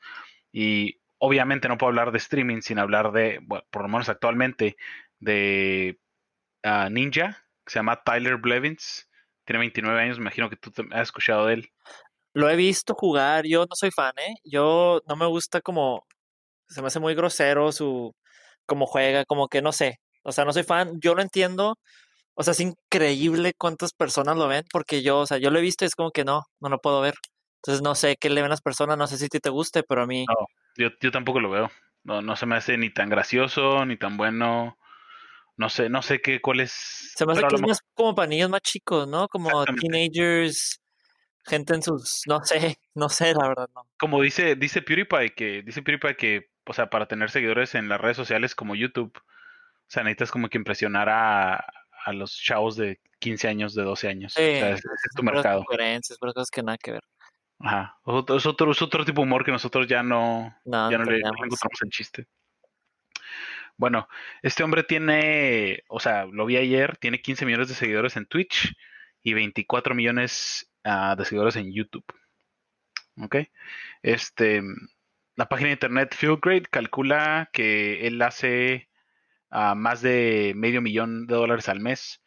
Y 0.50 0.98
obviamente 1.18 1.68
no 1.68 1.78
puedo 1.78 1.88
hablar 1.88 2.12
de 2.12 2.18
streaming 2.18 2.60
sin 2.60 2.78
hablar 2.78 3.12
de, 3.12 3.40
bueno, 3.42 3.64
por 3.70 3.82
lo 3.82 3.88
menos 3.88 4.08
actualmente, 4.08 4.76
de 5.18 6.00
ah, 6.62 6.88
Ninja, 6.90 7.44
que 7.64 7.72
se 7.72 7.78
llama 7.78 8.02
Tyler 8.02 8.36
Blevins. 8.36 9.08
Tiene 9.44 9.60
29 9.60 10.00
años, 10.00 10.18
me 10.18 10.24
imagino 10.24 10.50
que 10.50 10.56
tú 10.56 10.72
has 10.92 11.02
escuchado 11.02 11.46
de 11.46 11.54
él. 11.54 11.70
Lo 12.34 12.50
he 12.50 12.56
visto 12.56 12.94
jugar, 12.94 13.46
yo 13.46 13.60
no 13.60 13.74
soy 13.74 13.90
fan, 13.90 14.12
¿eh? 14.18 14.34
Yo 14.44 15.00
no 15.08 15.16
me 15.16 15.26
gusta 15.26 15.60
como, 15.60 16.06
se 16.68 16.82
me 16.82 16.88
hace 16.88 17.00
muy 17.00 17.14
grosero 17.14 17.72
su, 17.72 18.14
como 18.66 18.86
juega, 18.86 19.24
como 19.24 19.48
que 19.48 19.62
no 19.62 19.72
sé. 19.72 19.98
O 20.22 20.32
sea, 20.32 20.44
no 20.44 20.52
soy 20.52 20.64
fan, 20.64 21.00
yo 21.00 21.14
lo 21.14 21.22
entiendo. 21.22 21.78
O 22.34 22.42
sea, 22.44 22.52
es 22.52 22.60
increíble 22.60 23.54
cuántas 23.58 23.92
personas 23.92 24.36
lo 24.36 24.46
ven, 24.48 24.64
porque 24.70 25.02
yo, 25.02 25.20
o 25.20 25.26
sea, 25.26 25.38
yo 25.38 25.50
lo 25.50 25.58
he 25.58 25.62
visto 25.62 25.84
y 25.84 25.88
es 25.88 25.94
como 25.96 26.10
que 26.10 26.24
no, 26.24 26.44
no 26.60 26.68
lo 26.68 26.78
puedo 26.78 27.00
ver. 27.00 27.14
Entonces 27.62 27.82
no 27.82 27.94
sé 27.94 28.16
qué 28.20 28.30
le 28.30 28.42
ven 28.42 28.50
las 28.50 28.60
personas, 28.62 28.96
no 28.98 29.06
sé 29.06 29.18
si 29.18 29.28
ti 29.28 29.40
te 29.40 29.50
guste, 29.50 29.82
pero 29.82 30.02
a 30.02 30.06
mí... 30.06 30.24
No, 30.28 30.46
yo, 30.78 30.90
yo 31.00 31.10
tampoco 31.10 31.40
lo 31.40 31.50
veo. 31.50 31.70
No, 32.04 32.22
no 32.22 32.36
se 32.36 32.46
me 32.46 32.56
hace 32.56 32.78
ni 32.78 32.90
tan 32.90 33.10
gracioso, 33.10 33.84
ni 33.84 33.96
tan 33.96 34.16
bueno. 34.16 34.78
No 35.56 35.68
sé, 35.68 35.90
no 35.90 36.00
sé 36.02 36.20
qué, 36.20 36.40
cuál 36.40 36.60
es. 36.60 36.72
Se 37.16 37.26
me 37.26 37.32
hace 37.32 37.42
que 37.42 37.56
es 37.56 37.60
más 37.60 37.80
como 37.94 38.14
para 38.14 38.28
niños 38.28 38.48
más 38.48 38.62
chicos, 38.62 39.06
¿no? 39.08 39.28
Como 39.28 39.64
teenagers, 39.64 40.80
gente 41.44 41.74
en 41.74 41.82
sus, 41.82 42.22
no 42.26 42.44
sé, 42.44 42.78
no 42.94 43.08
sé, 43.08 43.34
la 43.34 43.48
verdad, 43.48 43.68
no. 43.74 43.82
Como 43.98 44.22
dice, 44.22 44.54
dice 44.54 44.82
PewDiePie 44.82 45.34
que, 45.34 45.62
dice 45.62 45.82
PewDiePie 45.82 46.16
que, 46.16 46.50
o 46.64 46.72
sea, 46.72 46.88
para 46.88 47.06
tener 47.06 47.30
seguidores 47.30 47.74
en 47.74 47.88
las 47.88 48.00
redes 48.00 48.16
sociales 48.16 48.54
como 48.54 48.76
YouTube, 48.76 49.12
o 49.16 49.90
sea, 49.90 50.04
necesitas 50.04 50.30
como 50.30 50.48
que 50.48 50.58
impresionar 50.58 51.08
a, 51.08 51.56
a 51.56 52.12
los 52.12 52.36
chavos 52.36 52.76
de 52.76 53.00
15 53.18 53.48
años, 53.48 53.74
de 53.74 53.82
12 53.82 54.08
años. 54.08 54.32
o 54.32 54.36
sea, 54.36 54.70
es, 54.70 54.82
tu 55.16 55.22
mercado. 55.22 55.60
Diferencias, 55.68 56.18
pero 56.20 56.32
cosas 56.32 56.50
que 56.50 56.62
nada 56.62 56.78
que 56.78 56.92
ver. 56.92 57.02
Ajá. 57.60 57.98
Es 58.06 58.46
otro, 58.46 58.70
es 58.70 58.82
otro 58.82 59.04
tipo 59.04 59.20
de 59.20 59.26
humor 59.26 59.44
que 59.44 59.50
nosotros 59.50 59.86
ya 59.86 60.02
no, 60.02 60.54
ya 60.64 60.90
no 60.90 61.04
le, 61.04 61.18
encontramos 61.18 61.82
el 61.82 61.90
chiste. 61.90 62.26
Bueno, 63.76 64.08
este 64.42 64.64
hombre 64.64 64.82
tiene, 64.82 65.84
o 65.88 66.00
sea, 66.00 66.26
lo 66.26 66.46
vi 66.46 66.56
ayer, 66.56 66.96
tiene 66.96 67.20
15 67.20 67.46
millones 67.46 67.68
de 67.68 67.74
seguidores 67.74 68.16
en 68.16 68.26
Twitch 68.26 68.76
y 69.22 69.34
24 69.34 69.94
millones 69.94 70.70
ah, 70.84 71.14
de 71.16 71.24
seguidores 71.24 71.56
en 71.56 71.72
YouTube. 71.72 72.04
¿Ok? 73.20 73.36
Este, 74.02 74.62
la 75.36 75.48
página 75.48 75.68
de 75.68 75.74
internet 75.74 76.14
FieldGrade 76.14 76.62
calcula 76.62 77.50
que 77.52 78.06
él 78.06 78.20
hace 78.22 78.88
ah, 79.50 79.74
más 79.76 80.02
de 80.02 80.52
medio 80.56 80.82
millón 80.82 81.26
de 81.26 81.34
dólares 81.34 81.68
al 81.68 81.80
mes. 81.80 82.22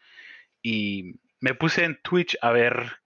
Y 0.62 1.20
me 1.42 1.54
puse 1.54 1.84
en 1.84 2.00
Twitch 2.02 2.38
a 2.42 2.52
ver 2.52 3.01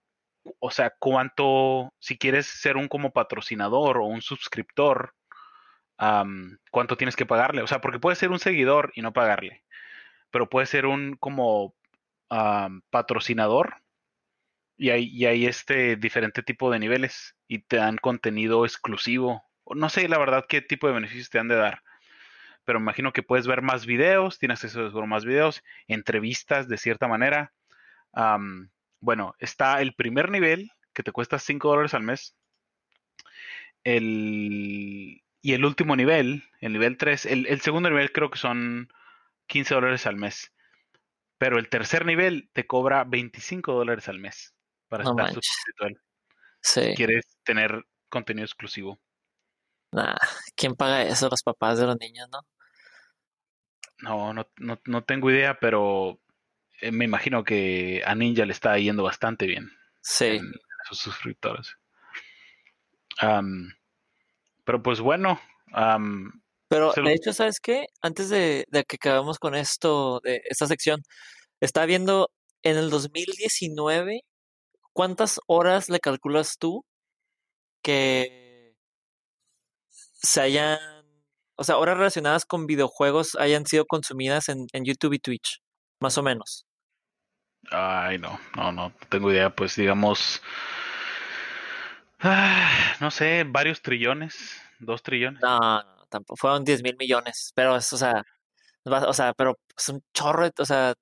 o 0.60 0.71
sea, 0.71 0.93
cuánto, 0.99 1.93
si 1.99 2.17
quieres 2.17 2.45
ser 2.47 2.77
un 2.77 2.88
como 2.88 3.12
patrocinador 3.12 3.97
o 3.97 4.05
un 4.05 4.21
suscriptor, 4.21 5.13
cuánto 5.97 6.97
tienes 6.97 7.15
que 7.15 7.25
pagarle. 7.25 7.62
O 7.62 7.67
sea, 7.67 7.81
porque 7.81 7.99
puede 7.99 8.15
ser 8.15 8.31
un 8.31 8.39
seguidor 8.39 8.91
y 8.95 9.01
no 9.01 9.13
pagarle, 9.13 9.63
pero 10.31 10.49
puede 10.49 10.65
ser 10.65 10.86
un 10.86 11.15
como 11.17 11.75
patrocinador 12.89 13.77
y 14.77 14.89
hay, 14.89 15.05
y 15.05 15.25
hay 15.25 15.45
este 15.45 15.95
diferente 15.95 16.43
tipo 16.43 16.69
de 16.69 16.79
niveles 16.79 17.36
y 17.47 17.60
te 17.60 17.77
dan 17.77 17.97
contenido 17.97 18.65
exclusivo. 18.65 19.43
No 19.67 19.89
sé 19.89 20.10
la 20.10 20.17
verdad 20.17 20.45
qué 20.47 20.62
tipo 20.62 20.88
de 20.88 20.93
beneficios 20.93 21.29
te 21.29 21.39
han 21.39 21.47
de 21.47 21.55
dar, 21.55 21.81
pero 22.65 22.79
imagino 22.79 23.13
que 23.13 23.23
puedes 23.23 23.47
ver 23.47 23.62
más 23.62 23.86
videos, 23.86 24.38
tienes 24.38 24.63
acceso 24.63 24.99
a 24.99 25.05
más 25.05 25.23
videos, 25.23 25.63
entrevistas 25.88 26.67
de 26.67 26.77
cierta 26.77 27.08
manera. 27.08 27.53
Bueno, 29.05 29.35
está 29.37 29.83
el 29.83 29.93
primer 29.93 30.31
nivel, 30.31 30.71
que 30.91 31.03
te 31.03 31.11
cuesta 31.11 31.37
5 31.37 31.69
dólares 31.69 31.93
al 31.93 32.01
mes. 32.01 32.35
El, 33.83 35.21
y 35.43 35.53
el 35.53 35.63
último 35.63 35.95
nivel, 35.95 36.43
el 36.59 36.73
nivel 36.73 36.97
3, 36.97 37.27
el, 37.27 37.61
segundo 37.61 37.87
nivel 37.91 38.11
creo 38.11 38.31
que 38.31 38.39
son 38.39 38.91
15 39.45 39.75
dólares 39.75 40.07
al 40.07 40.15
mes. 40.15 40.51
Pero 41.37 41.59
el 41.59 41.69
tercer 41.69 42.07
nivel 42.07 42.49
te 42.51 42.65
cobra 42.65 43.03
25 43.03 43.73
dólares 43.73 44.09
al 44.09 44.17
mes 44.17 44.55
para 44.87 45.03
estar 45.03 45.27
suscrito. 45.31 46.01
Sí. 46.61 46.81
Si 46.81 46.95
quieres 46.95 47.25
tener 47.43 47.85
contenido 48.09 48.45
exclusivo. 48.45 48.99
Nah, 49.91 50.15
¿quién 50.55 50.73
paga 50.73 51.03
eso? 51.03 51.29
Los 51.29 51.43
papás 51.43 51.77
de 51.77 51.85
los 51.85 51.99
niños, 51.99 52.27
¿no? 52.31 52.39
No, 53.99 54.33
no, 54.33 54.49
no, 54.57 54.81
no 54.83 55.03
tengo 55.03 55.29
idea, 55.29 55.59
pero 55.59 56.19
me 56.91 57.05
imagino 57.05 57.43
que 57.43 58.01
a 58.05 58.15
Ninja 58.15 58.45
le 58.45 58.53
está 58.53 58.77
yendo 58.77 59.03
bastante 59.03 59.45
bien. 59.45 59.71
Sí. 60.01 60.25
En, 60.25 60.53
sus 60.88 60.99
suscriptores. 60.99 61.75
pero 64.63 64.83
pues 64.83 64.99
bueno. 64.99 65.41
pero 66.67 66.93
de 66.93 67.13
hecho, 67.13 67.33
¿sabes 67.33 67.59
qué? 67.59 67.88
Antes 68.01 68.29
de, 68.29 68.65
que 68.88 68.95
acabemos 68.97 69.39
con 69.39 69.55
esto, 69.55 70.19
de 70.23 70.41
esta 70.45 70.67
sección, 70.67 71.01
estaba 71.59 71.88
viendo 71.88 72.29
en 72.61 72.77
el 72.77 72.89
2019 72.91 74.21
¿cuántas 74.95 75.41
horas 75.47 75.89
le 75.89 75.99
calculas 75.99 76.57
tú 76.57 76.85
que 77.83 78.73
se 79.91 80.41
hayan, 80.41 80.79
o 81.57 81.63
sea, 81.63 81.77
horas 81.77 81.97
relacionadas 81.97 82.45
con 82.45 82.65
videojuegos 82.65 83.35
hayan 83.35 83.65
sido 83.67 83.85
consumidas 83.85 84.49
en, 84.49 84.67
en 84.73 84.85
YouTube 84.85 85.13
y 85.13 85.19
Twitch? 85.19 85.61
Más 85.99 86.17
o 86.17 86.23
menos. 86.23 86.64
Ay, 87.71 88.17
no, 88.19 88.39
no, 88.56 88.71
no 88.71 88.91
tengo 89.10 89.32
idea. 89.32 89.49
Pues 89.49 89.75
digamos, 89.75 90.41
ah, 92.19 92.95
no 92.99 93.12
sé, 93.12 93.43
varios 93.47 93.82
trillones, 93.82 94.62
dos 94.80 95.04
trillones. 95.04 95.41
No, 95.41 95.60
no, 95.60 96.06
tampoco, 96.10 96.38
fueron 96.38 96.63
10 96.63 96.84
mil 96.84 96.95
millones, 96.97 97.51
pero 97.56 97.75
es, 97.75 97.91
o 97.93 97.97
sea, 97.97 98.23
o 98.86 99.13
sea, 99.13 99.34
pero 99.34 99.58
es 99.78 99.89
un 99.89 100.04
chorro, 100.13 100.49
o 100.58 100.65
sea, 100.65 100.93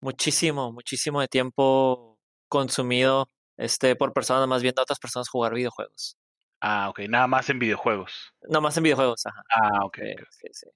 muchísimo, 0.00 0.72
muchísimo 0.72 1.20
de 1.20 1.28
tiempo 1.28 2.18
consumido 2.48 3.28
este 3.56 3.94
por 3.96 4.12
personas, 4.12 4.48
más 4.48 4.62
viendo 4.62 4.80
a 4.80 4.84
otras 4.84 4.98
personas 4.98 5.28
jugar 5.28 5.54
videojuegos. 5.54 6.16
Ah, 6.60 6.88
ok, 6.90 7.00
nada 7.08 7.26
más 7.26 7.48
en 7.50 7.58
videojuegos. 7.58 8.34
No 8.48 8.60
más 8.60 8.76
en 8.76 8.82
videojuegos, 8.82 9.24
ajá. 9.26 9.42
Ah, 9.50 9.84
ok. 9.84 9.96
Sí, 9.96 10.12
ok. 10.12 10.28
sí, 10.30 10.48
sí. 10.52 10.66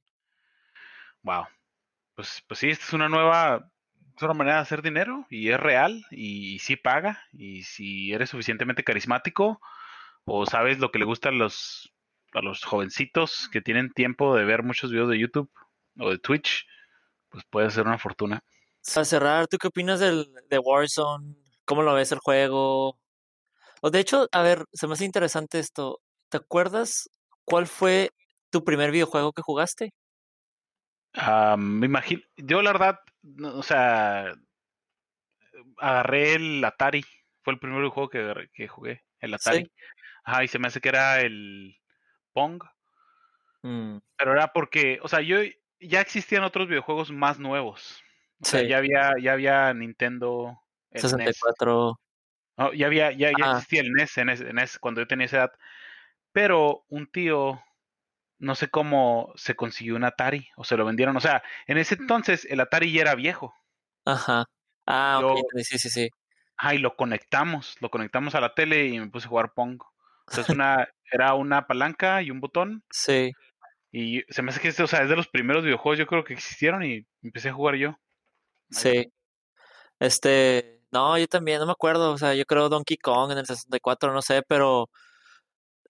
Wow. 1.23 1.47
Pues, 2.15 2.43
pues 2.47 2.61
sí, 2.61 2.71
esta 2.71 2.85
es 2.87 2.93
una 2.93 3.09
nueva, 3.09 3.71
es 4.17 4.23
una 4.23 4.35
manera 4.35 4.57
de 4.57 4.63
hacer 4.63 4.83
dinero 4.83 5.27
y 5.29 5.51
es 5.51 5.59
real 5.59 6.05
y, 6.11 6.59
sí 6.61 6.77
paga. 6.77 7.23
Y 7.33 7.63
si 7.65 8.13
eres 8.13 8.31
suficientemente 8.31 8.85
carismático 8.85 9.61
o 10.25 10.47
sabes 10.47 10.79
lo 10.79 10.91
que 10.91 10.99
le 10.99 11.05
gusta 11.05 11.31
a 11.31 11.33
los, 11.33 11.93
a 12.33 12.41
los 12.41 12.65
jovencitos 12.65 13.49
que 13.53 13.61
tienen 13.61 13.93
tiempo 13.93 14.37
de 14.37 14.45
ver 14.45 14.63
muchos 14.63 14.91
videos 14.91 15.09
de 15.09 15.19
YouTube 15.19 15.51
o 15.99 16.11
de 16.11 16.19
Twitch, 16.19 16.67
pues 17.29 17.45
puede 17.51 17.71
ser 17.71 17.87
una 17.87 17.99
fortuna. 17.99 18.43
Para 18.95 19.05
cerrar, 19.05 19.49
¿tú 19.49 19.59
qué 19.59 19.69
opinas 19.69 20.01
del, 20.01 20.31
de 20.49 20.59
Warzone? 20.59 21.35
¿Cómo 21.65 21.83
lo 21.83 21.95
ves 21.95 22.13
el 22.13 22.19
juego? 22.19 22.99
O 23.81 23.91
de 23.91 24.01
hecho, 24.01 24.29
a 24.33 24.43
ver, 24.43 24.65
se 24.73 24.87
me 24.87 24.95
hace 24.95 25.05
interesante 25.05 25.59
esto. 25.59 26.01
¿Te 26.29 26.37
acuerdas 26.37 27.09
cuál 27.45 27.67
fue 27.67 28.11
tu 28.51 28.65
primer 28.65 28.91
videojuego 28.91 29.33
que 29.33 29.43
jugaste? 29.43 29.93
Ah, 31.15 31.57
me 31.59 31.87
imagino, 31.87 32.23
yo 32.37 32.61
la 32.61 32.73
verdad, 32.73 32.99
no, 33.25 33.57
o 33.59 33.63
sea, 33.63 34.35
agarré 35.79 36.35
el 36.35 36.65
Atari, 36.65 37.05
fue 37.43 37.55
el 37.55 37.59
primer 37.59 37.87
juego 37.89 38.09
que, 38.09 38.49
que 38.53 38.69
jugué, 38.69 39.03
el 39.21 39.35
Atari. 39.35 39.65
Sí. 39.65 39.73
Ajá, 40.25 40.45
y 40.45 40.49
se 40.49 40.59
me 40.59 40.69
hace 40.69 40.81
que 40.81 40.89
era 40.89 41.21
el 41.21 41.77
Pong, 42.33 42.63
Mm, 43.63 43.97
pero 44.19 44.33
era 44.33 44.49
porque, 44.53 44.99
o 45.03 45.09
sea, 45.09 45.23
yo 45.23 45.39
ya 45.81 46.03
existían 46.03 46.45
otros 46.45 46.69
videojuegos 46.69 47.11
más 47.11 47.39
nuevos. 47.39 47.99
O 48.43 48.45
sea, 48.45 48.61
sí, 48.61 48.69
ya 48.69 48.77
había, 48.77 49.15
ya 49.19 49.33
había 49.33 49.73
Nintendo, 49.73 50.61
el 50.91 50.99
NES. 51.01 51.11
64. 51.13 51.99
No, 52.59 52.73
ya 52.75 52.87
había, 52.87 53.13
ya, 53.13 53.31
ya 53.31 53.37
Ah, 53.43 53.53
existía 53.53 53.81
el 53.81 53.89
NES, 53.93 54.19
en 54.19 54.29
ese- 54.29 54.51
en 54.51 54.59
ese- 54.59 54.79
cuando 54.81 55.01
yo 55.01 55.07
tenía 55.07 55.25
esa 55.25 55.39
edad. 55.39 55.53
Pero 56.33 56.85
un 56.91 57.07
tío, 57.07 57.63
no 58.39 58.55
sé 58.55 58.69
cómo 58.69 59.33
se 59.37 59.55
consiguió 59.55 59.97
un 59.97 60.05
Atari, 60.05 60.49
o 60.57 60.65
se 60.65 60.77
lo 60.77 60.85
vendieron. 60.85 61.17
O 61.17 61.21
sea, 61.21 61.43
en 61.67 61.79
ese 61.79 61.95
entonces 61.95 62.47
el 62.51 62.61
Atari 62.61 62.93
ya 62.93 63.03
era 63.03 63.15
viejo. 63.15 63.55
ajá. 64.05 64.45
Ah, 64.87 65.21
ok, 65.23 65.41
sí, 65.63 65.79
sí, 65.79 65.89
sí. 65.89 66.09
Ajá, 66.57 66.75
y 66.75 66.79
lo 66.79 66.95
conectamos, 66.95 67.77
lo 67.81 67.91
conectamos 67.91 68.35
a 68.35 68.41
la 68.41 68.55
tele 68.55 68.87
y 68.87 69.01
me 69.01 69.09
puse 69.09 69.27
a 69.27 69.31
jugar 69.31 69.53
Pong. 69.55 69.81
Entonces 70.29 70.55
una, 70.55 70.89
era 71.11 71.35
una 71.35 71.67
palanca 71.67 72.23
y 72.23 72.31
un 72.31 72.41
botón. 72.41 72.85
Sí, 72.91 73.33
Y 73.93 74.23
se 74.29 74.43
me 74.43 74.51
hace 74.51 74.61
que 74.61 74.69
este, 74.69 74.83
o 74.83 74.87
sea, 74.87 75.03
es 75.03 75.09
de 75.09 75.17
los 75.17 75.29
primeros 75.29 75.65
videojuegos 75.65 75.99
yo 75.99 76.07
creo 76.07 76.25
que 76.25 76.35
existieron 76.35 76.85
y 76.85 77.07
empecé 77.23 77.49
a 77.49 77.55
jugar 77.55 77.77
yo. 77.77 77.99
Sí. 78.71 79.11
Este, 80.01 80.83
no, 80.93 81.19
yo 81.19 81.27
también, 81.27 81.61
no 81.61 81.67
me 81.67 81.73
acuerdo, 81.73 82.13
o 82.13 82.19
sea, 82.19 82.35
yo 82.35 82.45
creo 82.45 82.69
Donkey 82.69 82.97
Kong 82.97 83.33
en 83.33 83.39
el 83.39 83.47
64, 83.47 84.13
no 84.13 84.23
sé, 84.23 84.43
pero 84.47 84.91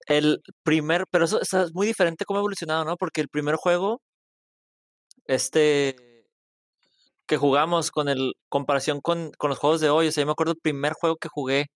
el 0.07 0.41
primer, 0.63 1.05
pero 1.11 1.25
eso, 1.25 1.41
es 1.41 1.73
muy 1.73 1.87
diferente 1.87 2.25
cómo 2.25 2.39
ha 2.39 2.41
evolucionado, 2.41 2.85
¿no? 2.85 2.97
Porque 2.97 3.21
el 3.21 3.29
primer 3.29 3.55
juego, 3.55 4.01
este, 5.27 5.95
que 7.27 7.37
jugamos 7.37 7.91
con 7.91 8.09
el, 8.09 8.33
comparación 8.49 9.01
con, 9.01 9.31
con 9.37 9.49
los 9.49 9.59
juegos 9.59 9.81
de 9.81 9.89
hoy, 9.89 10.07
o 10.07 10.11
sea, 10.11 10.21
yo 10.23 10.27
me 10.27 10.33
acuerdo 10.33 10.53
el 10.53 10.59
primer 10.61 10.93
juego 10.93 11.17
que 11.17 11.29
jugué 11.29 11.67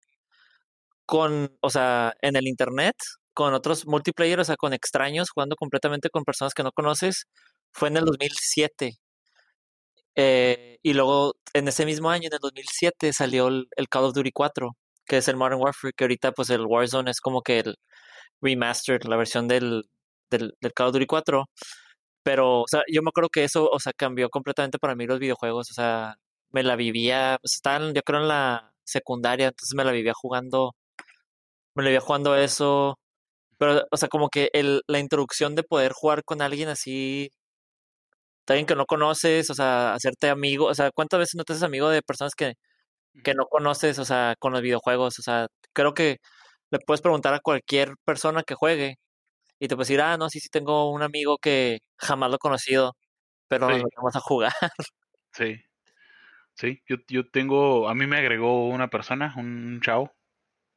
con, 1.06 1.58
o 1.62 1.70
sea, 1.72 2.14
en 2.22 2.36
el 2.36 2.48
internet, 2.48 2.96
con 3.34 3.54
otros 3.54 3.88
multiplayer, 3.88 4.40
o 4.40 4.46
sea, 4.46 4.58
con 4.58 4.74
extraños, 4.74 5.32
jugando 5.32 5.56
completamente 5.56 6.10
con 6.10 6.24
personas 6.24 6.54
que 6.54 6.64
no 6.64 6.72
conoces, 6.72 7.26
fue 7.72 7.90
en 7.90 7.98
el 7.98 8.06
2007. 8.06 9.00
Eh, 10.16 10.78
y 10.84 10.94
luego, 10.94 11.34
en 11.54 11.68
ese 11.68 11.86
mismo 11.86 12.10
año, 12.10 12.28
en 12.28 12.34
el 12.34 12.40
2007, 12.42 13.14
salió 13.14 13.48
el, 13.48 13.68
el 13.78 13.88
Call 13.90 14.06
of 14.06 14.14
Duty 14.14 14.32
4, 14.32 14.76
que 15.06 15.18
es 15.18 15.28
el 15.28 15.38
Modern 15.38 15.62
Warfare, 15.62 15.94
que 15.96 16.04
ahorita, 16.04 16.32
pues, 16.34 16.50
el 16.50 16.66
Warzone 16.66 17.12
es 17.12 17.22
como 17.22 17.42
que 17.42 17.60
el 17.60 17.76
remastered, 18.42 19.04
la 19.04 19.18
versión 19.18 19.48
del, 19.48 19.84
del, 20.30 20.56
del 20.62 20.74
Call 20.74 20.88
of 20.88 20.94
Duty 20.94 21.06
4. 21.08 21.46
Pero, 22.24 22.62
o 22.62 22.68
sea, 22.68 22.84
yo 22.92 23.02
me 23.02 23.10
acuerdo 23.10 23.30
que 23.30 23.44
eso, 23.44 23.70
o 23.70 23.80
sea, 23.80 23.94
cambió 23.94 24.30
completamente 24.30 24.80
para 24.80 24.96
mí 24.96 25.06
los 25.08 25.20
videojuegos. 25.20 25.72
O 25.72 25.74
sea, 25.74 26.16
me 26.52 26.64
la 26.64 26.76
vivía, 26.76 27.38
pues, 27.42 27.56
estaba, 27.56 27.92
yo 27.94 28.02
creo, 28.04 28.22
en 28.22 28.28
la 28.30 28.74
secundaria, 28.84 29.48
entonces 29.48 29.76
me 29.76 29.84
la 29.86 29.92
vivía 29.92 30.14
jugando, 30.16 30.76
me 31.76 31.84
la 31.84 31.90
vivía 31.90 32.02
jugando 32.02 32.36
eso. 32.36 33.00
Pero, 33.58 33.86
o 33.92 33.98
sea, 33.98 34.10
como 34.10 34.30
que 34.30 34.50
el, 34.54 34.82
la 34.88 35.00
introducción 35.00 35.56
de 35.56 35.64
poder 35.64 35.94
jugar 35.94 36.24
con 36.24 36.42
alguien 36.42 36.70
así, 36.70 37.32
alguien 38.48 38.66
que 38.66 38.76
no 38.76 38.86
conoces, 38.86 39.50
o 39.50 39.54
sea, 39.54 39.94
hacerte 39.94 40.30
amigo, 40.30 40.66
o 40.68 40.76
sea, 40.76 40.92
¿cuántas 40.92 41.20
veces 41.20 41.36
no 41.36 41.44
te 41.44 41.54
haces 41.54 41.64
amigo 41.64 41.90
de 41.90 42.02
personas 42.02 42.36
que, 42.36 42.54
que 43.24 43.34
no 43.36 43.46
conoces, 43.48 44.00
o 44.00 44.06
sea, 44.06 44.36
con 44.40 44.54
los 44.54 44.62
videojuegos? 44.62 45.20
O 45.20 45.22
sea, 45.24 45.48
creo 45.74 45.94
que 45.94 46.18
le 46.72 46.80
puedes 46.80 47.02
preguntar 47.02 47.34
a 47.34 47.40
cualquier 47.40 47.96
persona 48.06 48.44
que 48.44 48.56
juegue 48.56 48.98
y 49.60 49.68
te 49.70 49.76
puedes 49.76 49.90
decir, 49.90 50.02
ah, 50.02 50.18
no, 50.18 50.30
sí, 50.30 50.40
sí, 50.42 50.50
tengo 50.50 50.92
un 50.92 51.04
amigo 51.04 51.38
que 51.40 51.80
jamás 51.98 52.30
lo 52.32 52.38
he 52.38 52.40
conocido, 52.40 52.94
pero 53.50 53.78
nos 53.80 53.80
Sí, 53.80 53.90
vamos 53.98 54.16
a 54.18 54.22
jugar. 54.22 54.54
sí, 55.34 55.58
sí. 56.56 56.84
Yo, 56.88 56.98
yo 57.10 57.30
tengo, 57.30 57.90
a 57.90 57.96
mí 57.96 58.08
me 58.08 58.18
agregó 58.18 58.70
una 58.70 58.90
persona, 58.90 59.34
un 59.38 59.80
chavo, 59.84 60.16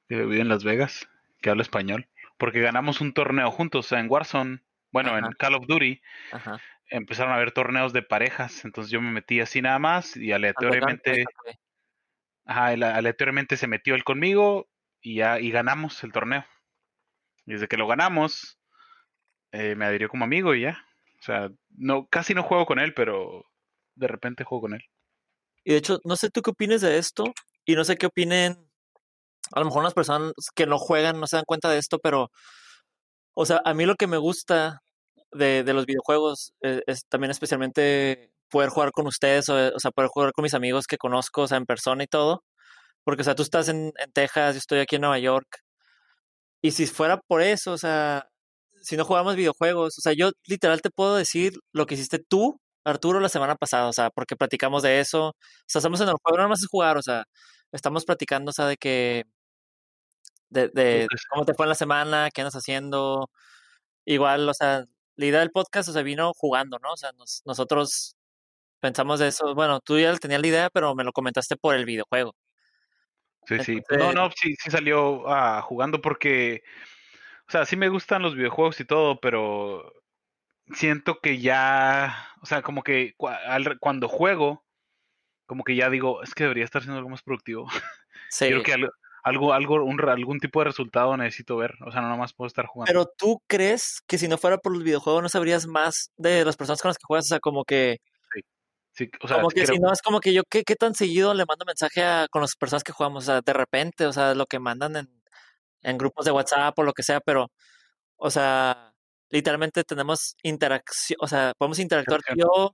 que 0.09 0.17
vive 0.19 0.41
en 0.41 0.49
Las 0.49 0.65
Vegas, 0.65 1.09
que 1.43 1.51
habla 1.51 1.63
español, 1.63 2.09
porque 2.39 2.61
ganamos 2.63 3.01
un 3.01 3.15
torneo 3.15 3.51
juntos 3.51 3.93
en 3.93 4.11
Warzone, 4.11 4.63
bueno, 4.93 5.19
en 5.19 5.33
Call 5.35 5.57
of 5.57 5.67
Duty, 5.69 6.03
ajá. 6.31 6.63
empezaron 6.91 7.33
a 7.33 7.37
haber 7.37 7.53
torneos 7.53 7.93
de 7.93 8.03
parejas, 8.03 8.65
entonces 8.65 8.93
yo 8.93 9.03
me 9.03 9.13
metí 9.13 9.41
así 9.41 9.63
nada 9.63 9.79
más 9.81 10.17
y 10.17 10.33
aleatoriamente, 10.33 11.31
ajá, 12.45 12.73
él- 12.73 12.83
aleatoriamente 12.83 13.57
se 13.57 13.67
metió 13.67 13.95
él 13.95 14.05
conmigo 14.05 14.69
y 15.03 15.17
ya, 15.17 15.41
y 15.41 15.51
ganamos 15.51 16.03
el 16.05 16.13
torneo. 16.13 16.45
Y 17.45 17.53
desde 17.53 17.69
que 17.69 17.77
lo 17.77 17.87
ganamos, 17.87 18.59
eh, 19.51 19.75
me 19.75 19.85
adhirió 19.85 20.09
como 20.09 20.25
amigo 20.25 20.55
y 20.55 20.63
ya. 20.63 20.87
O 21.21 21.23
sea, 21.25 21.51
no, 21.71 22.07
casi 22.07 22.35
no 22.35 22.43
juego 22.43 22.67
con 22.67 22.79
él, 22.79 22.95
pero 22.95 23.45
de 23.95 24.09
repente 24.09 24.45
juego 24.45 24.63
con 24.63 24.75
él. 24.75 24.85
Y 25.65 25.73
de 25.73 25.79
hecho, 25.79 25.99
no 26.05 26.17
sé 26.17 26.31
tú 26.31 26.43
qué 26.43 26.51
opines 26.51 26.81
de 26.81 26.99
esto 26.99 27.25
y 27.65 27.75
no 27.75 27.85
sé 27.85 27.97
qué 27.97 28.07
opinen, 28.07 28.71
a 29.53 29.61
lo 29.61 29.67
mejor 29.67 29.85
las 29.85 29.95
personas 29.95 30.33
que 30.55 30.67
no 30.67 30.79
juegan 30.79 31.21
no 31.21 31.27
se 31.27 31.37
dan 31.37 31.45
cuenta 31.47 31.71
de 31.71 31.79
esto, 31.79 31.99
pero, 31.99 32.31
o 33.35 33.47
sea, 33.47 33.61
a 33.65 33.75
mí 33.75 33.87
lo 33.87 33.97
que 33.97 34.07
me 34.07 34.17
gusta 34.17 34.83
de, 35.33 35.63
de 35.63 35.75
los 35.75 35.87
videojuegos 35.87 36.55
eh, 36.63 36.83
es, 36.87 37.07
también 37.09 37.31
especialmente 37.31 38.33
poder 38.51 38.71
jugar 38.71 38.93
con 38.93 39.07
ustedes, 39.07 39.49
o, 39.49 39.55
o 39.75 39.79
sea, 39.79 39.91
poder 39.93 40.11
jugar 40.11 40.33
con 40.33 40.43
mis 40.43 40.55
amigos 40.55 40.87
que 40.87 40.99
conozco, 40.99 41.43
o 41.43 41.49
sea, 41.49 41.59
en 41.59 41.67
persona 41.67 42.05
y 42.05 42.09
todo, 42.09 42.43
porque, 43.05 43.23
o 43.23 43.25
sea, 43.25 43.35
tú 43.35 43.43
estás 43.43 43.69
en, 43.69 43.93
en 43.99 44.13
Texas, 44.13 44.55
yo 44.55 44.59
estoy 44.59 44.81
aquí 44.81 44.97
en 44.97 45.03
Nueva 45.03 45.19
York, 45.19 45.47
y 46.61 46.71
si 46.73 46.87
fuera 46.87 47.19
por 47.21 47.43
eso, 47.43 47.73
o 47.73 47.79
sea, 47.79 48.29
si 48.83 48.97
no 48.97 49.05
jugamos 49.05 49.37
videojuegos, 49.37 49.99
o 49.99 50.01
sea, 50.03 50.13
yo 50.15 50.31
literal 50.47 50.83
te 50.83 50.91
puedo 50.91 51.17
decir 51.17 51.55
lo 51.73 51.87
que 51.87 51.95
hiciste 51.95 52.19
tú, 52.21 52.61
Arturo, 52.85 53.21
la 53.21 53.29
semana 53.29 53.57
pasada, 53.57 53.89
o 53.89 53.93
sea, 53.93 54.11
porque 54.11 54.37
platicamos 54.37 54.83
de 54.83 55.01
eso, 55.01 55.29
o 55.31 55.35
sea, 55.67 55.81
estamos 55.81 56.01
en 56.01 56.09
el 56.09 56.15
juego, 56.23 56.37
no 56.37 56.43
nada 56.45 56.49
más 56.51 56.63
es 56.63 56.69
jugar, 56.69 56.97
o 56.99 57.03
sea, 57.03 57.25
estamos 57.73 58.05
platicando, 58.05 58.51
o 58.51 58.53
sea, 58.53 58.67
de 58.67 58.77
que, 58.77 59.25
de, 60.51 60.69
de 60.69 61.07
cómo 61.31 61.45
te 61.45 61.55
fue 61.55 61.67
en 61.67 61.71
la 61.71 61.75
semana, 61.75 62.31
qué 62.33 62.43
andas 62.43 62.55
haciendo, 62.57 63.31
igual, 64.07 64.49
o 64.49 64.55
sea, 64.55 64.85
la 65.17 65.27
idea 65.27 65.41
del 65.41 65.51
podcast, 65.53 65.91
o 65.91 65.93
sea, 65.95 66.03
vino 66.03 66.33
jugando, 66.37 66.79
¿no? 66.81 66.93
O 66.95 66.99
sea, 66.99 67.13
nos- 67.15 67.43
nosotros 67.47 68.17
pensamos 68.81 69.21
de 69.21 69.29
eso, 69.29 69.55
bueno, 69.57 69.81
tú 69.81 69.99
ya 70.01 70.17
tenías 70.19 70.41
la 70.43 70.49
idea, 70.49 70.71
pero 70.73 70.95
me 70.97 71.05
lo 71.05 71.13
comentaste 71.13 71.57
por 71.57 71.75
el 71.77 71.87
videojuego. 71.87 72.35
Sí, 73.47 73.59
sí. 73.61 73.81
No, 73.99 74.13
no, 74.13 74.31
sí, 74.31 74.55
sí 74.63 74.71
salió 74.71 75.29
ah, 75.29 75.61
jugando 75.63 76.01
porque, 76.01 76.63
o 77.49 77.51
sea, 77.51 77.65
sí 77.67 77.77
me 77.77 77.89
gustan 77.89 78.23
los 78.23 78.35
videojuegos 78.37 78.81
y 78.81 78.85
todo, 78.85 79.21
pero 79.21 79.93
siento 80.75 81.19
que 81.21 81.39
ya, 81.41 82.29
o 82.43 82.47
sea, 82.47 82.63
como 82.63 82.83
que 82.83 83.15
al- 83.47 83.79
cuando 83.81 84.09
juego, 84.09 84.65
como 85.47 85.65
que 85.65 85.77
ya 85.77 85.91
digo, 85.91 86.23
es 86.23 86.35
que 86.35 86.45
debería 86.45 86.65
estar 86.65 86.81
haciendo 86.81 86.99
algo 86.99 87.11
más 87.11 87.23
productivo. 87.23 87.67
Sí. 88.31 88.63
que 88.65 88.73
al- 88.73 88.91
algo, 89.25 89.53
algo, 89.53 89.85
un, 89.85 90.01
algún 90.09 90.41
tipo 90.41 90.61
de 90.61 90.65
resultado 90.65 91.17
necesito 91.17 91.57
ver, 91.57 91.75
o 91.87 91.93
sea, 91.93 92.01
no 92.01 92.09
nada 92.09 92.19
más 92.19 92.33
puedo 92.33 92.47
estar 92.49 92.67
jugando. 92.67 92.91
Pero 92.91 93.07
tú 93.17 93.41
crees 93.47 94.01
que 94.07 94.19
si 94.19 94.27
no 94.27 94.39
fuera 94.39 94.59
por 94.59 94.73
los 94.73 94.83
videojuegos 94.83 95.23
no 95.23 95.29
sabrías 95.29 95.67
más 95.67 96.11
de 96.17 96.45
las 96.45 96.57
personas 96.57 96.81
con 96.81 96.89
las 96.89 96.97
que 96.99 97.05
juegas, 97.07 97.27
o 97.27 97.29
sea, 97.29 97.41
como 97.41 97.65
que, 97.65 97.99
Sí. 98.95 99.07
Sí, 99.07 99.11
o 99.23 99.29
sea, 99.29 99.37
Como 99.39 99.49
que 99.49 99.63
creo- 99.65 99.75
si 99.75 99.81
no, 99.81 99.93
es 99.93 100.03
como 100.03 100.21
que 100.21 100.33
yo, 100.35 100.43
¿qué, 100.51 100.65
qué 100.65 100.77
tan 100.77 100.95
seguido 100.95 101.33
le 101.35 101.45
mando 101.47 101.65
mensaje 101.65 102.03
a, 102.05 102.27
con 102.31 102.43
las 102.43 102.55
personas 102.57 102.85
que 102.85 102.93
jugamos? 102.93 103.25
O 103.25 103.27
sea, 103.27 103.41
de 103.41 103.53
repente, 103.53 104.07
o 104.07 104.13
sea, 104.13 104.35
lo 104.35 104.47
que 104.47 104.59
mandan 104.59 104.97
en, 104.97 105.23
en 105.83 105.99
grupos 105.99 106.25
de 106.27 106.31
WhatsApp 106.33 106.79
o 106.79 106.83
lo 106.83 106.93
que 106.93 107.03
sea, 107.03 107.21
pero, 107.21 107.51
o 108.17 108.31
sea, 108.31 108.93
literalmente 109.31 109.83
tenemos 109.85 110.37
interacción, 110.43 111.17
o 111.21 111.27
sea, 111.27 111.55
podemos 111.57 111.79
interactuar 111.79 112.21
tú 112.23 112.35
yo, 112.37 112.73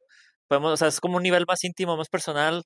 podemos, 0.49 0.73
o 0.73 0.77
sea, 0.77 0.89
es 0.89 1.01
como 1.01 1.17
un 1.19 1.23
nivel 1.23 1.45
más 1.47 1.63
íntimo, 1.65 1.97
más 1.97 2.09
personal. 2.09 2.65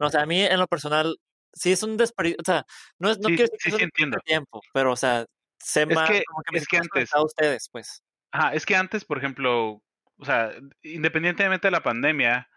No, 0.00 0.06
o 0.08 0.10
sea, 0.10 0.22
a 0.22 0.26
mí 0.26 0.40
en 0.42 0.58
lo 0.58 0.66
personal, 0.66 1.16
sí 1.52 1.70
es 1.72 1.82
un 1.84 1.96
desperdicio, 1.96 2.38
o 2.40 2.44
sea, 2.44 2.64
no, 2.98 3.10
es, 3.10 3.18
no 3.20 3.28
Sí, 3.28 3.36
quiero 3.36 3.50
decir 3.52 3.72
sí, 3.72 3.78
que 3.78 3.84
es 3.84 4.04
un 4.04 4.20
tiempo, 4.24 4.60
pero, 4.74 4.92
o 4.92 4.96
sea, 4.96 5.24
sé 5.58 5.86
más, 5.86 6.08
que- 6.10 6.22
como 6.24 6.42
que 6.42 6.52
me 6.52 6.58
es 6.58 6.66
que 6.66 6.76
siento 6.78 6.88
más 6.94 7.02
antes- 7.02 7.14
a 7.14 7.22
ustedes, 7.24 7.68
pues. 7.70 8.02
Ajá, 8.32 8.52
es 8.54 8.66
que 8.66 8.74
antes, 8.76 9.04
por 9.04 9.18
ejemplo, 9.18 9.80
o 10.18 10.24
sea, 10.24 10.52
independientemente 10.82 11.68
de 11.68 11.72
la 11.72 11.82
pandemia, 11.82 12.48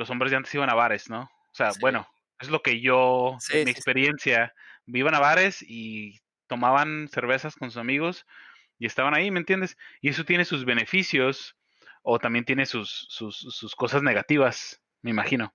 los 0.00 0.10
hombres 0.10 0.30
de 0.32 0.38
antes 0.38 0.54
iban 0.54 0.70
a 0.70 0.74
bares, 0.74 1.08
¿no? 1.10 1.22
O 1.22 1.54
sea, 1.54 1.72
Sí. 1.72 1.80
bueno, 1.80 2.08
es 2.40 2.48
lo 2.48 2.62
que 2.62 2.80
yo, 2.80 3.36
Sí, 3.38 3.58
en 3.58 3.66
mi 3.66 3.70
experiencia, 3.70 4.52
iban 4.86 5.14
a 5.14 5.20
bares 5.20 5.62
y 5.62 6.18
tomaban 6.48 7.08
cervezas 7.08 7.54
con 7.54 7.70
sus 7.70 7.78
amigos 7.80 8.26
y 8.78 8.86
estaban 8.86 9.14
ahí, 9.14 9.30
¿me 9.30 9.38
entiendes? 9.38 9.76
Y 10.00 10.08
eso 10.08 10.24
tiene 10.24 10.44
sus 10.44 10.64
beneficios 10.64 11.54
o 12.02 12.18
también 12.18 12.44
tiene 12.46 12.66
sus, 12.66 13.06
sus, 13.10 13.36
sus 13.36 13.76
cosas 13.76 14.02
negativas, 14.02 14.82
me 15.02 15.10
imagino. 15.10 15.54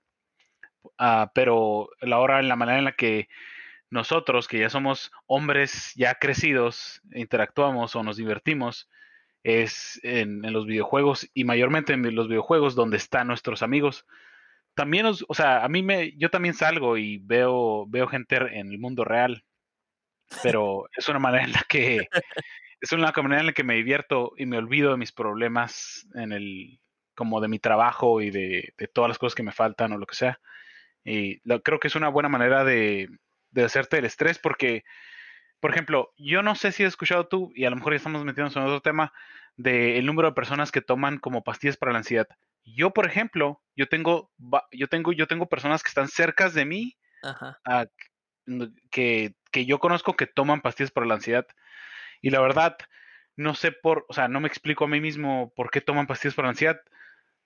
Ah, 0.96 1.32
pero 1.34 1.88
la 2.00 2.18
hora, 2.20 2.40
la 2.42 2.56
manera 2.56 2.78
en 2.78 2.84
la 2.84 2.92
que 2.92 3.28
nosotros, 3.90 4.48
que 4.48 4.60
ya 4.60 4.70
somos 4.70 5.10
hombres 5.26 5.92
ya 5.96 6.14
crecidos, 6.14 7.02
interactuamos 7.12 7.96
o 7.96 8.02
nos 8.04 8.16
divertimos, 8.16 8.88
es 9.42 10.00
en, 10.02 10.44
en 10.44 10.52
los 10.52 10.66
videojuegos 10.66 11.28
y 11.34 11.44
mayormente 11.44 11.92
en 11.92 12.14
los 12.14 12.28
videojuegos 12.28 12.74
donde 12.74 12.96
están 12.96 13.26
nuestros 13.28 13.62
amigos. 13.62 14.06
También, 14.76 15.06
os- 15.06 15.24
o 15.28 15.34
sea, 15.34 15.64
a 15.64 15.68
mí 15.68 15.82
me, 15.82 16.12
yo 16.18 16.30
también 16.30 16.54
salgo 16.54 16.96
y 16.98 17.18
veo, 17.18 17.86
veo 17.88 18.06
gente 18.06 18.36
en 18.36 18.70
el 18.70 18.78
mundo 18.78 19.04
real, 19.04 19.44
pero 20.42 20.86
es 20.96 21.08
una 21.08 21.18
manera 21.18 21.44
en 21.44 21.52
la 21.52 21.64
que, 21.68 22.08
es 22.80 22.92
una 22.92 23.12
manera 23.12 23.40
en 23.40 23.46
la 23.46 23.52
que 23.52 23.64
me 23.64 23.74
divierto 23.74 24.32
y 24.36 24.46
me 24.46 24.58
olvido 24.58 24.92
de 24.92 24.96
mis 24.98 25.12
problemas 25.12 26.06
en 26.14 26.32
el, 26.32 26.80
como 27.14 27.40
de 27.40 27.48
mi 27.48 27.58
trabajo 27.58 28.20
y 28.20 28.30
de, 28.30 28.74
de 28.76 28.88
todas 28.88 29.08
las 29.08 29.18
cosas 29.18 29.34
que 29.34 29.42
me 29.42 29.52
faltan 29.52 29.92
o 29.92 29.98
lo 29.98 30.06
que 30.06 30.16
sea. 30.16 30.40
Y 31.04 31.40
lo- 31.48 31.62
creo 31.62 31.80
que 31.80 31.88
es 31.88 31.96
una 31.96 32.08
buena 32.08 32.28
manera 32.28 32.64
de, 32.64 33.08
de 33.50 33.64
hacerte 33.64 33.98
el 33.98 34.04
estrés 34.06 34.38
porque, 34.38 34.84
por 35.60 35.70
ejemplo, 35.72 36.12
yo 36.18 36.42
no 36.42 36.54
sé 36.54 36.72
si 36.72 36.84
has 36.84 36.88
escuchado 36.90 37.28
tú, 37.28 37.52
y 37.54 37.64
a 37.64 37.70
lo 37.70 37.76
mejor 37.76 37.92
ya 37.94 37.98
estamos 37.98 38.24
metiéndonos 38.24 38.56
en 38.56 38.62
otro 38.64 38.80
tema, 38.82 39.12
del 39.56 40.04
número 40.06 40.28
de 40.28 40.34
personas 40.34 40.72
que 40.72 40.82
toman 40.82 41.18
como 41.18 41.44
pastillas 41.44 41.76
para 41.78 41.92
la 41.92 41.98
ansiedad. 41.98 42.28
Yo, 42.64 42.92
por 42.92 43.06
ejemplo, 43.06 43.62
yo 43.76 43.88
tengo, 43.88 44.30
yo 44.72 44.88
tengo, 44.88 45.12
yo 45.12 45.26
tengo 45.26 45.48
personas 45.48 45.82
que 45.82 45.88
están 45.88 46.08
cercas 46.08 46.54
de 46.54 46.64
mí, 46.64 46.96
Ajá. 47.22 47.60
ah, 47.64 47.86
que, 48.90 49.34
que 49.50 49.66
yo 49.66 49.78
conozco 49.78 50.16
que 50.16 50.26
toman 50.26 50.60
pastillas 50.62 50.90
para 50.90 51.06
la 51.06 51.14
ansiedad. 51.14 51.46
Y 52.22 52.30
la 52.30 52.40
verdad, 52.40 52.76
no 53.36 53.54
sé 53.54 53.72
por, 53.72 54.06
o 54.08 54.14
sea, 54.14 54.28
no 54.28 54.40
me 54.40 54.48
explico 54.48 54.84
a 54.84 54.88
mí 54.88 55.00
mismo 55.00 55.52
por 55.54 55.70
qué 55.70 55.80
toman 55.80 56.06
pastillas 56.06 56.34
para 56.34 56.46
la 56.46 56.50
ansiedad. 56.52 56.80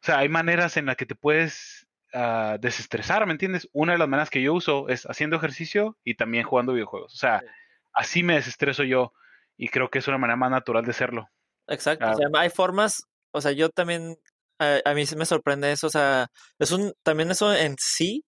O 0.02 0.06
sea, 0.06 0.18
hay 0.18 0.28
maneras 0.28 0.76
en 0.76 0.86
las 0.86 0.96
que 0.96 1.06
te 1.06 1.14
puedes 1.14 1.86
ah, 2.14 2.56
desestresar, 2.60 3.26
¿me 3.26 3.32
entiendes? 3.32 3.68
Una 3.72 3.92
de 3.92 3.98
las 3.98 4.08
maneras 4.08 4.30
que 4.30 4.42
yo 4.42 4.54
uso 4.54 4.88
es 4.88 5.04
haciendo 5.06 5.36
ejercicio 5.36 5.96
y 6.04 6.14
también 6.14 6.44
jugando 6.44 6.72
videojuegos. 6.72 7.14
O 7.14 7.16
sea, 7.18 7.40
Sí. 7.40 7.46
así 7.92 8.22
me 8.22 8.34
desestreso 8.34 8.84
yo 8.84 9.12
y 9.56 9.68
creo 9.68 9.90
que 9.90 9.98
es 9.98 10.08
una 10.08 10.18
manera 10.18 10.36
más 10.36 10.50
natural 10.50 10.84
de 10.84 10.90
hacerlo. 10.92 11.28
Exacto, 11.66 12.04
Ah. 12.06 12.12
o 12.12 12.16
sea, 12.16 12.28
hay 12.34 12.50
formas, 12.50 13.06
o 13.32 13.40
sea, 13.40 13.52
yo 13.52 13.68
también, 13.70 14.16
a, 14.60 14.80
a 14.84 14.94
mí 14.94 15.06
sí 15.06 15.16
me 15.16 15.26
sorprende 15.26 15.72
eso, 15.72 15.88
o 15.88 15.90
sea, 15.90 16.28
es 16.60 16.72
un, 16.72 16.92
también 17.04 17.30
eso 17.32 17.54
en 17.54 17.76
sí, 17.80 18.24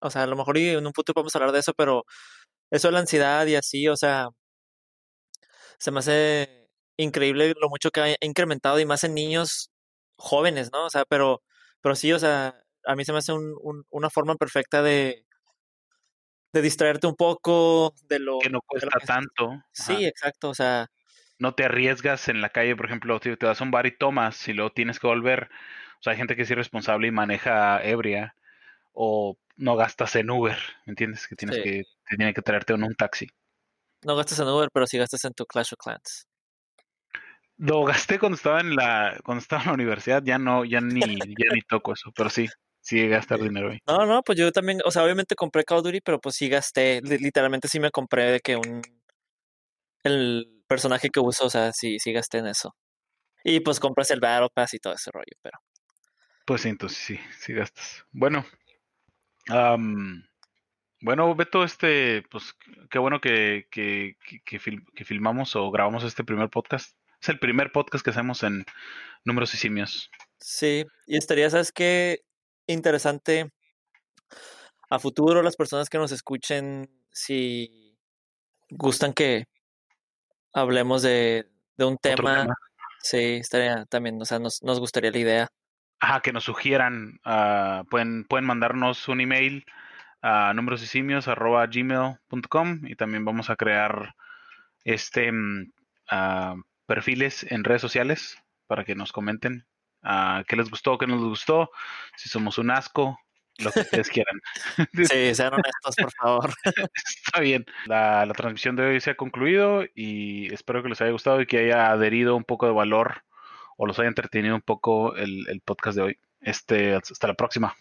o 0.00 0.10
sea, 0.10 0.24
a 0.24 0.28
lo 0.28 0.36
mejor 0.36 0.58
en 0.58 0.86
un 0.86 0.94
futuro 0.94 1.14
podemos 1.14 1.36
hablar 1.36 1.52
de 1.52 1.60
eso, 1.60 1.74
pero 1.76 2.04
eso 2.70 2.88
de 2.88 2.92
la 2.94 3.00
ansiedad 3.00 3.46
y 3.46 3.56
así, 3.56 3.88
o 3.88 3.96
sea, 3.96 4.28
se 5.78 5.90
me 5.90 6.00
hace 6.00 6.68
increíble 6.96 7.54
lo 7.60 7.68
mucho 7.68 7.90
que 7.90 8.00
ha 8.00 8.16
incrementado 8.20 8.80
y 8.80 8.86
más 8.86 9.04
en 9.04 9.14
niños 9.14 9.70
jóvenes, 10.16 10.70
¿no? 10.72 10.86
O 10.86 10.90
sea, 10.90 11.04
pero, 11.08 11.42
pero 11.80 11.94
sí, 11.94 12.12
o 12.12 12.18
sea, 12.18 12.60
a 12.86 12.96
mí 12.96 13.04
se 13.04 13.12
me 13.12 13.18
hace 13.18 13.32
un- 13.32 13.56
un- 13.62 13.84
una 13.90 14.10
forma 14.10 14.34
perfecta 14.36 14.82
de, 14.82 15.24
de 16.52 16.62
distraerte 16.62 17.06
un 17.06 17.14
poco 17.16 17.94
de 18.08 18.18
lo, 18.18 18.38
Que 18.38 18.50
no 18.50 18.60
cuesta 18.66 18.88
que- 19.00 19.06
tanto. 19.06 19.50
Ajá. 19.50 19.62
Sí, 19.72 20.04
exacto, 20.06 20.48
o 20.50 20.54
sea, 20.54 20.86
No 21.38 21.54
te 21.54 21.64
arriesgas 21.64 22.28
en 22.28 22.40
la 22.40 22.48
calle, 22.50 22.74
por 22.76 22.86
ejemplo, 22.86 23.18
si 23.22 23.36
te 23.36 23.46
vas 23.46 23.60
a 23.60 23.64
un 23.64 23.70
bar 23.70 23.86
y 23.86 23.96
tomas 23.96 24.48
y 24.48 24.52
luego 24.52 24.70
tienes 24.72 24.98
que 24.98 25.06
volver. 25.06 25.48
O 26.00 26.02
sea, 26.02 26.12
hay 26.12 26.16
gente 26.16 26.36
que 26.36 26.42
es 26.42 26.50
irresponsable 26.50 27.08
y 27.08 27.10
maneja 27.12 27.82
ebria 27.82 28.34
o 28.92 29.38
no 29.56 29.76
gastas 29.76 30.16
en 30.16 30.30
Uber, 30.30 30.58
¿me 30.86 30.92
entiendes? 30.92 31.26
Que 31.28 31.36
tienes 31.36 31.56
Sí. 31.56 31.62
que, 31.62 31.84
te 32.08 32.16
tiene 32.16 32.34
que 32.34 32.42
traerte 32.42 32.72
en 32.72 32.82
un 32.84 32.94
taxi. 32.94 33.28
no 34.02 34.16
gastas 34.16 34.38
en 34.40 34.48
Uber, 34.48 34.68
pero 34.72 34.86
sí 34.86 34.98
gastas 34.98 35.24
en 35.24 35.34
tu 35.34 35.44
Clash 35.46 35.72
of 35.74 35.78
Clans. 35.82 36.26
Lo 37.56 37.84
gasté 37.84 38.18
cuando 38.20 38.36
estaba 38.36 38.60
en 38.60 38.76
la, 38.76 39.18
cuando 39.24 39.42
estaba 39.42 39.62
en 39.62 39.68
la 39.68 39.74
universidad, 39.74 40.22
ya 40.24 40.38
no, 40.38 40.64
ya 40.64 40.80
ni, 40.80 41.00
ya 41.00 41.52
ni 41.52 41.62
toco 41.62 41.92
eso, 41.92 42.12
pero 42.14 42.30
sí, 42.30 42.46
sí 42.80 43.08
gastar 43.08 43.40
dinero 43.40 43.70
ahí. 43.72 43.78
No, 43.86 44.06
no, 44.06 44.22
pues 44.22 44.38
yo 44.38 44.52
también, 44.52 44.78
o 44.84 44.90
sea, 44.92 45.02
obviamente 45.02 45.34
compré 45.34 45.64
Call 45.64 45.78
of 45.78 45.84
Duty, 45.84 46.00
pero 46.00 46.20
pues 46.20 46.36
sí 46.36 46.48
gasté, 46.48 47.00
li- 47.02 47.18
literalmente 47.18 47.66
sí 47.66 47.80
me 47.80 47.90
compré 47.90 48.30
de 48.30 48.40
que 48.40 48.54
un, 48.54 48.80
el 50.04 50.57
personaje 50.68 51.10
que 51.10 51.20
uso, 51.20 51.46
o 51.46 51.50
sea, 51.50 51.72
sí, 51.72 51.98
sí 51.98 52.12
gasté 52.12 52.38
en 52.38 52.48
eso. 52.48 52.76
Y 53.44 53.60
pues 53.60 53.80
compras 53.80 54.10
el 54.10 54.20
Battle 54.20 54.48
Pass 54.54 54.74
y 54.74 54.78
todo 54.78 54.94
ese 54.94 55.10
rollo, 55.12 55.36
pero 55.42 55.58
Pues 56.46 56.62
sí, 56.62 56.68
entonces 56.70 56.98
sí, 56.98 57.18
sí 57.38 57.52
gastas. 57.54 58.04
Bueno, 58.12 58.44
bueno, 61.00 61.34
Beto, 61.34 61.64
este, 61.64 62.22
pues 62.30 62.54
qué 62.90 62.98
bueno 62.98 63.20
que, 63.20 63.66
que, 63.70 64.16
que, 64.26 64.40
que 64.44 64.58
fil- 64.60 64.84
que 64.94 65.04
filmamos 65.04 65.54
o 65.56 65.70
grabamos 65.70 66.04
este 66.04 66.24
primer 66.24 66.50
podcast. 66.50 66.96
Es 67.20 67.28
el 67.28 67.38
primer 67.38 67.72
podcast 67.72 68.04
que 68.04 68.10
hacemos 68.10 68.42
en 68.42 68.64
Números 69.24 69.54
y 69.54 69.56
Simios. 69.56 70.10
sí, 70.40 70.84
y 71.06 71.16
estaría, 71.16 71.50
¿sabes 71.50 71.72
qué? 71.72 72.20
Interesante 72.66 73.50
a 74.90 74.98
futuro 74.98 75.42
las 75.42 75.56
personas 75.56 75.88
que 75.88 75.98
nos 75.98 76.12
escuchen, 76.12 76.88
si 77.12 77.96
gustan 78.70 79.12
que 79.12 79.44
hablemos 80.60 81.02
de, 81.02 81.48
de 81.76 81.84
un 81.84 81.96
tema, 81.96 82.42
tema. 82.42 82.54
sí, 83.00 83.36
estaría 83.36 83.84
también, 83.86 84.20
o 84.20 84.24
sea, 84.24 84.38
nos, 84.38 84.62
nos 84.62 84.80
gustaría 84.80 85.10
la 85.10 85.18
idea. 85.18 85.48
Ajá, 86.00 86.20
que 86.20 86.32
nos 86.32 86.44
sugieran, 86.44 87.20
ah, 87.24 87.82
pueden, 87.90 88.24
pueden 88.24 88.46
mandarnos 88.46 89.08
un 89.08 89.20
email 89.20 89.64
a 90.22 90.52
numerosysimios.gmail.com 90.54 92.86
y 92.86 92.94
también 92.96 93.24
vamos 93.24 93.50
a 93.50 93.56
crear 93.56 94.14
este 94.84 95.32
mm, 95.32 95.72
ah, 96.10 96.54
perfiles 96.86 97.44
en 97.50 97.64
redes 97.64 97.82
sociales 97.82 98.38
para 98.66 98.84
que 98.84 98.94
nos 98.94 99.12
comenten 99.12 99.66
ah, 100.02 100.44
qué 100.46 100.56
les 100.56 100.70
gustó, 100.70 100.98
qué 100.98 101.06
no 101.06 101.16
les 101.16 101.24
gustó, 101.24 101.70
si 102.16 102.28
somos 102.28 102.58
un 102.58 102.70
asco, 102.70 103.18
lo 103.58 103.72
que 103.72 103.80
ustedes 103.80 104.08
quieran. 104.08 104.40
Sí, 105.12 105.34
sean 105.34 105.54
honestos, 105.54 105.96
por 105.96 106.12
favor. 106.12 106.50
Está 106.94 107.40
bien. 107.40 107.64
La, 107.86 108.26
la 108.26 108.34
transmisión 108.34 108.76
de 108.76 108.84
hoy 108.84 109.00
se 109.00 109.10
ha 109.10 109.16
concluido 109.16 109.84
y 109.94 110.52
espero 110.52 110.82
que 110.82 110.88
les 110.88 111.00
haya 111.00 111.12
gustado 111.12 111.40
y 111.40 111.46
que 111.46 111.58
haya 111.58 111.90
adherido 111.90 112.36
un 112.36 112.44
poco 112.44 112.66
de 112.66 112.72
valor 112.72 113.24
o 113.76 113.86
los 113.86 113.98
haya 113.98 114.08
entretenido 114.08 114.54
un 114.54 114.62
poco 114.62 115.16
el, 115.16 115.48
el 115.48 115.60
podcast 115.60 115.96
de 115.96 116.02
hoy. 116.02 116.18
Este, 116.40 116.94
hasta 116.94 117.26
la 117.28 117.34
próxima. 117.34 117.74